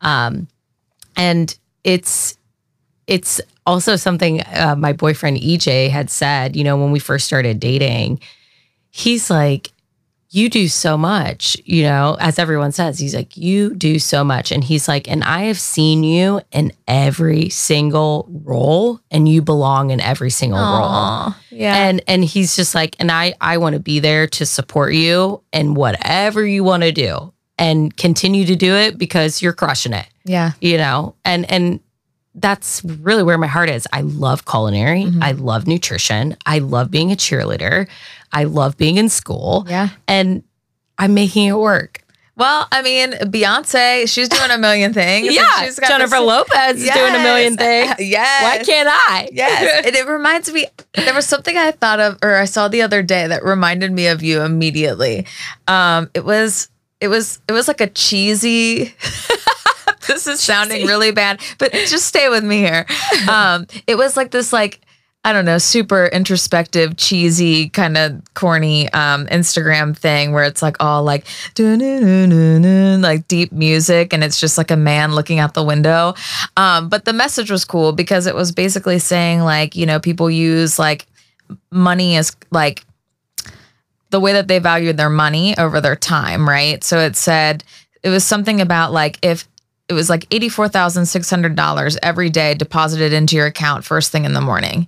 [0.02, 0.48] Um,
[1.16, 2.38] and it's
[3.08, 7.60] it's also something uh, my boyfriend EJ had said, you know, when we first started
[7.60, 8.20] dating,
[8.92, 9.72] he's like,
[10.30, 14.52] you do so much, you know, as everyone says, he's like, you do so much.
[14.52, 19.92] And he's like, and I have seen you in every single role and you belong
[19.92, 21.34] in every single role.
[21.50, 21.76] Yeah.
[21.76, 25.42] And and he's just like, and I I want to be there to support you
[25.54, 30.08] in whatever you want to do and continue to do it because you're crushing it,
[30.26, 30.52] yeah.
[30.60, 31.16] you know?
[31.24, 31.80] And and
[32.40, 33.88] that's really where my heart is.
[33.92, 35.04] I love culinary.
[35.06, 35.24] Mhm.
[35.24, 36.38] I love nutrition.
[36.46, 37.88] I love being a cheerleader.
[38.32, 39.90] I love being in school Yeah.
[40.08, 40.44] and
[40.98, 42.02] I'm making it work.
[42.36, 45.34] Well, I mean, Beyonce, she's doing a million things.
[45.34, 47.96] Yeah, she's got Jennifer this- Lopez is doing a million things.
[47.98, 48.44] Yes.
[48.44, 49.28] Why can't I?
[49.32, 49.86] Yes.
[49.88, 53.02] and it reminds me, there was something I thought of or I saw the other
[53.02, 55.26] day that reminded me of you immediately.
[55.68, 56.70] Um, it was,
[57.02, 58.94] it was, it was like a cheesy.
[60.14, 62.86] this is sounding really bad, but just stay with me here.
[63.28, 64.80] Um, it was like this, like,
[65.26, 70.78] I don't know, super introspective, cheesy, kind of corny um, Instagram thing where it's like
[70.80, 71.26] all like
[73.02, 76.14] like deep music, and it's just like a man looking out the window.
[76.56, 80.32] Um, but the message was cool because it was basically saying like, you know, people
[80.32, 81.06] use like
[81.72, 82.86] money as like
[84.12, 86.84] the way that they valued their money over their time, right?
[86.84, 87.64] So it said
[88.04, 89.48] it was something about like if
[89.90, 94.88] it was like $84,600 every day deposited into your account first thing in the morning.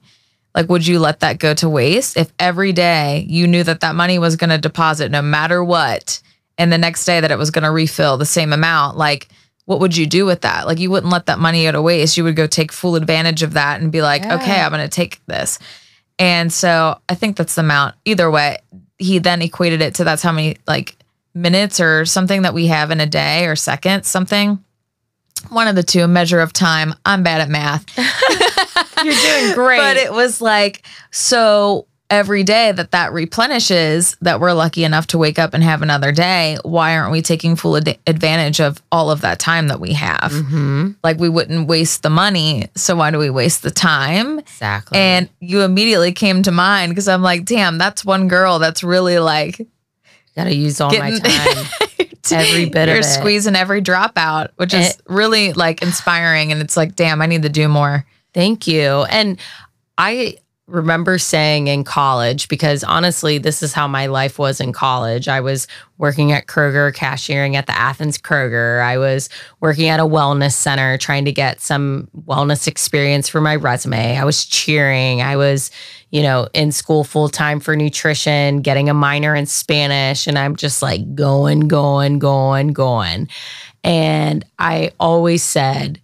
[0.55, 3.95] Like, would you let that go to waste if every day you knew that that
[3.95, 6.21] money was going to deposit no matter what,
[6.57, 8.97] and the next day that it was going to refill the same amount?
[8.97, 9.29] Like,
[9.65, 10.65] what would you do with that?
[10.65, 12.17] Like, you wouldn't let that money go to waste.
[12.17, 14.35] You would go take full advantage of that and be like, Yeah.
[14.35, 15.59] okay, I'm going to take this.
[16.17, 17.95] And so I think that's the amount.
[18.03, 18.57] Either way,
[18.97, 20.97] he then equated it to that's how many like
[21.33, 24.61] minutes or something that we have in a day or seconds, something.
[25.49, 26.93] One of the two, a measure of time.
[27.05, 27.85] I'm bad at math.
[29.03, 29.77] You're doing great.
[29.77, 35.17] But it was like, so every day that that replenishes, that we're lucky enough to
[35.17, 39.11] wake up and have another day, why aren't we taking full ad- advantage of all
[39.11, 40.31] of that time that we have?
[40.31, 40.95] Mhm.
[41.03, 42.67] Like, we wouldn't waste the money.
[42.75, 44.39] So why do we waste the time?
[44.39, 44.97] Exactly.
[44.97, 49.19] And you immediately came to mind because I'm like, damn, that's one girl that's really
[49.19, 49.65] like
[50.35, 51.65] gotta use all my time.
[52.31, 53.03] Every bit of You're it.
[53.03, 54.93] squeezing every drop out, which is eh.
[55.07, 56.51] really like inspiring.
[56.51, 58.05] And it's like, damn, I need to do more.
[58.33, 59.03] Thank you.
[59.09, 59.39] And
[59.97, 60.37] I
[60.69, 65.27] remember saying in college, because honestly, this is how my life was in college.
[65.27, 65.67] I was
[65.97, 68.81] working at Kroger, cashiering at the Athens Kroger.
[68.81, 73.55] I was working at a wellness center, trying to get some wellness experience for my
[73.55, 74.17] resume.
[74.17, 75.21] I was cheering.
[75.21, 75.71] I was,
[76.11, 80.27] you know, in school full time for nutrition, getting a minor in Spanish.
[80.27, 83.27] And I'm just like going, going, going, going.
[83.83, 85.99] And I always said,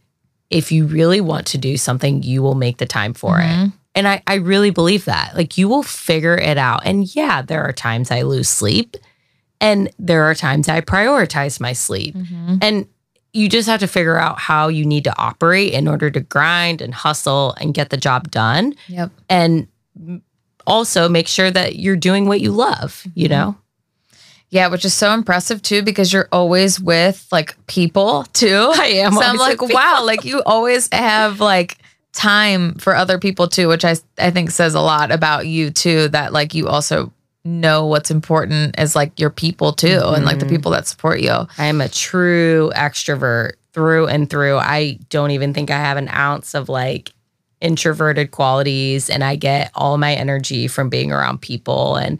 [0.49, 3.67] if you really want to do something, you will make the time for Mhm.
[3.67, 3.71] it.
[3.95, 5.35] And I, I really believe that.
[5.35, 6.81] Like you will figure it out.
[6.85, 8.97] And yeah, there are times I lose sleep
[9.61, 12.15] and there are times I prioritize my sleep.
[12.15, 12.57] Mm-hmm.
[12.61, 12.87] And
[13.33, 16.81] you just have to figure out how you need to operate in order to grind
[16.81, 18.73] and hustle and get the job done.
[18.87, 19.11] Yep.
[19.29, 19.67] And
[20.67, 23.33] also make sure that you're doing what you love, you mm-hmm.
[23.33, 23.57] know?
[24.49, 28.71] Yeah, which is so impressive too, because you're always with like people too.
[28.75, 31.77] I am So I'm like, wow, like you always have like
[32.15, 36.07] time for other people too, which I I think says a lot about you too.
[36.09, 37.11] That like you also
[37.43, 40.49] know what's important as like your people too, and like the Mhm.
[40.49, 41.47] people that support you.
[41.57, 44.57] I am a true extrovert through and through.
[44.57, 47.11] I don't even think I have an ounce of like
[47.61, 51.95] introverted qualities, and I get all my energy from being around people.
[51.95, 52.19] And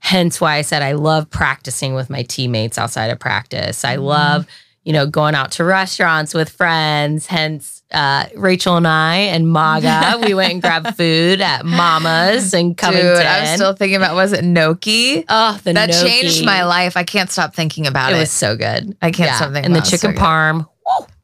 [0.00, 3.84] hence why I said I love practicing with my teammates outside of practice.
[3.84, 4.46] I love,
[4.84, 7.26] you know, going out to restaurants with friends.
[7.26, 12.76] Hence, uh, Rachel and I and Maga, we went and grabbed food at Mama's and
[12.76, 13.16] Covington.
[13.16, 15.24] Dude, I'm still thinking about was it Gnocchi?
[15.28, 16.08] oh, the that gnocchi.
[16.08, 16.96] changed my life.
[16.96, 18.20] I can't stop thinking about It it.
[18.20, 18.96] was so good.
[19.00, 19.90] I can't stop thinking and the about it.
[19.90, 20.68] chicken So parm.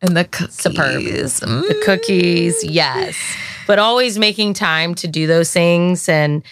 [0.00, 0.54] and the cookies.
[0.54, 1.02] Superb.
[1.02, 1.68] Mm.
[1.68, 3.16] the cookies, yes.
[3.66, 6.42] But always making time to do those things and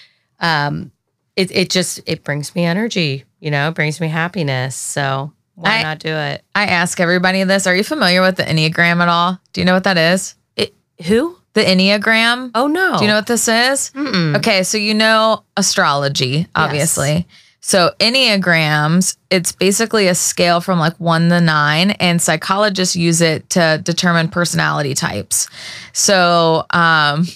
[0.41, 0.91] um
[1.37, 4.75] it it just it brings me energy, you know, it brings me happiness.
[4.75, 6.43] So why I- not do it?
[6.55, 7.67] I ask everybody this.
[7.67, 9.39] Are you familiar with the Enneagram at all?
[9.53, 10.35] Do you know what that is?
[10.57, 10.75] It
[11.07, 11.37] who?
[11.55, 12.53] The Enneagram?
[12.55, 12.97] Oh no.
[12.99, 13.91] Do you know what this is?
[13.91, 14.37] Mm-mm.
[14.37, 17.27] Okay, so you know astrology, obviously.
[17.63, 23.51] So Enneagrams, it's basically a scale from like one to nine, and psychologists use it
[23.51, 25.49] to determine personality types.
[25.93, 27.27] So um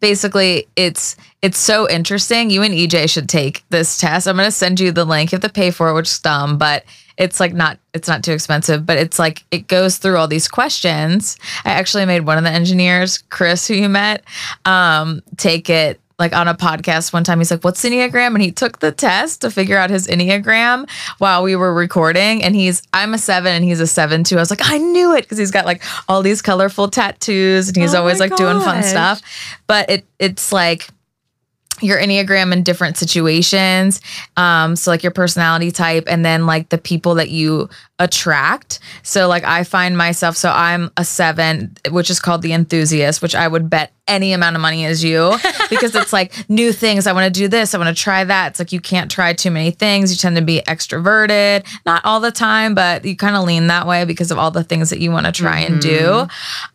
[0.00, 2.50] basically it's it's so interesting.
[2.50, 4.26] You and EJ should take this test.
[4.26, 5.32] I'm gonna send you the link.
[5.32, 6.84] You have to pay for it, which is dumb, but
[7.16, 10.48] it's like not it's not too expensive, but it's like it goes through all these
[10.48, 11.38] questions.
[11.64, 14.24] I actually made one of the engineers, Chris, who you met,
[14.64, 17.38] um, take it like on a podcast one time.
[17.38, 18.28] He's like, What's Enneagram?
[18.28, 20.88] And he took the test to figure out his Enneagram
[21.18, 22.42] while we were recording.
[22.42, 24.36] And he's I'm a seven and he's a seven too.
[24.36, 27.76] I was like, I knew it because he's got like all these colorful tattoos and
[27.76, 29.22] he's Oh always like doing fun stuff.
[29.66, 30.88] But it it's like
[31.80, 34.00] your enneagram in different situations
[34.36, 37.68] um so like your personality type and then like the people that you
[37.98, 38.80] attract.
[39.04, 43.36] So like i find myself so i'm a seven which is called the enthusiast which
[43.36, 45.34] i would bet any amount of money as you
[45.70, 47.06] because it's like new things.
[47.06, 48.48] I want to do this i want to try that.
[48.48, 50.10] It's like you can't try too many things.
[50.10, 53.86] You tend to be extroverted not all the time but you kind of lean that
[53.86, 56.26] way because of all the things that you want to try and do.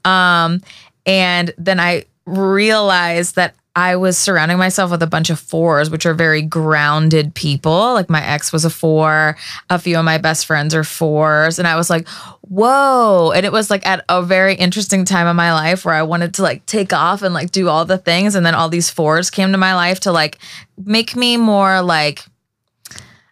[0.09, 0.61] Um
[1.05, 6.05] and then i realized that I was surrounding myself with a bunch of fours, which
[6.05, 7.93] are very grounded people.
[7.93, 9.37] Like my ex was a four,
[9.69, 11.59] a few of my best friends are fours.
[11.59, 12.07] And I was like,
[12.41, 13.31] whoa.
[13.31, 16.33] And it was like at a very interesting time in my life where I wanted
[16.35, 18.35] to like take off and like do all the things.
[18.35, 20.39] And then all these fours came to my life to like
[20.83, 22.25] make me more like,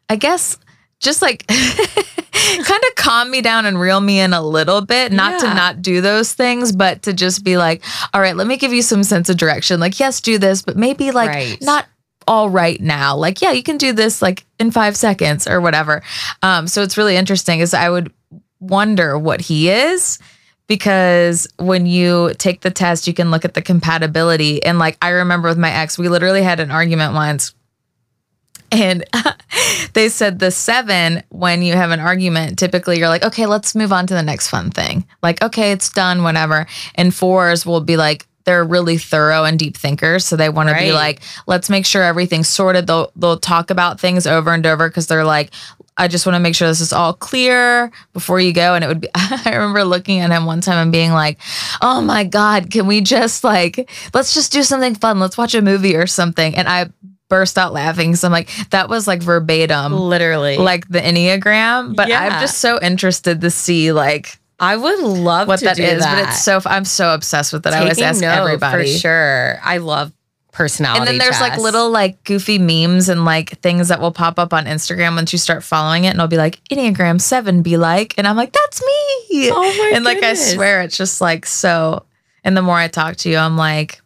[0.08, 0.58] I guess,
[1.00, 5.39] just like kind of calm me down and reel me in a little bit, not
[5.39, 7.84] to not do those things, but to just be like,
[8.14, 9.80] all right, let me give you some sense of direction.
[9.80, 11.58] Like, yes, do this, but maybe like Right.
[11.62, 11.86] not
[12.28, 13.16] all right now.
[13.16, 16.04] Like, yeah, you can do this like in five seconds or whatever.
[16.43, 18.12] Um, so it's really interesting is I would
[18.60, 20.20] wonder what he is
[20.68, 24.64] because when you take the test, you can look at the compatibility.
[24.64, 27.54] And like I remember with my ex, we literally had an argument once.
[28.72, 29.05] And
[29.93, 33.93] they said the seven, when you have an argument, typically you're like, okay, let's move
[33.93, 35.05] on to the next fun thing.
[35.24, 36.68] Like, okay, it's done, whatever.
[36.95, 40.26] And fours will be like, they're really thorough and deep thinkers.
[40.26, 42.88] So they want to be like, let's make sure everything's sorted.
[42.88, 45.51] They'll they'll talk about things over and over because they're like,
[45.97, 48.76] I just want to make sure this is all clear before you go.
[48.76, 51.39] And it would be, I remember looking at him one time and being like,
[51.82, 55.20] oh my God, can we just like, let's just do something fun.
[55.20, 56.55] Let's watch a movie or something.
[56.55, 56.89] And I
[57.30, 58.16] burst out laughing.
[58.16, 60.58] So I'm like, that was like verbatim, Literally.
[60.58, 61.96] like the Enneagram.
[61.96, 62.22] But Yeah.
[62.22, 66.02] I'm just so interested to see like I would love what to that do is.
[66.02, 66.16] that.
[66.16, 67.74] But it's so, I'm so obsessed with it.
[67.74, 68.92] I always ask everybody.
[68.94, 69.60] For sure.
[69.64, 70.12] I love
[70.52, 71.00] personality.
[71.02, 74.54] And then there's like little like goofy memes and like things that will pop up
[74.54, 78.16] on Instagram once you start following it, and it'll be like Enneagram Seven be like,
[78.18, 79.52] and I'm like, that's me.
[79.52, 82.04] Oh my And like I swear, it's just like so.
[82.44, 84.02] And the more I talk to you, I'm like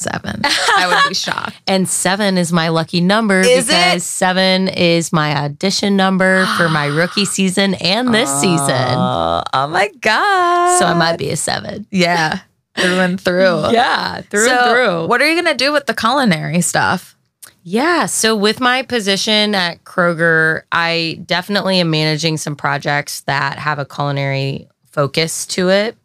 [0.00, 0.40] seven.
[0.44, 1.56] I would be shocked.
[1.66, 4.02] And seven is my lucky number Is because it?
[4.02, 8.94] seven is my audition number for my rookie season and this oh, season.
[8.96, 10.78] Oh, oh my god!
[10.78, 11.86] So I might be a seven.
[11.90, 12.40] yeah
[12.76, 13.60] through and through.
[13.70, 15.06] Yeah, through so and through.
[15.06, 17.16] What are you gonna do with the culinary stuff?
[17.62, 18.06] Yeah.
[18.06, 23.84] So with my position at Kroger, I definitely am managing some projects that have a
[23.84, 25.96] culinary focus to it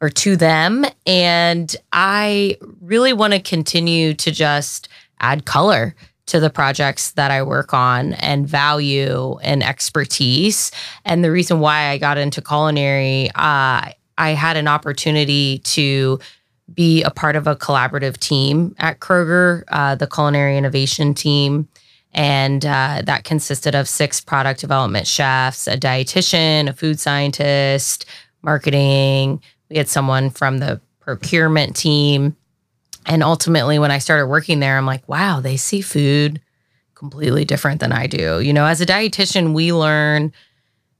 [0.00, 0.84] or to them.
[1.06, 4.88] And I really want to continue to just
[5.20, 5.94] add color
[6.26, 10.72] to the projects that I work on and value and expertise.
[11.04, 16.18] And the reason why I got into culinary, uh, I had an opportunity to
[16.74, 21.68] be a part of a collaborative team at Kroger, uh, the culinary innovation team.
[22.12, 28.06] And uh, that consisted of six product development chefs, a dietitian, a food scientist,
[28.42, 29.42] marketing.
[29.68, 32.36] We had someone from the procurement team.
[33.06, 36.40] And ultimately, when I started working there, I'm like, wow, they see food
[36.94, 38.40] completely different than I do.
[38.40, 40.32] You know, as a dietitian, we learn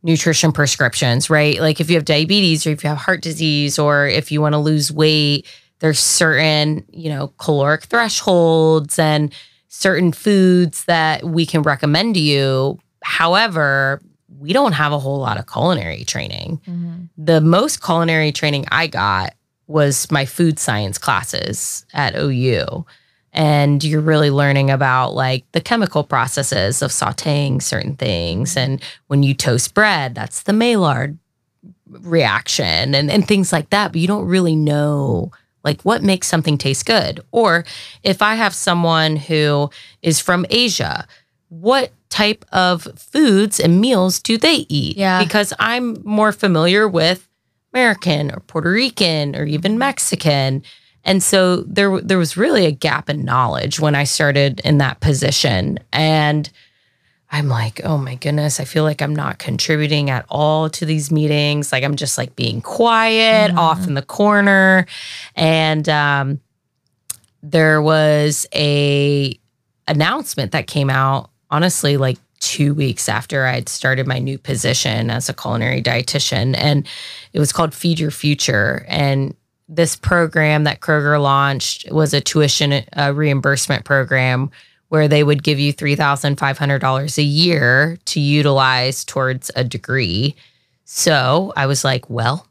[0.02, 1.60] nutrition prescriptions, right?
[1.60, 4.52] Like if you have diabetes or if you have heart disease or if you want
[4.52, 5.46] to lose weight,
[5.80, 9.34] there's certain, you know, caloric thresholds and
[9.68, 12.78] certain foods that we can recommend to you.
[13.02, 16.60] However, we don't have a whole lot of culinary training.
[16.66, 17.04] Mm-hmm.
[17.16, 19.34] The most culinary training I got
[19.66, 22.86] was my food science classes at OU.
[23.32, 28.50] And you're really learning about like the chemical processes of sauteing certain things.
[28.50, 28.72] Mm-hmm.
[28.72, 31.18] And when you toast bread, that's the Maillard
[31.88, 33.92] reaction and, and things like that.
[33.92, 35.32] But you don't really know
[35.64, 37.20] like what makes something taste good.
[37.32, 37.64] Or
[38.02, 39.70] if I have someone who
[40.00, 41.06] is from Asia,
[41.48, 44.96] what type of foods and meals do they eat?
[44.96, 45.22] Yeah.
[45.22, 47.28] Because I'm more familiar with
[47.74, 50.62] American or Puerto Rican or even Mexican.
[51.04, 55.00] And so there there was really a gap in knowledge when I started in that
[55.00, 55.78] position.
[55.92, 56.50] And
[57.30, 61.10] I'm like, oh my goodness, I feel like I'm not contributing at all to these
[61.10, 61.70] meetings.
[61.70, 64.86] Like I'm just like being quiet off in the corner.
[65.34, 66.40] And um,
[67.42, 69.38] there was a
[69.86, 75.28] announcement that came out, honestly, like two weeks after I'd started my new position as
[75.28, 76.54] a culinary dietitian.
[76.56, 76.86] And
[77.32, 78.84] it was called Feed Your Future.
[78.88, 79.34] And
[79.68, 84.50] this program that Kroger launched was a tuition reimbursement program
[84.88, 90.36] where they would give you $3,500 a year to utilize towards a degree.
[90.84, 92.46] So I was like, well,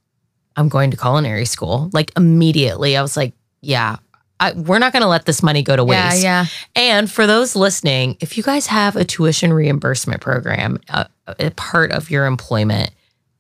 [0.58, 1.90] I'm going to culinary school.
[1.94, 3.98] Like immediately, I was like, yeah,
[4.40, 6.22] I, we're not going to let this money go to waste.
[6.22, 6.46] yeah.
[6.46, 6.46] yeah.
[6.76, 11.08] And for those listening, if you guys have a tuition reimbursement program, a,
[11.40, 12.92] a part of your employment,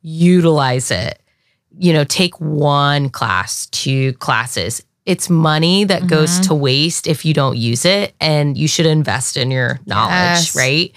[0.02, 1.20] utilize it.
[1.78, 4.84] You know, take one class, two classes.
[5.06, 6.44] It's money that goes Mm-hmm.
[6.44, 10.56] to waste if you don't use it, and you should invest in your knowledge, Yes.
[10.56, 10.94] right?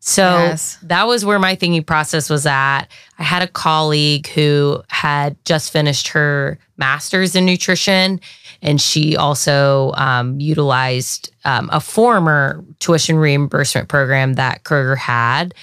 [0.00, 0.78] So Yes.
[0.82, 2.84] that was where my thinking process was at.
[3.18, 8.20] I had a colleague who had just finished her master's in nutrition,
[8.64, 15.54] and she also um, utilized um, a former tuition reimbursement program that Kroger had.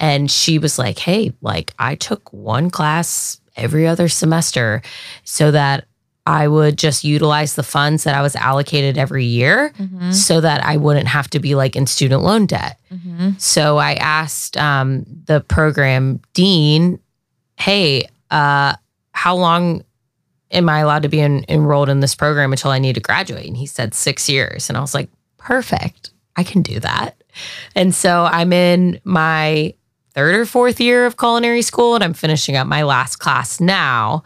[0.00, 4.82] And she was like, hey, like I took one class every other semester
[5.24, 5.86] so that
[6.26, 10.10] I would just utilize the funds that I was allocated every year Mm-hmm.
[10.10, 12.78] so that I wouldn't have to be like in student loan debt.
[13.38, 16.98] So I asked um, the program dean,
[17.56, 18.74] hey, uh,
[19.12, 19.82] how long
[20.50, 23.46] am I allowed to be in, enrolled in this program until I need to graduate?
[23.46, 24.68] And he said six years.
[24.68, 26.10] And I was like, perfect.
[26.36, 27.22] I can do that.
[27.74, 29.74] And so I'm in my
[30.14, 34.22] third or fourth year of culinary school and I'm finishing up my last class now.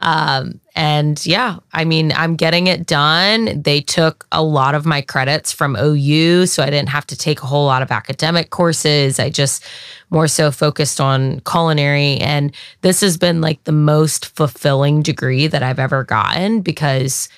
[0.00, 3.62] Um, and yeah, I mean, I'm getting it done.
[3.62, 7.42] They took a lot of my credits from OU, so I didn't have to take
[7.42, 9.18] a whole lot of academic courses.
[9.18, 9.64] I just
[10.08, 12.16] more so focused on culinary.
[12.18, 17.28] And this has been like the most fulfilling degree that I've ever gotten because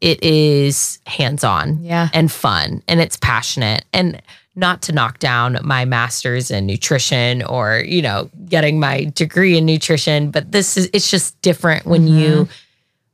[0.00, 2.08] it is hands on Yeah.
[2.12, 4.20] and fun and it's passionate and
[4.56, 9.66] not to knock down my master's in nutrition or you know getting my degree in
[9.66, 12.18] nutrition but this is it's just different when mm-hmm.
[12.18, 12.48] you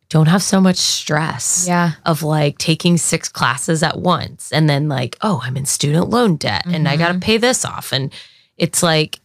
[0.08, 1.92] don't have so much stress Yeah.
[2.04, 6.36] of like taking six classes at once and then like oh i'm in student loan
[6.36, 7.20] debt and i got to mm-hmm.
[7.20, 7.92] pay this off.
[7.92, 8.12] And
[8.56, 9.20] it's like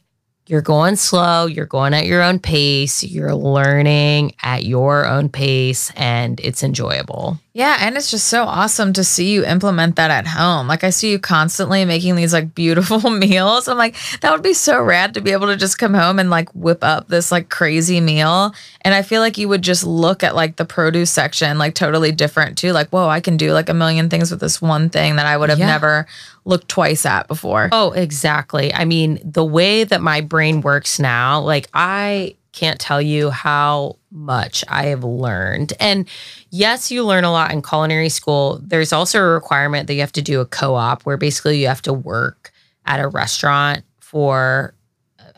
[0.48, 5.92] you're going slow you're going at your own pace you're learning at your own pace
[5.96, 10.28] and it's enjoyable Yeah, and it's just so awesome to see you implement that at
[10.28, 10.68] home.
[10.68, 13.70] Like I see you constantly making these like beautiful meals.
[13.70, 16.30] I'm like, that would be so rad to be able to just come home and
[16.30, 18.54] like whip up this like crazy meal.
[18.82, 22.12] And I feel like you would just look at like the produce section like totally
[22.12, 22.74] different too.
[22.74, 25.38] Like, whoa, I can do like a million things with this one thing that I
[25.38, 25.68] would have Yeah.
[25.68, 26.08] never
[26.46, 27.70] looked twice at before.
[27.72, 28.74] Oh, exactly.
[28.74, 33.98] I mean, the way that my brain works now, like I can't tell you how
[34.12, 35.74] much I have learned.
[35.80, 36.08] And
[36.52, 38.62] yes, you learn a lot in culinary school.
[38.64, 41.82] There's also a requirement that you have to do a co-op where basically you have
[41.82, 42.52] to work
[42.86, 44.74] at a restaurant for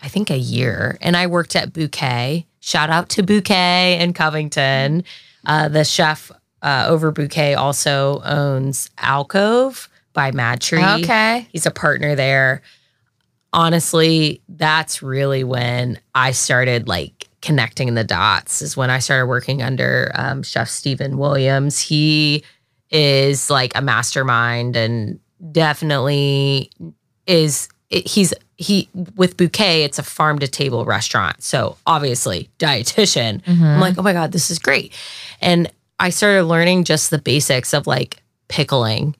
[0.02, 1.00] I think a year.
[1.02, 2.46] And I worked at Bouquet.
[2.60, 5.04] Shout out to Bouquet in Covington.
[5.46, 6.32] Uh, the chef
[6.62, 11.04] uh, over Bouquet also owns Alcove by MadTree.
[11.04, 11.48] Okay.
[11.52, 12.62] He's a partner there.
[13.54, 19.62] Honestly, that's really when I started like connecting the dots, is when I started working
[19.62, 21.80] under um, Chef Stephen Williams.
[21.80, 22.44] He
[22.90, 25.20] is like a mastermind and
[25.52, 26.72] definitely
[27.26, 33.80] is he's he with bouquet it's a farm to table restaurant so obviously dietitian i'm
[33.80, 34.94] like oh my god this is great
[35.42, 39.16] and I started learning just the basics of like pickling.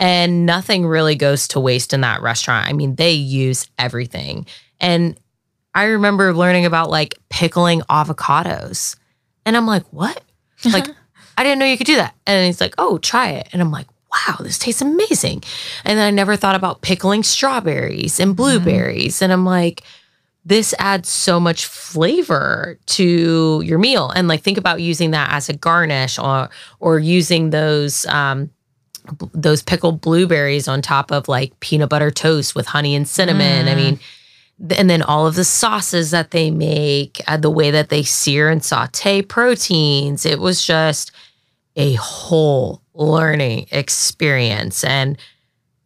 [0.00, 2.68] And nothing really goes to waste in that restaurant.
[2.68, 4.46] I mean, they use everything.
[4.80, 5.18] And
[5.74, 8.96] I remember learning about like pickling avocados.
[9.44, 10.22] And I'm like, what?
[10.64, 10.88] Like,
[11.36, 12.16] I didn't know you could do that.
[12.26, 13.48] And he's like, oh, try it.
[13.52, 15.44] And I'm like, wow, this tastes amazing.
[15.84, 19.22] And then I never thought about pickling strawberries and blueberries.
[19.22, 19.82] And I'm like,
[20.44, 24.10] this adds so much flavor to your meal.
[24.10, 26.48] And like, think about using that as a garnish or
[26.80, 28.50] or using those um,
[29.16, 33.68] b- those pickled blueberries on top of like peanut butter toast with honey and cinnamon.
[33.68, 34.00] I mean,
[34.66, 38.02] th- and then all of the sauces that they make, uh, the way that they
[38.02, 40.26] sear and saute proteins.
[40.26, 41.12] It was just
[41.76, 44.84] a whole learning experience.
[44.84, 45.16] And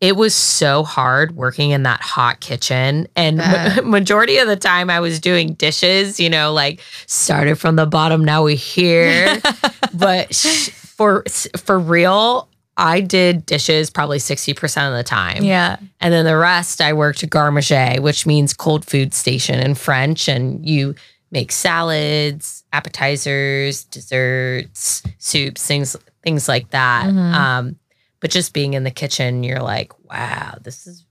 [0.00, 3.06] it was so hard working in that hot kitchen.
[3.14, 7.76] And ma- majority of the time I was doing dishes, you know, like started from
[7.76, 9.40] the bottom, now we here.
[9.94, 11.24] but sh- for
[11.56, 15.44] for real, I did dishes probably 60% of the time.
[15.44, 15.76] Yeah.
[16.00, 20.28] And then the rest, I worked garde manger, which means cold food station in French.
[20.28, 20.94] And you
[21.30, 27.06] make salads, appetizers, desserts, soups, things things like that.
[27.06, 27.34] Mhm.
[27.34, 27.76] Um,
[28.20, 31.04] but just being in the kitchen, you're like, wow, this is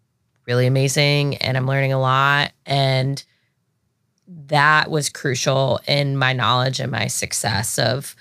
[0.47, 2.51] really amazing, and I'm learning a lot.
[2.66, 3.22] And
[4.47, 8.16] that was crucial in my knowledge and my success of,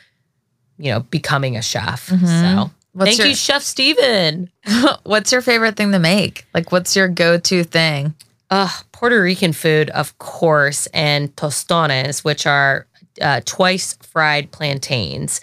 [0.79, 2.09] you know, becoming a chef.
[2.09, 2.27] Mhm.
[2.67, 4.51] So What's thank your, you, Chef Steven.
[5.05, 6.47] What's your favorite thing to make?
[6.53, 8.15] Like, what's your go-to thing?
[8.51, 12.89] Uh, Puerto Rican food, of course, and tostones, which are
[13.23, 15.41] uh, twice fried plantains.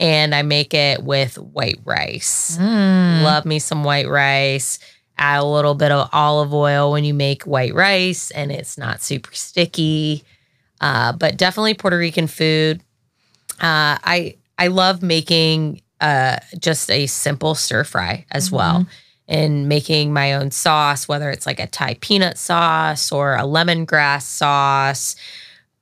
[0.00, 2.58] And I make it with white rice.
[2.58, 3.22] Mm.
[3.22, 4.80] Love me some white rice.
[5.16, 9.00] Add a little bit of olive oil when you make white rice, and it's not
[9.00, 10.24] super sticky.
[10.80, 12.82] Uh, but definitely Puerto Rican food.
[13.52, 18.86] Uh, I I love making uh, just a simple stir fry as well,
[19.28, 24.22] and making my own sauce, whether it's like a Thai peanut sauce or a lemongrass
[24.22, 25.16] sauce.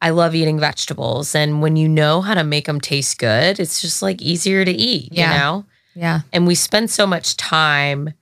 [0.00, 3.80] I love eating vegetables, and when you know how to make them taste good, it's
[3.80, 5.08] just like easier to eat.
[5.12, 5.32] Yeah.
[5.32, 5.64] You know
[5.94, 6.20] Yeah.
[6.32, 8.12] and we spend so much time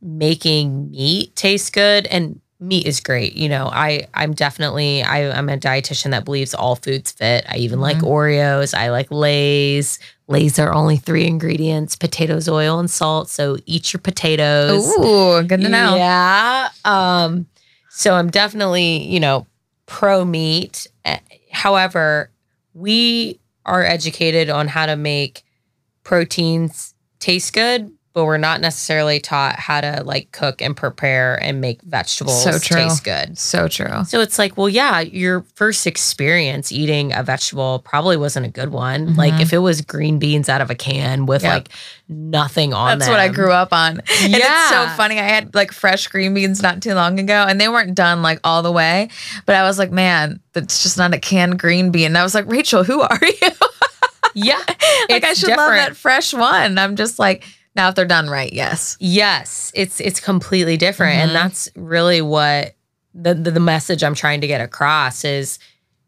[0.00, 5.48] making meat taste good and meat is great you know i i'm definitely I, i'm
[5.48, 9.98] a dietitian that believes all foods fit i even like oreos i like lays
[10.28, 15.60] lays are only three ingredients potatoes oil and salt so eat your potatoes Ooh, good
[15.62, 15.96] to know.
[15.96, 16.68] yeah.
[16.84, 17.46] Um,
[17.90, 19.46] so I'm definitely, you know,
[19.86, 20.86] pro meat.
[21.04, 21.18] Eh,
[21.50, 22.30] However,
[22.74, 25.42] we are educated on how to make
[26.04, 31.60] proteins taste good, but we're not necessarily taught how to like cook and prepare and
[31.60, 32.76] make vegetables So true.
[32.76, 33.38] taste good.
[33.38, 34.04] So true.
[34.06, 38.70] So it's like, well, yeah, your first experience eating a vegetable probably wasn't a good
[38.70, 39.08] one.
[39.08, 39.18] Mm-hmm.
[39.18, 41.52] Like if it was green beans out of a can with Yep.
[41.52, 41.68] like
[42.08, 43.98] nothing on That's what I grew up on.
[44.00, 45.18] And it's so funny.
[45.20, 48.40] I had like fresh green beans not too long ago and they weren't done like
[48.42, 49.10] all the way.
[49.46, 52.06] But I was like, man, that's just not a canned green bean.
[52.06, 53.48] And I was like, Rachel, who are you?
[54.34, 54.62] Yeah.
[55.08, 55.88] like I should love different.
[55.90, 56.78] that fresh one.
[56.78, 57.44] I'm just like,
[57.76, 58.96] now if they're done right, yes.
[59.00, 61.22] Yes, it's it's completely different, Mhm.
[61.24, 62.74] and that's really what
[63.14, 65.58] the, the the message I'm trying to get across is.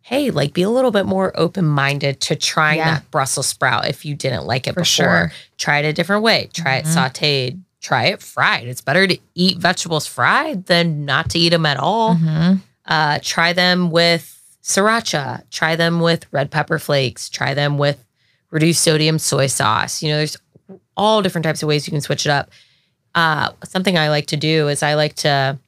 [0.03, 2.95] Hey, like be a little bit more open minded to trying Yeah.
[2.95, 4.85] that Brussels sprout if you didn't like it For before.
[4.85, 5.33] sure.
[5.57, 6.51] Try it a different way.
[6.53, 6.95] Try it Mhm.
[6.95, 7.61] sauteed.
[7.81, 8.67] Try it fried.
[8.67, 12.17] It's better to eat vegetables fried than not to eat them at all.
[12.17, 12.61] Mhm.
[12.87, 15.43] Uh, try them with sriracha.
[15.51, 17.29] Try them with red pepper flakes.
[17.29, 18.05] Try them with
[18.51, 20.03] reduced sodium soy sauce.
[20.03, 20.37] You know, there's
[21.01, 22.51] all different types of ways you can switch it up.
[23.15, 25.59] Uh, something I like to do is I like to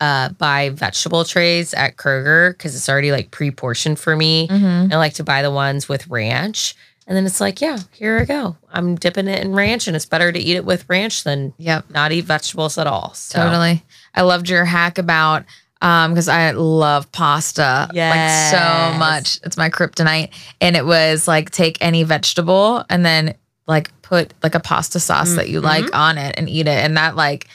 [0.00, 4.48] uh, buy vegetable trays at Kroger because it's already like pre-portioned for me.
[4.48, 4.92] Mhm.
[4.92, 6.74] I like to buy the ones with ranch.
[7.06, 8.56] And then it's like, yeah, here I go.
[8.72, 11.90] I'm dipping it in ranch, and it's better to eat it with ranch than Yep.
[11.90, 13.12] not eat vegetables at all.
[13.14, 13.82] So, Totally.
[14.14, 15.44] I loved your hack about
[15.82, 19.40] um because I love pasta like so much.
[19.44, 20.28] It's my kryptonite.
[20.60, 23.34] And it was like take any vegetable and then
[23.70, 25.84] like put like a pasta sauce that you mm-hmm.
[25.84, 26.84] like on it and eat it.
[26.84, 27.48] And that like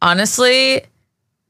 [0.00, 0.84] honestly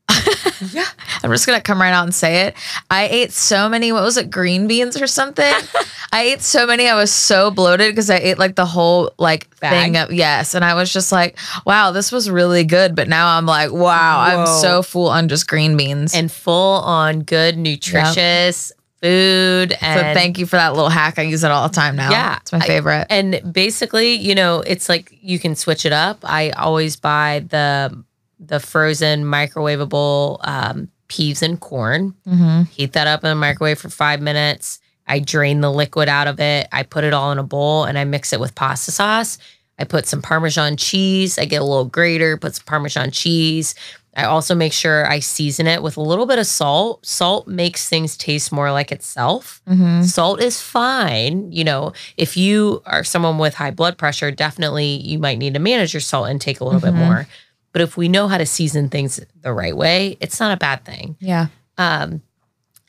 [0.73, 0.85] Yeah.
[1.23, 2.55] I'm just gonna come right out and say it.
[2.91, 5.53] I ate so many, what was it, green beans or something?
[6.12, 9.49] I ate so many, I was so bloated because I ate like the whole like
[9.61, 9.73] Bag?
[9.73, 10.55] thing of yes.
[10.55, 11.37] And I was just like,
[11.67, 12.95] wow, this was really good.
[12.95, 16.15] But now I'm like, wow, I'm so full on just green beans.
[16.15, 18.73] And full on good, nutritious
[19.05, 19.73] food.
[19.73, 21.19] so thank you for that little hack.
[21.19, 22.11] I use it all the time now.
[22.11, 23.07] Yeah, It's my I- favorite.
[23.11, 26.19] And basically, you know, it's like you can switch it up.
[26.25, 28.03] I always buy the
[28.41, 32.15] the frozen microwavable um, peas and corn.
[32.27, 32.63] mm-hmm.
[32.65, 34.81] Heat that up in the microwave for five minutes.
[35.07, 36.67] I drain the liquid out of it.
[36.73, 39.39] I put it all in a bowl and I mix it with pasta sauce.
[39.79, 41.39] I put some Parmesan cheese.
[41.39, 43.75] I get a little grater, put some Parmesan cheese.
[44.17, 47.05] I also make sure I season it with a little bit of salt.
[47.05, 49.61] Salt makes things taste more like itself.
[49.69, 50.03] Mm-hmm.
[50.05, 51.51] Salt is fine.
[51.51, 55.61] You know, if you are someone with high blood pressure, definitely you might need to
[55.61, 57.07] manage your salt intake a little bit Mhm.
[57.07, 57.27] more.
[57.73, 60.85] But if we know how to season things the right way, it's not a bad
[60.85, 61.17] thing.
[61.19, 61.49] Yeah.
[61.77, 62.23] Um,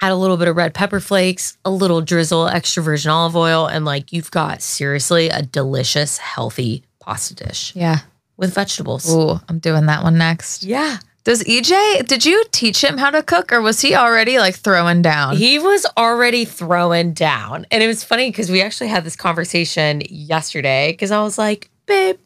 [0.01, 3.65] add a little bit of red pepper flakes, a little drizzle, extra virgin olive oil,
[3.65, 8.01] and like you've got seriously a delicious, healthy pasta dish Yeah.
[8.37, 9.11] with vegetables.
[9.11, 10.61] Ooh, I'm doing that one next.
[10.63, 10.97] Yeah.
[11.25, 15.01] Does EJ, did you teach him how to cook or was he already like throwing
[15.01, 15.35] down?
[15.35, 17.65] He was already throwing down.
[17.71, 21.71] And it was funny because we actually had this conversation yesterday because I was like,
[21.87, 22.17] babe,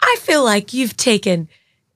[0.00, 1.50] I feel like you've taken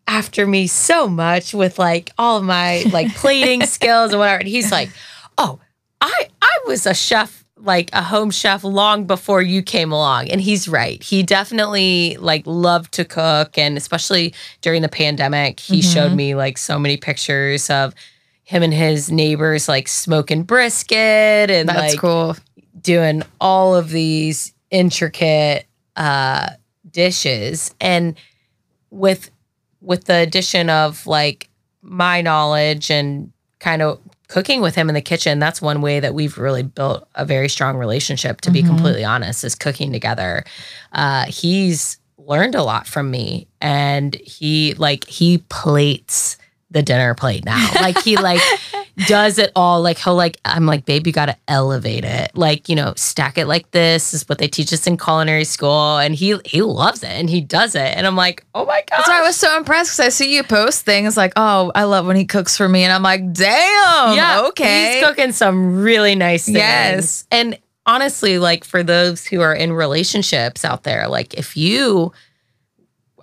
[0.07, 4.41] after me so much with like all of my like plating skills and whatever.
[4.41, 4.91] And he's like,
[5.39, 5.59] oh,
[6.03, 10.29] I I was a chef, like a home chef long before you came along.
[10.31, 11.03] And he's right.
[11.03, 13.57] He definitely like loved to cook.
[13.59, 15.93] And especially during the pandemic, he Mhm.
[15.95, 17.95] showed me like so many pictures of
[18.43, 22.37] him and his neighbors like smoking brisket and That's like cool.
[22.81, 26.51] doing all of these intricate uh
[26.91, 28.17] dishes and
[28.91, 29.31] with
[29.81, 31.49] with the addition of like
[31.83, 33.99] my knowledge and kind of
[34.29, 37.49] cooking with him in the kitchen that's one way that we've really built a very
[37.49, 38.67] strong relationship to be Mhm.
[38.69, 40.45] completely honest is cooking together
[40.93, 46.39] uh he's learned a lot from me and he like he plates
[46.75, 48.41] the dinner plate now like he like
[49.09, 52.69] does it all like he'll like I'm like babe you got to elevate it like
[52.69, 56.15] you know stack it like this is what they teach us in culinary school and
[56.15, 59.19] he he loves it and he does it and I'm like oh my god why
[59.19, 62.17] I was so impressed because I see you post things like, oh, I love when
[62.17, 62.85] he cooks for me.
[62.85, 64.15] And I'm like, damn.
[64.17, 64.95] yeah Okay.
[64.99, 67.27] he's cooking some really nice things Yes.
[67.33, 72.13] and honestly like for those who are in relationships out there like if you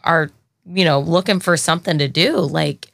[0.03, 0.29] are
[0.65, 2.87] you know looking for something to do like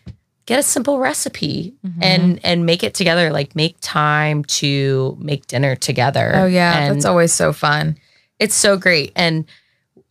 [0.48, 1.98] get a simple recipe Mhm.
[2.02, 6.80] and and make it together like make time to make dinner together oh, yeah.
[6.80, 7.98] and That's always so fun.
[8.40, 9.46] it's so great and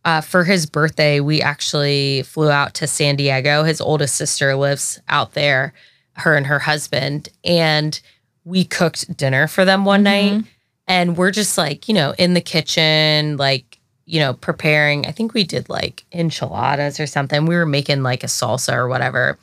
[0.05, 5.01] uh, for his birthday we actually flew out to san diego his oldest sister lives
[5.09, 5.73] out there
[6.13, 8.01] her and her husband and
[8.45, 10.05] we cooked dinner for them one Mhm.
[10.05, 10.45] night
[10.87, 15.33] and we're just like you know in the kitchen like you know preparing i think
[15.35, 19.39] we did like enchiladas or something we were making like a salsa or whatever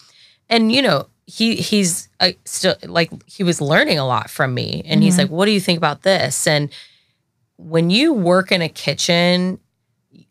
[0.49, 4.81] and you know he he's uh, still like he was learning a lot from me
[4.85, 5.19] and he's Mhm.
[5.19, 6.69] like what do you think about this and
[7.57, 9.59] when you work in a kitchen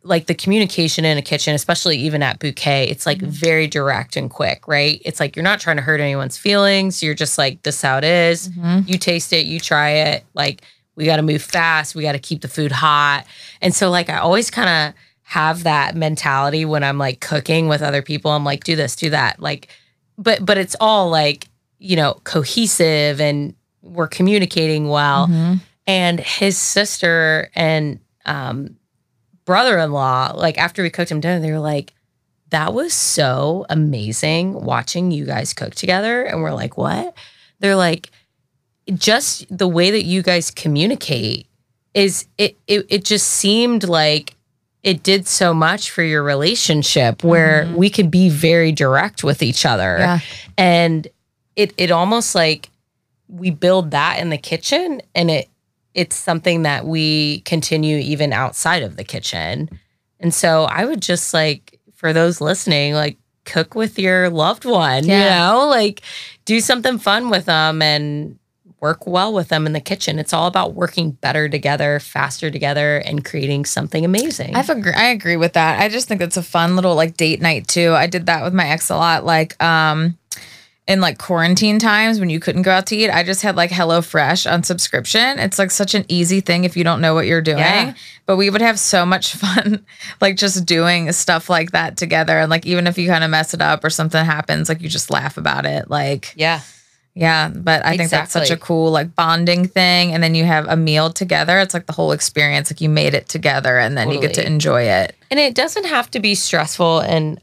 [0.05, 3.29] like the communication in a kitchen especially even at bouquet it's like Mhm.
[3.29, 7.15] very direct and quick right it's like you're not trying to hurt anyone's feelings you're
[7.15, 8.89] just like this how it is Mhm.
[8.89, 10.25] you taste it, you try it.
[10.35, 10.63] Like
[10.95, 13.25] we got to move fast, we got to keep the food hot.
[13.63, 17.81] And so like I always kind of have that mentality when I'm like cooking with
[17.81, 18.31] other people.
[18.31, 19.41] I'm like do this, do that.
[19.41, 19.69] Like
[20.19, 21.49] but but it's all like,
[21.79, 25.27] you know, cohesive and we're communicating well.
[25.29, 25.61] Mhm.
[25.87, 28.77] And his sister and um
[29.45, 31.93] brother-in-law, like after we cooked him dinner, they were like
[32.51, 36.23] that was so amazing watching you guys cook together.
[36.23, 37.15] And we're like, what?
[37.61, 38.11] They're like,
[38.93, 41.47] just the way that you guys communicate
[41.95, 44.35] is it it, it just seemed like
[44.83, 47.75] it did so much for your relationship where Mhm.
[47.77, 50.19] we could be very direct with each other Yeah.
[50.59, 51.07] and
[51.57, 52.71] it it almost like
[53.29, 55.49] we build that in the kitchen and it
[55.95, 59.69] it's something that we continue even outside of the kitchen
[60.21, 65.05] and so i would just like for those listening like cook with your loved one
[65.05, 66.01] you know like
[66.45, 68.39] do something fun with them and
[68.83, 72.99] work well with them in the kitchen it's all about working better together faster together
[72.99, 75.81] and creating something amazing I've agree, I agree with that.
[75.81, 77.93] I just think it's a fun little like date night too.
[77.93, 79.25] I did that with my ex a lot.
[79.25, 80.19] Like um
[80.89, 83.71] in like quarantine times when you couldn't go out to eat, I just had like
[83.71, 85.39] HelloFresh on subscription.
[85.39, 87.59] It's like such an easy thing if you don't know what you're doing.
[87.59, 87.95] Yeah.
[88.27, 89.87] But we would have so much fun
[90.21, 92.39] like just doing stuff like that together.
[92.39, 94.89] And like even if you kind of mess it up or something happens, like you
[94.89, 95.89] just laugh about it.
[95.89, 96.63] Like yeah
[97.15, 100.15] yeah, but I think that's such a cool like bonding thing.
[100.15, 101.59] And then you have a meal together.
[101.59, 102.71] It's like the whole experience.
[102.71, 105.15] Like you made it together and then you get to enjoy it.
[105.31, 107.39] And it doesn't have to be stressful and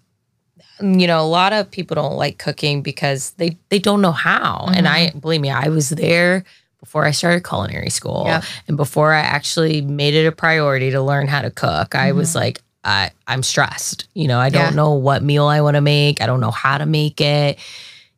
[0.79, 4.11] mm, you know, a lot of people don't like cooking because they they don't know
[4.11, 4.69] how.
[4.73, 5.19] And I mm-hmm.
[5.19, 6.43] believe me, I was there
[6.79, 8.43] before I started culinary school Yep.
[8.67, 11.93] and before I actually made it a priority to learn how to cook.
[11.93, 12.39] I was mm-hmm.
[12.39, 14.07] like I I'm stressed.
[14.15, 14.75] You know, I don't Yeah.
[14.75, 16.23] know what meal I want to make.
[16.23, 17.59] I don't know how to make it.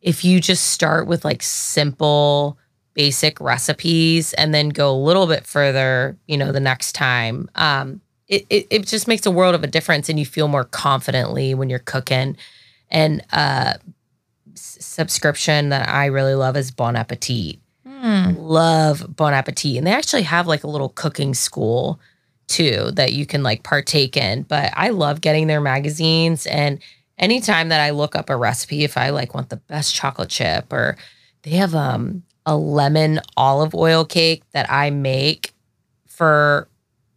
[0.02, 2.58] If you just start with like simple
[2.94, 7.50] basic recipes and then go a little bit further, you know, the next time.
[7.56, 10.64] Um, it, it, it just makes a world of a difference and you feel more
[10.64, 12.38] confidently when you're cooking.
[12.90, 13.76] And uh,
[14.54, 17.60] s- subscription that I really love is Bon Appetit.
[17.86, 18.34] Hmm.
[18.38, 19.78] Love Bon Appetit.
[19.78, 22.00] And they actually have like a little cooking school
[22.48, 24.44] too that you can like partake in.
[24.44, 26.80] But I love getting their magazines and
[27.22, 30.74] anytime that I look up a recipe, if I like want the best chocolate chip
[30.74, 30.98] or
[31.44, 35.54] they have um a lemon olive oil cake that I make
[36.08, 36.68] for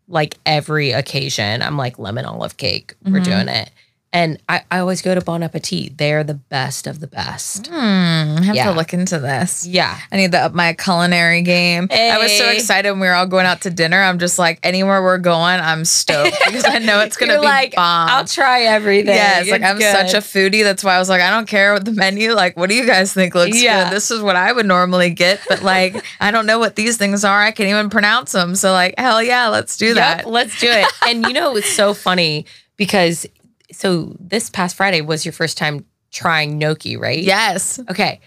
[0.07, 1.63] like every occasion.
[1.63, 2.95] I'm like lemon olive cake.
[3.05, 3.25] We're Mhm.
[3.25, 3.71] doing it.
[4.15, 5.99] And I, I always go to Bon Appetit.
[5.99, 7.67] They're the best of the best.
[7.67, 8.67] Hmm, I have Yeah.
[8.67, 9.67] to look into this.
[9.67, 9.99] Yeah.
[10.13, 11.89] I need to up my culinary game.
[11.91, 14.01] I was so excited when we were all going out to dinner.
[14.01, 17.75] I'm just like, anywhere we're going, I'm stoked because I know it's gonna be like,
[17.75, 18.09] bomb.
[18.09, 19.17] I'll try everything.
[19.17, 20.63] Yes, like I'm such a foodie.
[20.63, 22.35] That's why I was like, I don't care what the menu.
[22.35, 23.89] Like, what do you guys think looks Yeah.
[23.89, 23.97] good?
[23.97, 27.25] This is what I would normally get, but like, I don't know what these things
[27.25, 27.43] are.
[27.43, 28.55] I can't even pronounce them.
[28.55, 30.25] So like, hell yeah, let's do that.
[30.25, 30.87] Let's do it.
[31.09, 32.47] and you know, it's so funny
[32.77, 33.27] because
[33.75, 37.19] so this past Friday was your first time trying gnocchi, right?
[37.19, 37.79] Yes.
[37.91, 38.21] Okay.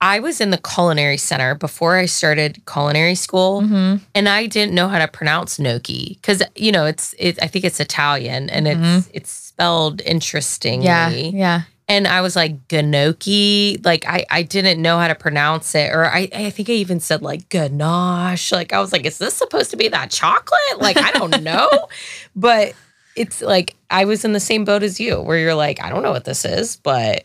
[0.00, 4.74] I was in the culinary center before I started culinary school, hmm and I didn't
[4.74, 7.42] know how to pronounce gnocchi because you know it's it.
[7.42, 10.84] I think it's Italian and it's it's spelled interestingly.
[10.84, 11.08] Yeah.
[11.08, 11.62] Yeah.
[11.86, 16.04] And I was like gnocchi, like I I didn't know how to pronounce it, or
[16.06, 18.52] I I think I even said like ganache.
[18.52, 20.78] Like I was like, is this supposed to be that chocolate?
[20.78, 21.70] Like I don't know,
[22.36, 22.74] but
[23.16, 26.02] it's like I was in the same boat as you, where you're like, I don't
[26.02, 27.24] know what this is, but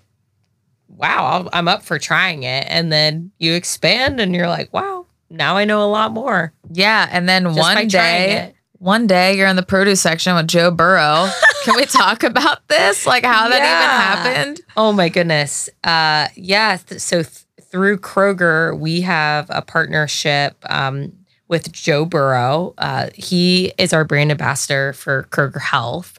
[0.87, 2.65] wow, I'm up for trying it.
[2.69, 6.53] And then you expand, and you're like, wow, now I know a lot more.
[6.71, 7.07] Yeah.
[7.11, 11.29] And then Just one day, one day you're in the produce section with Joe Burrow.
[11.65, 13.05] Can we talk about this?
[13.05, 14.23] Like how that Yeah.
[14.23, 14.61] even happened?
[14.77, 15.69] Oh my goodness.
[15.83, 16.77] Uh, yeah.
[16.77, 21.11] th- so th- through Kroger, we have a partnership um,
[21.49, 22.73] with Joe Burrow.
[22.77, 26.17] Uh, he is our brand ambassador for Kroger Health,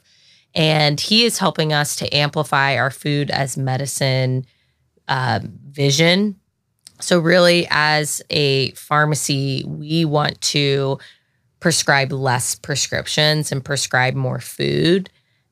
[0.53, 4.45] and he is helping us to amplify our food as medicine
[5.07, 6.35] um, vision.
[6.99, 10.99] So, really, as a pharmacy, we want to
[11.59, 15.09] prescribe less prescriptions and prescribe more food.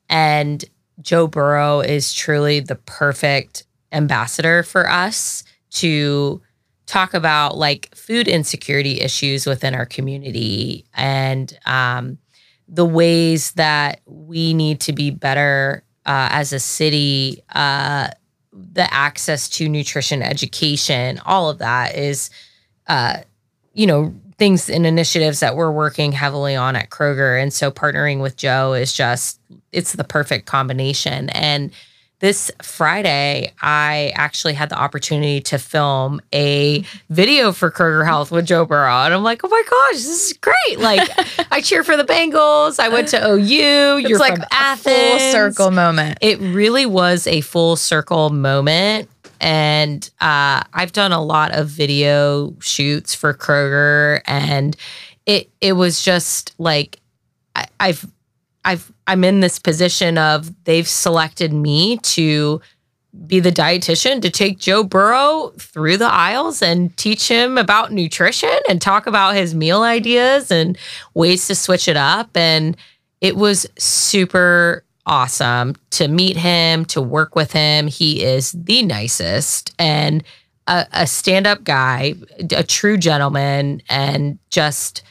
[0.08, 0.64] And
[1.00, 6.42] Joe Burrow is truly the perfect ambassador for us to
[6.90, 12.18] talk about like food insecurity issues within our community and um,
[12.66, 17.42] the ways that we need to be better uh, as a city.
[17.54, 18.08] Uh,
[18.52, 22.28] the access to nutrition education, all of that is,
[22.88, 23.18] uh,
[23.72, 27.40] you know, things and initiatives that we're working heavily on at Kroger.
[27.40, 29.38] And so partnering with Joe is just,
[29.70, 31.30] it's the perfect combination.
[31.30, 31.70] And
[32.20, 38.46] this Friday, I actually had the opportunity to film a video for Kroger Health with
[38.46, 39.04] Joe Burrow.
[39.04, 40.78] And I'm like, oh my gosh, this is great.
[40.78, 41.08] Like,
[41.50, 42.78] I cheer for the Bengals.
[42.78, 43.38] I went to OU.
[43.38, 45.22] You're it's like from a Athens.
[45.22, 46.18] full circle moment.
[46.20, 49.08] It really was a full circle moment.
[49.40, 54.76] And uh, I've done a lot of video shoots for Kroger, and
[55.24, 57.00] it it was just like
[57.56, 58.06] I, I've
[58.66, 62.60] I've I'm in this position of they've selected me to
[63.26, 68.56] be the dietitian to take Joe Burrow through the aisles and teach him about nutrition
[68.68, 70.78] and talk about his meal ideas and
[71.14, 72.36] ways to switch it up.
[72.36, 72.76] And
[73.20, 77.88] it was super awesome to meet him, to work with him.
[77.88, 80.22] He is the nicest and
[80.68, 82.14] a, a stand up guy,
[82.52, 85.02] a true gentleman, and just.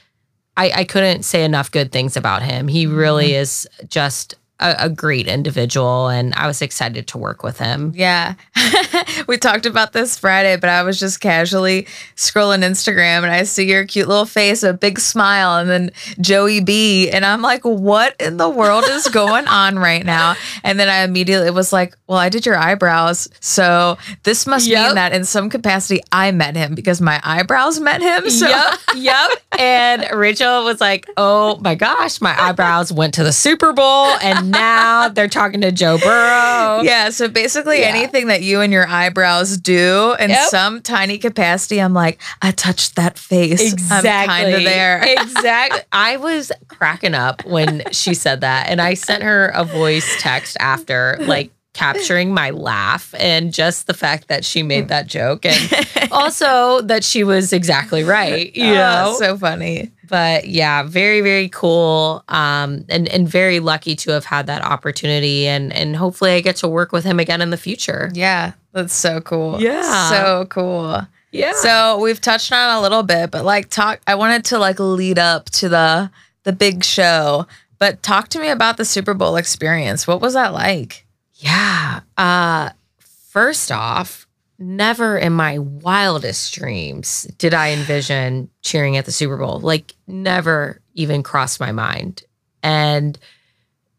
[0.58, 2.68] I, I couldn't say enough good things about him.
[2.68, 3.42] He really mm-hmm.
[3.42, 7.94] is just a, a great individual, and I was excited to work with him.
[7.96, 8.36] Yeah.
[9.28, 11.84] we talked about this Friday, but I was just casually
[12.16, 15.92] scrolling Instagram and I see your cute little face, a big smile, and then
[16.22, 17.10] Joey B.
[17.10, 20.36] And I'm like, what in the world is going on right now?
[20.64, 23.28] And then I immediately was like, well, I did your eyebrows.
[23.40, 24.86] So this must Yep.
[24.88, 28.30] mean that in some capacity I met him because my eyebrows met him.
[28.30, 29.32] So Yep, yep.
[29.60, 34.49] And Rachel was like, "Oh my gosh, my eyebrows went to the Super Bowl, and
[34.52, 37.88] now they're talking to Joe Burrow." Yeah, so basically Yeah.
[37.88, 40.50] anything that you and your eyebrows do in Yep.
[40.50, 43.74] some tiny capacity, I'm like, I touched that face.
[43.92, 45.02] I'm kind of there.
[45.06, 45.82] exactly.
[45.92, 50.58] I was cracking up when she said that, and I sent her a voice text
[50.60, 55.88] after, like capturing my laugh and just the fact that she made that joke, and
[56.12, 58.56] also that she was exactly right.
[58.56, 59.92] You Oh, so funny.
[60.10, 65.48] but yeah, very very cool, um, and and very lucky to have had that opportunity,
[65.48, 68.10] and and hopefully I get to work with him again in the future.
[68.14, 69.62] Yeah, that's so cool.
[69.62, 70.10] Yeah.
[70.10, 71.06] So cool.
[71.32, 71.54] Yeah.
[71.54, 75.20] So we've touched on a little bit, but like talk I wanted to like lead
[75.20, 76.10] up to the
[76.44, 77.46] the big show.
[77.78, 80.06] But talk to me about the Super Bowl experience.
[80.06, 81.06] What was that like?
[81.40, 82.02] Yeah.
[82.18, 82.70] Uh
[83.30, 89.60] first off, never in my wildest dreams did I envision cheering at the Super Bowl.
[89.60, 92.24] Like never even crossed my mind.
[92.62, 93.18] And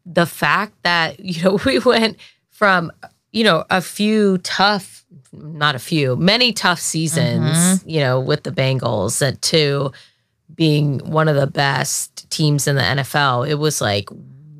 [0.05, 2.17] the fact that, you know, we went
[2.49, 2.91] from,
[3.31, 8.51] you know, a few tough, not a few, many tough seasons, you know, with the
[8.51, 9.91] Bengals to
[10.53, 13.49] being one of the best teams in the NFL.
[13.49, 14.09] It was like,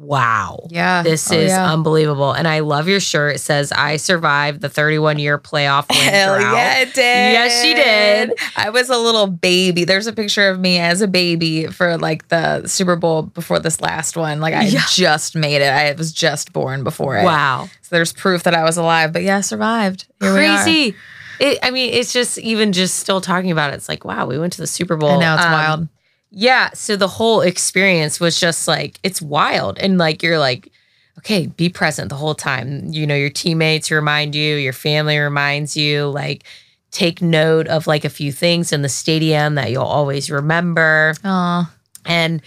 [0.01, 0.67] wow.
[0.69, 1.03] Yeah.
[1.03, 1.71] This Oh, is yeah.
[1.71, 2.31] unbelievable.
[2.33, 3.35] And I love your shirt.
[3.35, 6.53] It says, I survived the 31 year playoff win Hell drought.
[6.55, 7.01] yeah, it did.
[7.33, 8.33] Yes, she did.
[8.57, 9.83] I was a little baby.
[9.85, 13.79] There's a picture of me as a baby for like the Super Bowl before this
[13.81, 14.39] last one.
[14.41, 14.81] Like I Yeah.
[14.89, 15.69] just made it.
[15.71, 17.23] I was just born before it.
[17.23, 17.69] Wow.
[17.81, 19.13] So there's proof that I was alive.
[19.13, 20.05] But yeah, I survived.
[20.19, 20.31] Here.
[20.33, 20.95] Crazy.
[21.39, 23.75] It, I mean, it's just even just still talking about it.
[23.77, 25.09] It's like, wow, we went to the Super Bowl.
[25.11, 25.87] I know it's Um, wild.
[26.31, 26.69] Yeah.
[26.73, 29.77] So the whole experience was just like, it's wild.
[29.79, 30.71] And like, you're like,
[31.17, 32.87] okay, be present the whole time.
[32.87, 36.43] You know, your teammates remind you, your family reminds you, like,
[36.91, 41.13] take note of like a few things in the stadium that you'll always remember.
[41.23, 41.69] Oh,
[42.05, 42.41] And,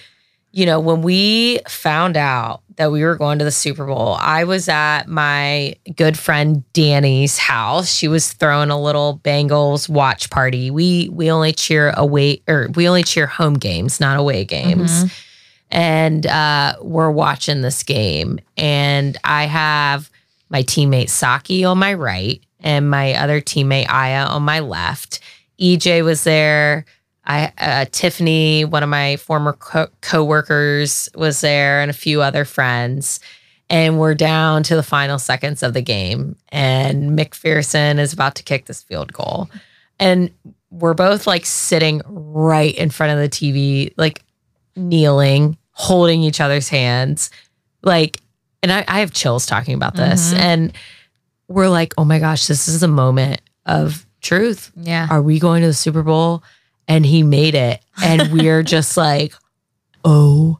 [0.52, 4.44] you know, when we found out that we were going to the Super Bowl, I
[4.44, 7.90] was at my good friend Danny's house.
[7.92, 10.70] She was throwing a little Bengals watch party.
[10.70, 14.90] We we only cheer away or we only cheer home games, not away games.
[15.70, 18.38] And uh, we're watching this game.
[18.56, 20.10] And I have
[20.48, 25.20] my teammate Saki on my right and my other teammate Aya on my left.
[25.60, 26.84] EJ was there.
[27.26, 32.44] I uh, Tiffany, one of my former co- coworkers, was there, and a few other
[32.44, 33.20] friends.
[33.70, 38.42] And we're down to the final seconds of the game, and McPherson is about to
[38.42, 39.48] kick this field goal,
[39.98, 40.30] and
[40.70, 44.22] we're both like sitting right in front of the TV, like
[44.76, 47.30] kneeling, holding each other's hands,
[47.82, 48.20] like.
[48.62, 50.38] And I, I have chills talking about this, Mhm.
[50.38, 50.72] and
[51.48, 55.06] we're like, oh my gosh, this is a moment of truth yeah.
[55.10, 56.42] are we going to the Super Bowl?
[56.89, 57.82] And he made it.
[58.02, 59.35] And we're just like,
[60.05, 60.59] oh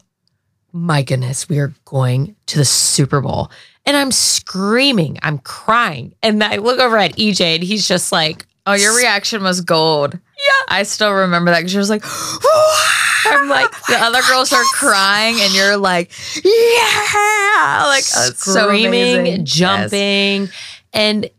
[0.71, 3.51] my goodness, we are going to the Super Bowl.
[3.85, 6.15] And I'm screaming, I'm crying.
[6.23, 10.13] And I look over at EJ and he's just like, Oh, your reaction was gold.
[10.13, 10.75] Yeah.
[10.75, 12.03] I still remember that because she was like,
[13.25, 16.11] I'm like, the other girls are crying and you're like,
[16.43, 19.25] yeah, like oh, it's so screaming.
[19.25, 19.49] Yes.
[19.51, 20.49] jumping.
[20.93, 21.29] And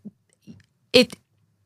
[0.92, 1.16] it,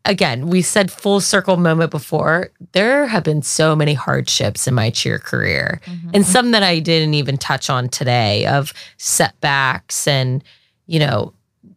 [0.04, 2.50] again, we said full circle moment before.
[2.72, 5.80] There have been so many hardships in my cheer career.
[5.86, 6.10] Mhm.
[6.14, 10.42] and some that I didn't even touch on today of setbacks and,
[10.86, 11.32] you know,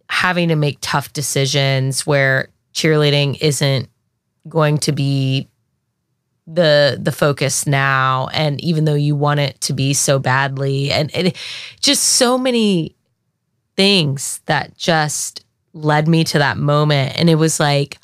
[0.10, 3.90] having to make tough decisions where cheerleading isn't
[4.48, 5.48] going to be
[6.46, 11.10] the the focus now and even though you want it to be so badly and
[11.16, 11.38] it
[11.80, 12.94] just so many
[13.78, 17.98] things that just led me to that moment and it was like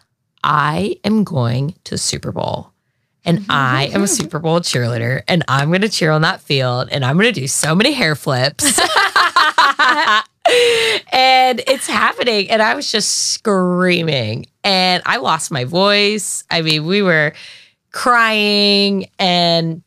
[0.44, 2.72] I am going to Super Bowl
[3.26, 6.42] and oh, I am a Super Bowl cheerleader and I'm going to cheer on that
[6.42, 8.80] field and I'm going to do so many hair flips.
[11.12, 12.50] and it's happening.
[12.50, 16.44] And I was just screaming and I lost my voice.
[16.50, 17.34] I mean, we were
[17.92, 19.84] crying and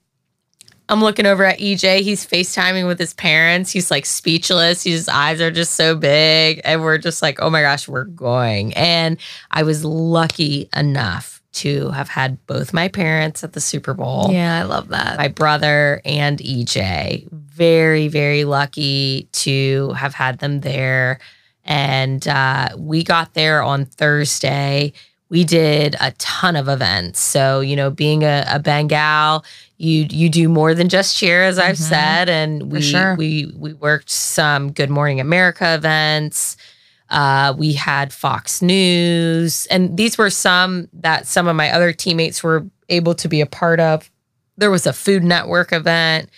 [0.92, 2.00] I'm looking over at EJ.
[2.00, 3.70] He's FaceTiming with his parents.
[3.72, 4.84] He's like speechless.
[4.84, 6.60] His eyes are just so big.
[6.64, 8.74] And we're just like, oh my gosh, we're going.
[8.74, 9.16] And
[9.50, 14.58] I was lucky enough to have had both my parents at the Super Bowl Yeah,
[14.60, 15.16] I love that.
[15.16, 17.30] my brother and EJ.
[17.32, 21.20] Very, very lucky to have had them there.
[21.64, 24.92] And uh, we got there on Thursday.
[25.32, 27.18] We did a ton of events.
[27.18, 29.44] So, you know, being a, a Bengal,
[29.78, 31.88] you you do more than just cheer, as I've Mhm.
[31.88, 32.28] said.
[32.28, 33.14] And we sure.
[33.16, 36.56] we we worked some Good Morning America events.
[37.08, 42.42] Uh, we had Fox News, and these were some that some of my other teammates
[42.42, 44.10] were able to be a part of.
[44.58, 46.28] There was a Food Network event.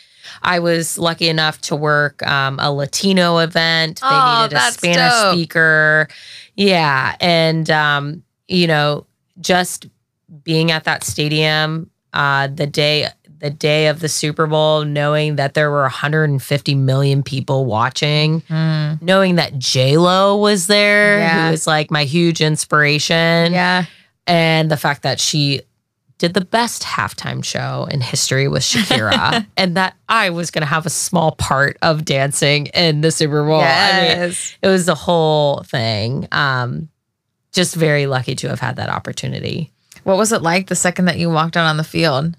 [0.42, 4.00] I was lucky enough to work um, a Latino event.
[4.00, 5.32] They Oh, needed a Spanish dope.
[5.34, 6.08] speaker.
[6.56, 7.14] Yeah.
[7.20, 9.06] And, um, you know,
[9.40, 9.86] just
[10.42, 13.08] being at that stadium uh, the day
[13.40, 19.02] the day of the Super Bowl, knowing that there were 150 million people watching, Mm.
[19.02, 21.44] knowing that J Lo was there, Yeah.
[21.46, 23.84] who was like my huge inspiration, Yeah.
[24.26, 25.60] and the fact that she
[26.16, 30.66] did the best halftime show in history with Shakira, and that I was going to
[30.68, 33.60] have a small part of dancing in the Super Bowl.
[33.60, 34.56] I mean, yes.
[34.62, 36.28] it was the whole thing.
[36.32, 36.88] Um,
[37.54, 39.70] just very lucky to have had that opportunity.
[40.02, 42.36] What was it like the second that you walked out on the field?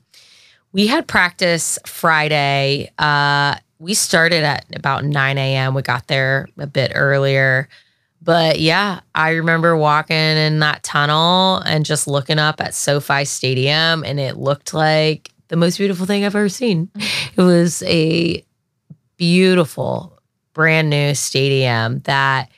[0.72, 2.92] We had practice Friday.
[3.00, 5.74] Uh, we started at about 9 a.m.
[5.74, 7.68] We got there a bit earlier.
[8.22, 14.04] But yeah, I remember walking in that tunnel and just looking up at SoFi Stadium,
[14.04, 16.90] and it looked like the most beautiful thing I've ever seen.
[17.36, 18.44] It was a
[19.18, 20.20] beautiful,
[20.54, 22.50] brand new stadium that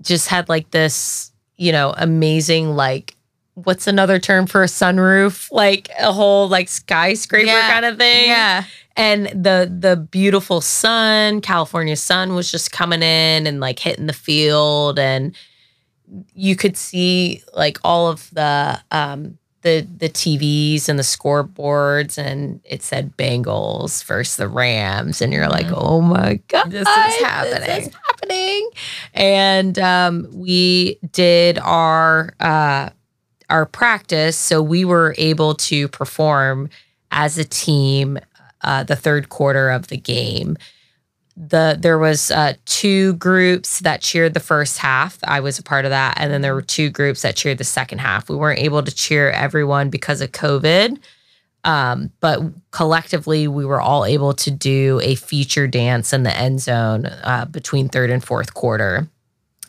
[0.00, 3.14] just had like this, you know, amazing, like,
[3.54, 5.50] what's another term for a sunroof?
[5.52, 7.70] Like a whole like skyscraper Yeah.
[7.70, 8.64] kind of thing Yeah.
[8.96, 14.12] and the the beautiful sun california sun was just coming in and like hitting the
[14.12, 15.34] field and
[16.34, 22.60] you could see like all of the um the the TVs and the scoreboards and
[22.64, 27.60] it said Bengals versus the Rams and you're like oh my god This is happening.
[27.66, 28.70] this is happening
[29.14, 32.90] and um we did our uh
[33.50, 36.68] our practice so we were able to perform
[37.10, 38.18] as a team
[38.62, 40.56] uh, the third quarter of the game.
[41.40, 45.18] The there was uh, two groups that cheered the first half.
[45.22, 47.64] I was a part of that, and then there were two groups that cheered the
[47.64, 48.28] second half.
[48.28, 50.98] We weren't able to cheer everyone because of COVID,
[51.62, 52.40] um, but
[52.72, 57.44] collectively we were all able to do a feature dance in the end zone uh,
[57.44, 59.06] between third and fourth quarter,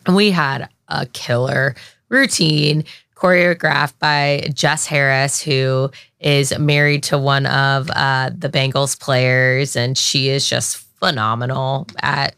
[0.08, 1.76] and we had a killer
[2.10, 2.84] routine
[3.16, 9.96] choreographed by Jess Harris, who is married to one of uh, the Bengals players, and
[9.96, 12.36] she is just phenomenal at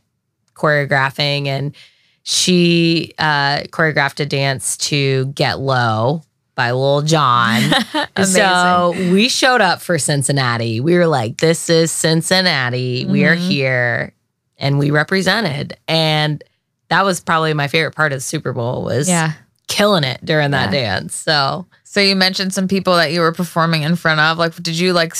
[0.55, 1.47] choreographing.
[1.47, 1.75] And
[2.23, 6.21] she uh, choreographed a dance to "Get Low"
[6.55, 7.61] by Lil Jon.
[8.23, 10.79] so we showed up for Cincinnati.
[10.79, 13.05] We were like, "This is Cincinnati.
[13.05, 13.47] We are Mhm.
[13.49, 14.13] here,"
[14.57, 15.77] and we represented.
[15.87, 16.43] And
[16.89, 19.31] that was probably my favorite part of the Super Bowl was Yeah.
[19.67, 20.81] killing it during that Yeah.
[20.99, 21.15] dance.
[21.15, 24.37] So So you mentioned some people that you were performing in front of.
[24.37, 25.13] Like, did you like,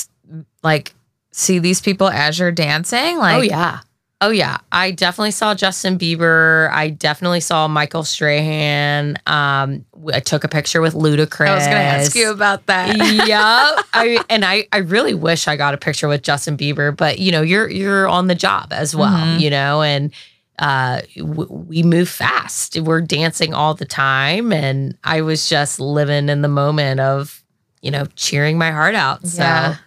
[0.63, 0.93] like,
[1.31, 3.17] see these people as you're dancing?
[3.17, 3.79] Like, oh yeah.
[4.23, 4.57] Oh yeah.
[4.71, 6.69] I definitely saw Justin Bieber.
[6.71, 9.17] I definitely saw Michael Strahan.
[9.25, 9.83] Um,
[10.13, 11.47] I took a picture with Ludacris.
[11.47, 12.95] I was going to ask you about that.
[13.27, 13.81] yeah.
[13.93, 17.31] I and I I really wish I got a picture with Justin Bieber, but you
[17.31, 19.39] know, you're you're on the job as well, Mhm.
[19.39, 20.11] you know, and
[20.59, 22.79] uh w- we move fast.
[22.79, 27.43] We're dancing all the time and I was just living in the moment of,
[27.81, 29.25] you know, cheering my heart out.
[29.25, 29.77] So Yeah.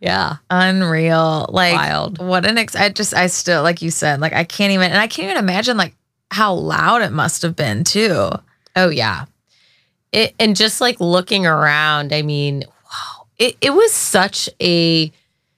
[0.00, 0.36] Yeah.
[0.50, 1.46] Unreal.
[1.50, 2.18] Like, Wild.
[2.18, 2.74] what an ex.
[2.74, 5.42] I just, I still, like you said, like, I can't even, and I can't even
[5.42, 5.94] imagine, like,
[6.30, 8.30] how loud it must have been, too.
[8.76, 9.26] Oh yeah.
[10.12, 13.26] It and just like looking around, I mean, wow.
[13.38, 15.12] It it was such a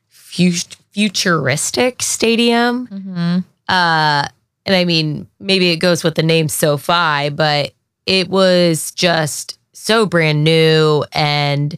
[0.09, 2.87] fut- futuristic stadium.
[2.89, 3.39] Mm-hmm.
[3.69, 4.29] Uh
[4.65, 7.73] and I mean, maybe it goes with the name SoFi, but
[8.07, 11.77] it was just so brand new and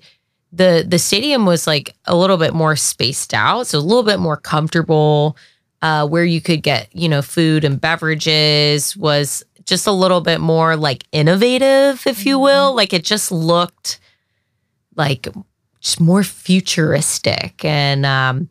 [0.54, 4.20] the the stadium was like a little bit more spaced out, so a little bit
[4.20, 5.36] more comfortable
[5.82, 10.40] uh, where you could get you know food and beverages was just a little bit
[10.40, 12.74] more like innovative, if you will.
[12.74, 13.98] Like it just looked
[14.96, 15.26] like
[15.80, 17.64] just more futuristic.
[17.64, 18.48] And um,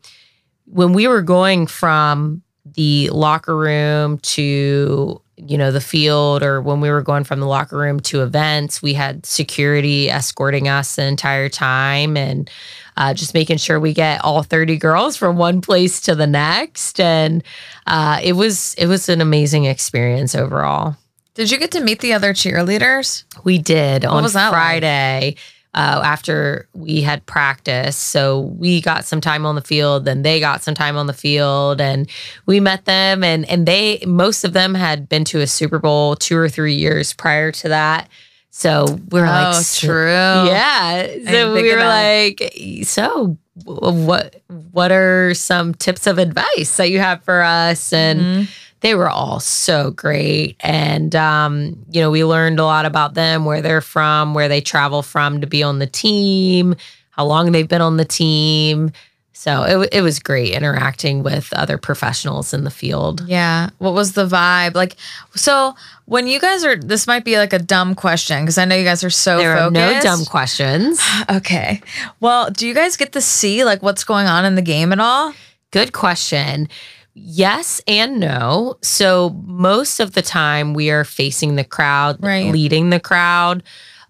[0.66, 6.80] when we were going from the locker room to you know the field or when
[6.80, 11.04] we were going from the locker room to events we had security escorting us the
[11.04, 12.50] entire time and
[12.96, 17.00] uh, just making sure we get all 30 girls from one place to the next
[17.00, 17.42] and
[17.86, 20.96] uh, it was it was an amazing experience overall
[21.34, 23.24] Did you get to meet the other cheerleaders?
[23.42, 25.38] we did on was that like?
[25.74, 27.96] Uh, after we had practice.
[27.96, 31.12] So we got some time on the field, then they got some time on the
[31.12, 32.08] field, and
[32.46, 33.24] we met them.
[33.24, 36.74] And and they most of them had been to a Super Bowl two or three
[36.76, 38.08] years prior to that.
[38.50, 40.12] So we were like, oh, so- true.
[40.52, 41.08] yeah.
[41.28, 44.36] So we were like, so what
[44.70, 47.92] what are some tips of advice that you have for us?
[47.92, 48.48] And Mhm.
[48.84, 53.46] They were all so great and um, you know we learned a lot about them
[53.46, 56.76] where they're from where they travel from to be on the team
[57.10, 58.92] how long they've been on the team
[59.32, 63.70] so it, it was great interacting with other professionals in the field Yeah.
[63.78, 64.74] What was the vibe?
[64.74, 64.96] Like,
[65.34, 65.74] so
[66.06, 68.84] when you guys are, this might be like a dumb question because I know you
[68.84, 69.74] guys are so there are focused.
[69.74, 71.82] no dumb questions Okay.
[72.20, 75.00] Well, do you guys get to see like what's going on in the game at
[75.00, 75.34] all?
[75.72, 76.68] good question
[77.14, 82.50] yes and no so most of the time we are facing the crowd Right.
[82.52, 83.62] leading the crowd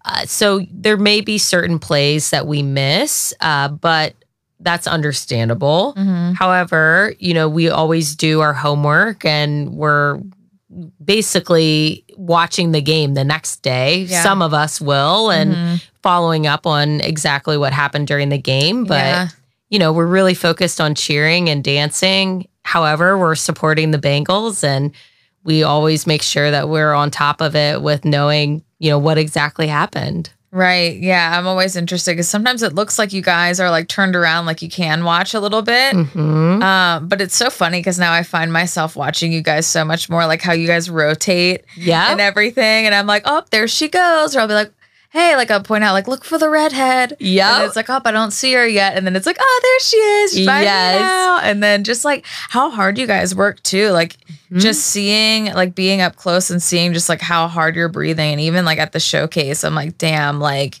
[0.05, 4.13] uh, so there may be certain plays that we miss uh, but
[4.59, 6.33] that's understandable Mm-hmm.
[6.33, 10.19] However, you know, we always do our homework and we're
[11.03, 13.99] basically watching the game the next day.
[14.03, 14.23] Yeah.
[14.23, 15.83] Some of us will and Mhm.
[16.01, 18.85] following up on exactly what happened during the game.
[18.85, 19.27] But, Yeah.
[19.69, 22.47] you know, we're really focused on cheering and dancing.
[22.65, 24.91] However, we're supporting the Bengals and
[25.43, 29.19] we always make sure that we're on top of it with knowing, you know, what
[29.19, 30.31] exactly happened.
[30.51, 30.97] Right.
[30.97, 31.37] Yeah.
[31.37, 34.61] I'm always interested because sometimes it looks like you guys are like turned around, like
[34.63, 35.93] you can watch a little bit.
[35.95, 39.85] hmm Um, but it's so funny because now I find myself watching you guys so
[39.85, 42.11] much more, like how you guys rotate Yeah.
[42.11, 42.85] and everything.
[42.87, 44.35] And I'm like, oh, there she goes.
[44.35, 44.71] Or I'll be like,
[45.15, 47.15] hey, like I'll point out, like, look for the redhead.
[47.21, 47.55] Yeah.
[47.55, 48.97] And it's like, oh, I don't see her yet.
[48.97, 50.37] And then it's like, oh, there she is.
[50.39, 50.99] Yes.
[50.99, 51.39] now.
[51.41, 53.89] And then just like how hard you guys work too.
[53.89, 54.59] Like Mm-hmm.
[54.59, 58.31] just seeing, like being up close and seeing just like how hard you're breathing.
[58.33, 60.79] And even like at the showcase, I'm like, damn, like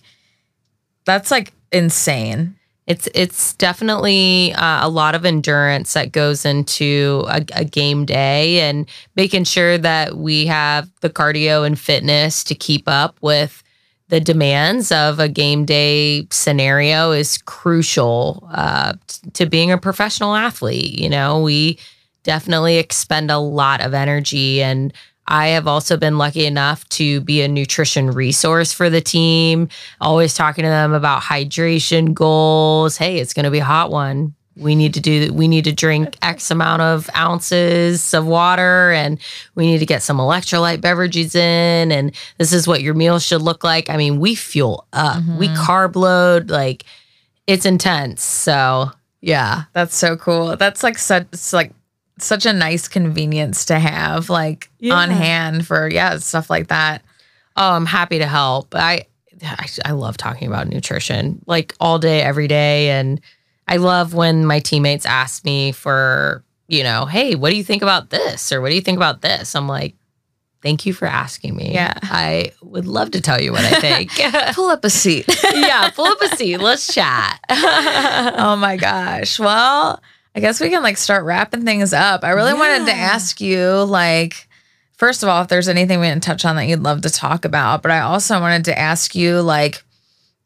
[1.05, 2.55] that's like insane.
[2.85, 8.61] It's it's definitely uh, a lot of endurance that goes into a, a game day
[8.61, 13.63] and making sure that we have the cardio and fitness to keep up with
[14.09, 20.35] the demands of a game day scenario is crucial uh, t- to being a professional
[20.35, 20.99] athlete.
[20.99, 21.79] You know, we
[22.23, 24.93] definitely expend a lot of energy and
[25.27, 29.69] I have also been lucky enough to be a nutrition resource for the team,
[29.99, 32.97] always talking to them about hydration goals.
[32.97, 34.35] Hey, it's going to be a hot one.
[34.57, 39.19] We need to do we need to drink X amount of ounces of water and
[39.55, 43.41] we need to get some electrolyte beverages in and this is what your meal should
[43.41, 43.89] look like.
[43.89, 45.23] I mean, we fuel up.
[45.37, 45.61] We mm-hmm.
[45.61, 46.85] carb load like
[47.47, 48.23] it's intense.
[48.23, 48.91] So,
[49.21, 49.63] yeah.
[49.73, 50.55] That's so cool.
[50.55, 51.73] That's like such it's like
[52.17, 57.03] such a nice convenience to have like on hand for yeah, stuff like that.
[57.57, 58.73] Oh, I'm happy to help.
[58.75, 59.05] I,
[59.43, 63.19] I I love talking about nutrition like all day, every day, and
[63.67, 67.81] I love when my teammates ask me for you know, hey, what do you think
[67.81, 69.55] about this or what do you think about this?
[69.55, 69.95] I'm like,
[70.61, 71.73] thank you for asking me.
[71.73, 71.93] Yeah.
[72.01, 74.11] I would love to tell you what I think.
[74.55, 75.25] Pull up a seat.
[75.53, 76.57] yeah, pull up a seat.
[76.57, 77.39] Let's chat.
[77.49, 79.37] oh my gosh.
[79.39, 80.01] Well,
[80.35, 82.23] I guess we can like start wrapping things up.
[82.23, 84.47] I really wanted to ask you like
[84.93, 87.45] first of all if there's anything we didn't touch on that you'd love to talk
[87.45, 89.83] about, but I also wanted to ask you like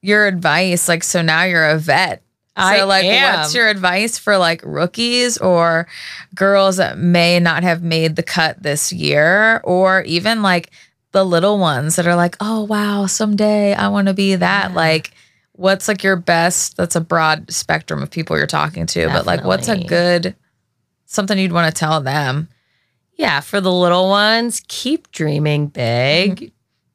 [0.02, 2.24] your advice like so now you're a vet.
[2.60, 3.40] I so like am.
[3.40, 5.88] what's your advice for like rookies or
[6.36, 10.72] girls that may not have made the cut this year or even like
[11.12, 14.76] the little ones that are like, "Oh wow, someday I want to be that." Yeah.
[14.76, 15.12] Like
[15.54, 19.44] what's like your best that's a broad spectrum of people you're talking to, but like
[19.44, 20.36] what's a good
[21.06, 22.48] something you'd want to tell them?
[23.16, 26.36] Yeah, for the little ones, keep dreaming big.
[26.36, 26.46] Mm-hmm.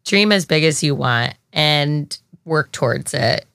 [0.07, 3.47] Dream as big as you want and work towards it.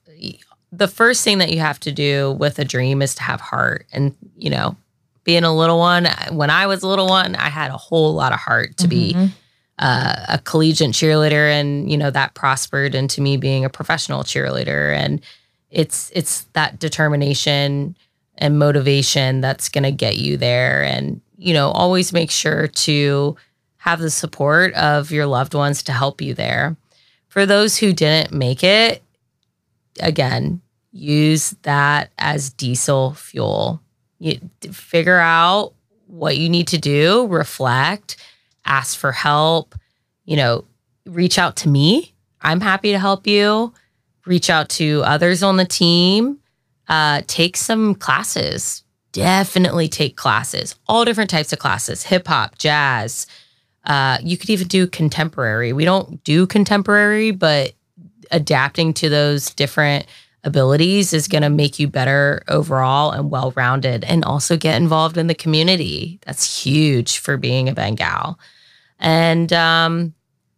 [0.72, 3.86] The first thing that you have to do with a dream is to have heart.
[3.92, 4.76] And, you know,
[5.24, 8.32] being a little one, when I was a little one, I had a whole lot
[8.32, 9.30] of heart to be Mhm.
[9.78, 14.94] uh, a collegiate cheerleader and you know that prospered into me being a professional cheerleader
[14.94, 15.22] and
[15.70, 17.96] it's it's that determination
[18.36, 23.34] and motivation that's going to get you there and you know always make sure to
[23.78, 26.76] have the support of your loved ones to help you there
[27.28, 29.02] for those who didn't make it
[30.00, 30.60] again
[30.92, 33.80] use that as diesel fuel
[34.18, 34.38] you
[34.70, 35.72] figure out
[36.06, 38.16] what you need to do reflect
[38.64, 39.74] ask for help,
[40.24, 40.64] you know,
[41.06, 42.14] reach out to me.
[42.40, 43.74] I'm happy to help you.
[44.26, 46.38] Reach out to others on the team.
[46.88, 48.84] Uh, take some classes.
[49.12, 53.26] Definitely take classes, all different types of classes hip hop, jazz.
[53.84, 55.72] Uh, you could even do contemporary.
[55.72, 57.72] We don't do contemporary, but
[58.30, 60.06] adapting to those different
[60.44, 65.18] abilities is going to make you better overall and well rounded and also get involved
[65.18, 66.18] in the community.
[66.24, 68.38] That's huge for being a Bengal.
[68.98, 70.14] And um,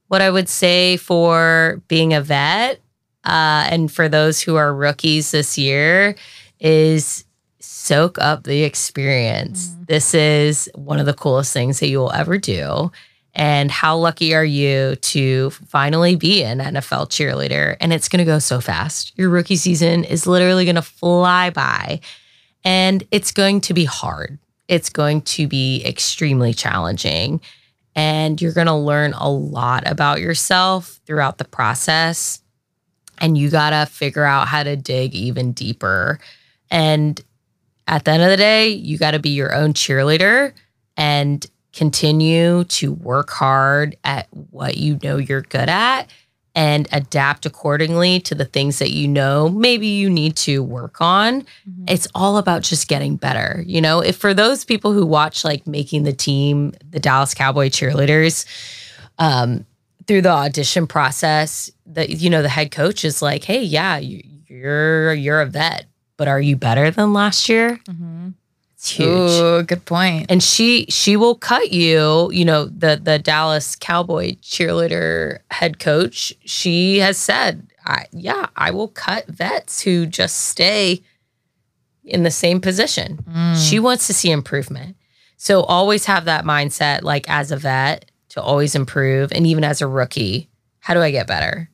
[0.09, 2.81] what I would say for being a vet
[3.24, 6.16] uh, and for those who are rookies this year
[6.61, 7.24] is
[7.61, 9.74] soak up the experience.
[9.86, 12.90] This is one of the coolest things that you will ever do.
[13.35, 17.77] And how lucky are you to finally be an NFL cheerleader?
[17.81, 19.17] And it's going to go so fast.
[19.17, 22.01] Your rookie season is literally going to fly by
[22.65, 24.39] and it's going to be hard.
[24.69, 27.41] It's going to be extremely challenging.
[27.95, 32.41] And you're going to learn a lot about yourself throughout the process.
[33.19, 36.19] And you got to figure out how to dig even deeper.
[36.71, 37.21] And
[37.87, 40.53] at the end of the day, you got to be your own cheerleader
[40.97, 46.11] and continue to work hard at what you know you're good at
[46.55, 51.47] and adapt accordingly to the things that you know maybe you need to work on.
[51.89, 53.65] It's all about just getting better.
[53.66, 57.69] You know, if for those people who watch like making the team, the Dallas Cowboy
[57.70, 58.44] cheerleaders,
[59.19, 59.65] um,
[60.07, 64.23] through the audition process, that you know, the head coach is like, "Hey, yeah, you,
[64.47, 65.86] you're you're a vet,
[66.16, 67.81] but are you better than last year?"
[68.83, 69.31] It's huge.
[69.31, 70.27] Ooh, good point.
[70.29, 76.35] and she she will cut you you know the the dallas cowboy cheerleader head coach.
[76.45, 81.03] She has said I, yeah i will cut vets who just stay
[82.05, 83.25] in the same position.
[83.31, 83.71] Mm.
[83.71, 84.97] She wants to see improvement.
[85.37, 89.31] So always have that mindset like as a vet to always improve.
[89.31, 90.49] And even as a rookie
[90.81, 91.71] how do i get better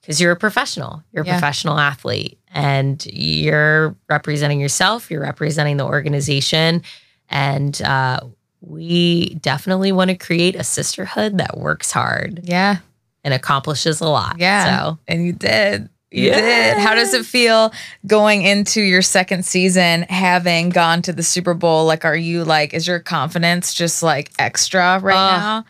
[0.00, 1.34] because you're a professional you're a Yeah.
[1.38, 6.82] professional athlete and you're representing yourself you're representing the organization
[7.28, 8.20] and uh,
[8.60, 12.76] we definitely want to create a sisterhood that works hard Yeah.
[13.24, 14.64] and accomplishes a lot Yeah.
[14.64, 15.88] so And you did.
[16.10, 16.40] You Yeah.
[16.40, 16.78] did.
[16.78, 17.72] How does it feel
[18.04, 21.84] going into your second season, having gone to the Super Bowl?
[21.86, 25.64] Like, are you like, is your confidence just like extra right Uh, now?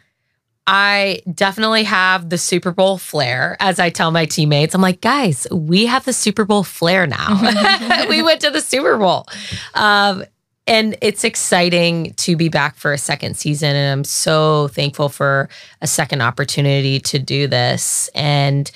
[0.72, 3.56] I definitely have the Super Bowl flair.
[3.58, 8.06] As I tell my teammates, I'm like, guys, we have the Super Bowl flair now.
[8.08, 9.26] we went to the Super Bowl.
[9.74, 10.24] Um,
[10.68, 13.74] and it's exciting to be back for a second season.
[13.74, 15.48] And I'm so thankful for
[15.80, 18.08] a second opportunity to do this.
[18.14, 18.70] And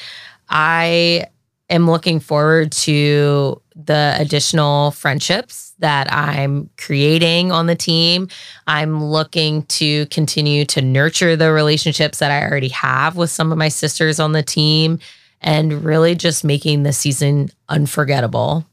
[0.48, 1.26] I
[1.70, 8.28] am looking forward to the additional friendships that I'm creating on the team.
[8.66, 13.58] I'm looking to continue to nurture the relationships that I already have with some of
[13.58, 14.98] my sisters on the team
[15.40, 18.64] and really just making the season unforgettable.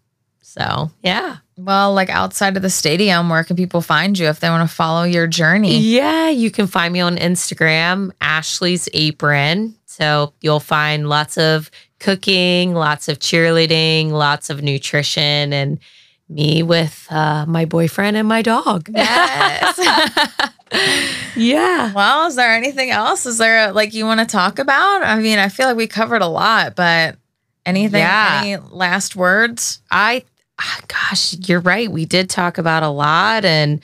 [0.42, 1.38] So, yeah.
[1.58, 4.74] Well, like outside of the stadium, where can people find you if they want to
[4.74, 5.78] follow your journey?
[5.78, 9.76] Yeah, you can find me on Instagram, Ashley's Apron.
[9.86, 11.70] So you'll find lots of
[12.02, 15.80] cooking, lots of cheerleading, lots of nutrition, and
[16.28, 18.90] me with uh, my boyfriend and my dog.
[18.94, 19.80] Yes.
[21.36, 21.94] yeah.
[21.94, 23.26] well, is there anything else?
[23.26, 25.04] Is there like you want to talk about?
[25.04, 27.18] I mean, I feel like we covered a lot, but
[27.66, 28.42] anything, Yeah.
[28.44, 29.82] any last words?
[29.92, 30.24] I,
[30.60, 31.92] ah, gosh, you're right.
[31.92, 33.82] We did talk about a lot, and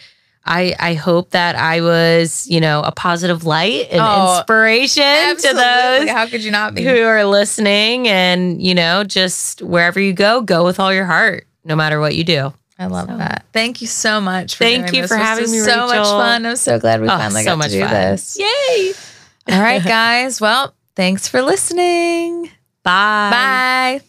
[0.48, 5.54] I, I hope that I was, you know, a positive light and Oh, inspiration to
[5.54, 6.84] those How could you not be?
[6.84, 11.46] who are listening and you know just wherever you go go with all your heart
[11.66, 13.44] no matter what you do I love So- that.
[13.54, 14.56] Thank you so much.
[14.56, 15.10] For Thank you this.
[15.12, 16.46] for having was me, So much fun.
[16.46, 17.92] I'm so glad we Oh, finally so got much to do fun.
[17.94, 18.38] this.
[18.40, 18.94] yay
[19.52, 20.40] All right, guys.
[20.40, 22.52] Well, thanks for listening.
[22.84, 24.02] bye Bye.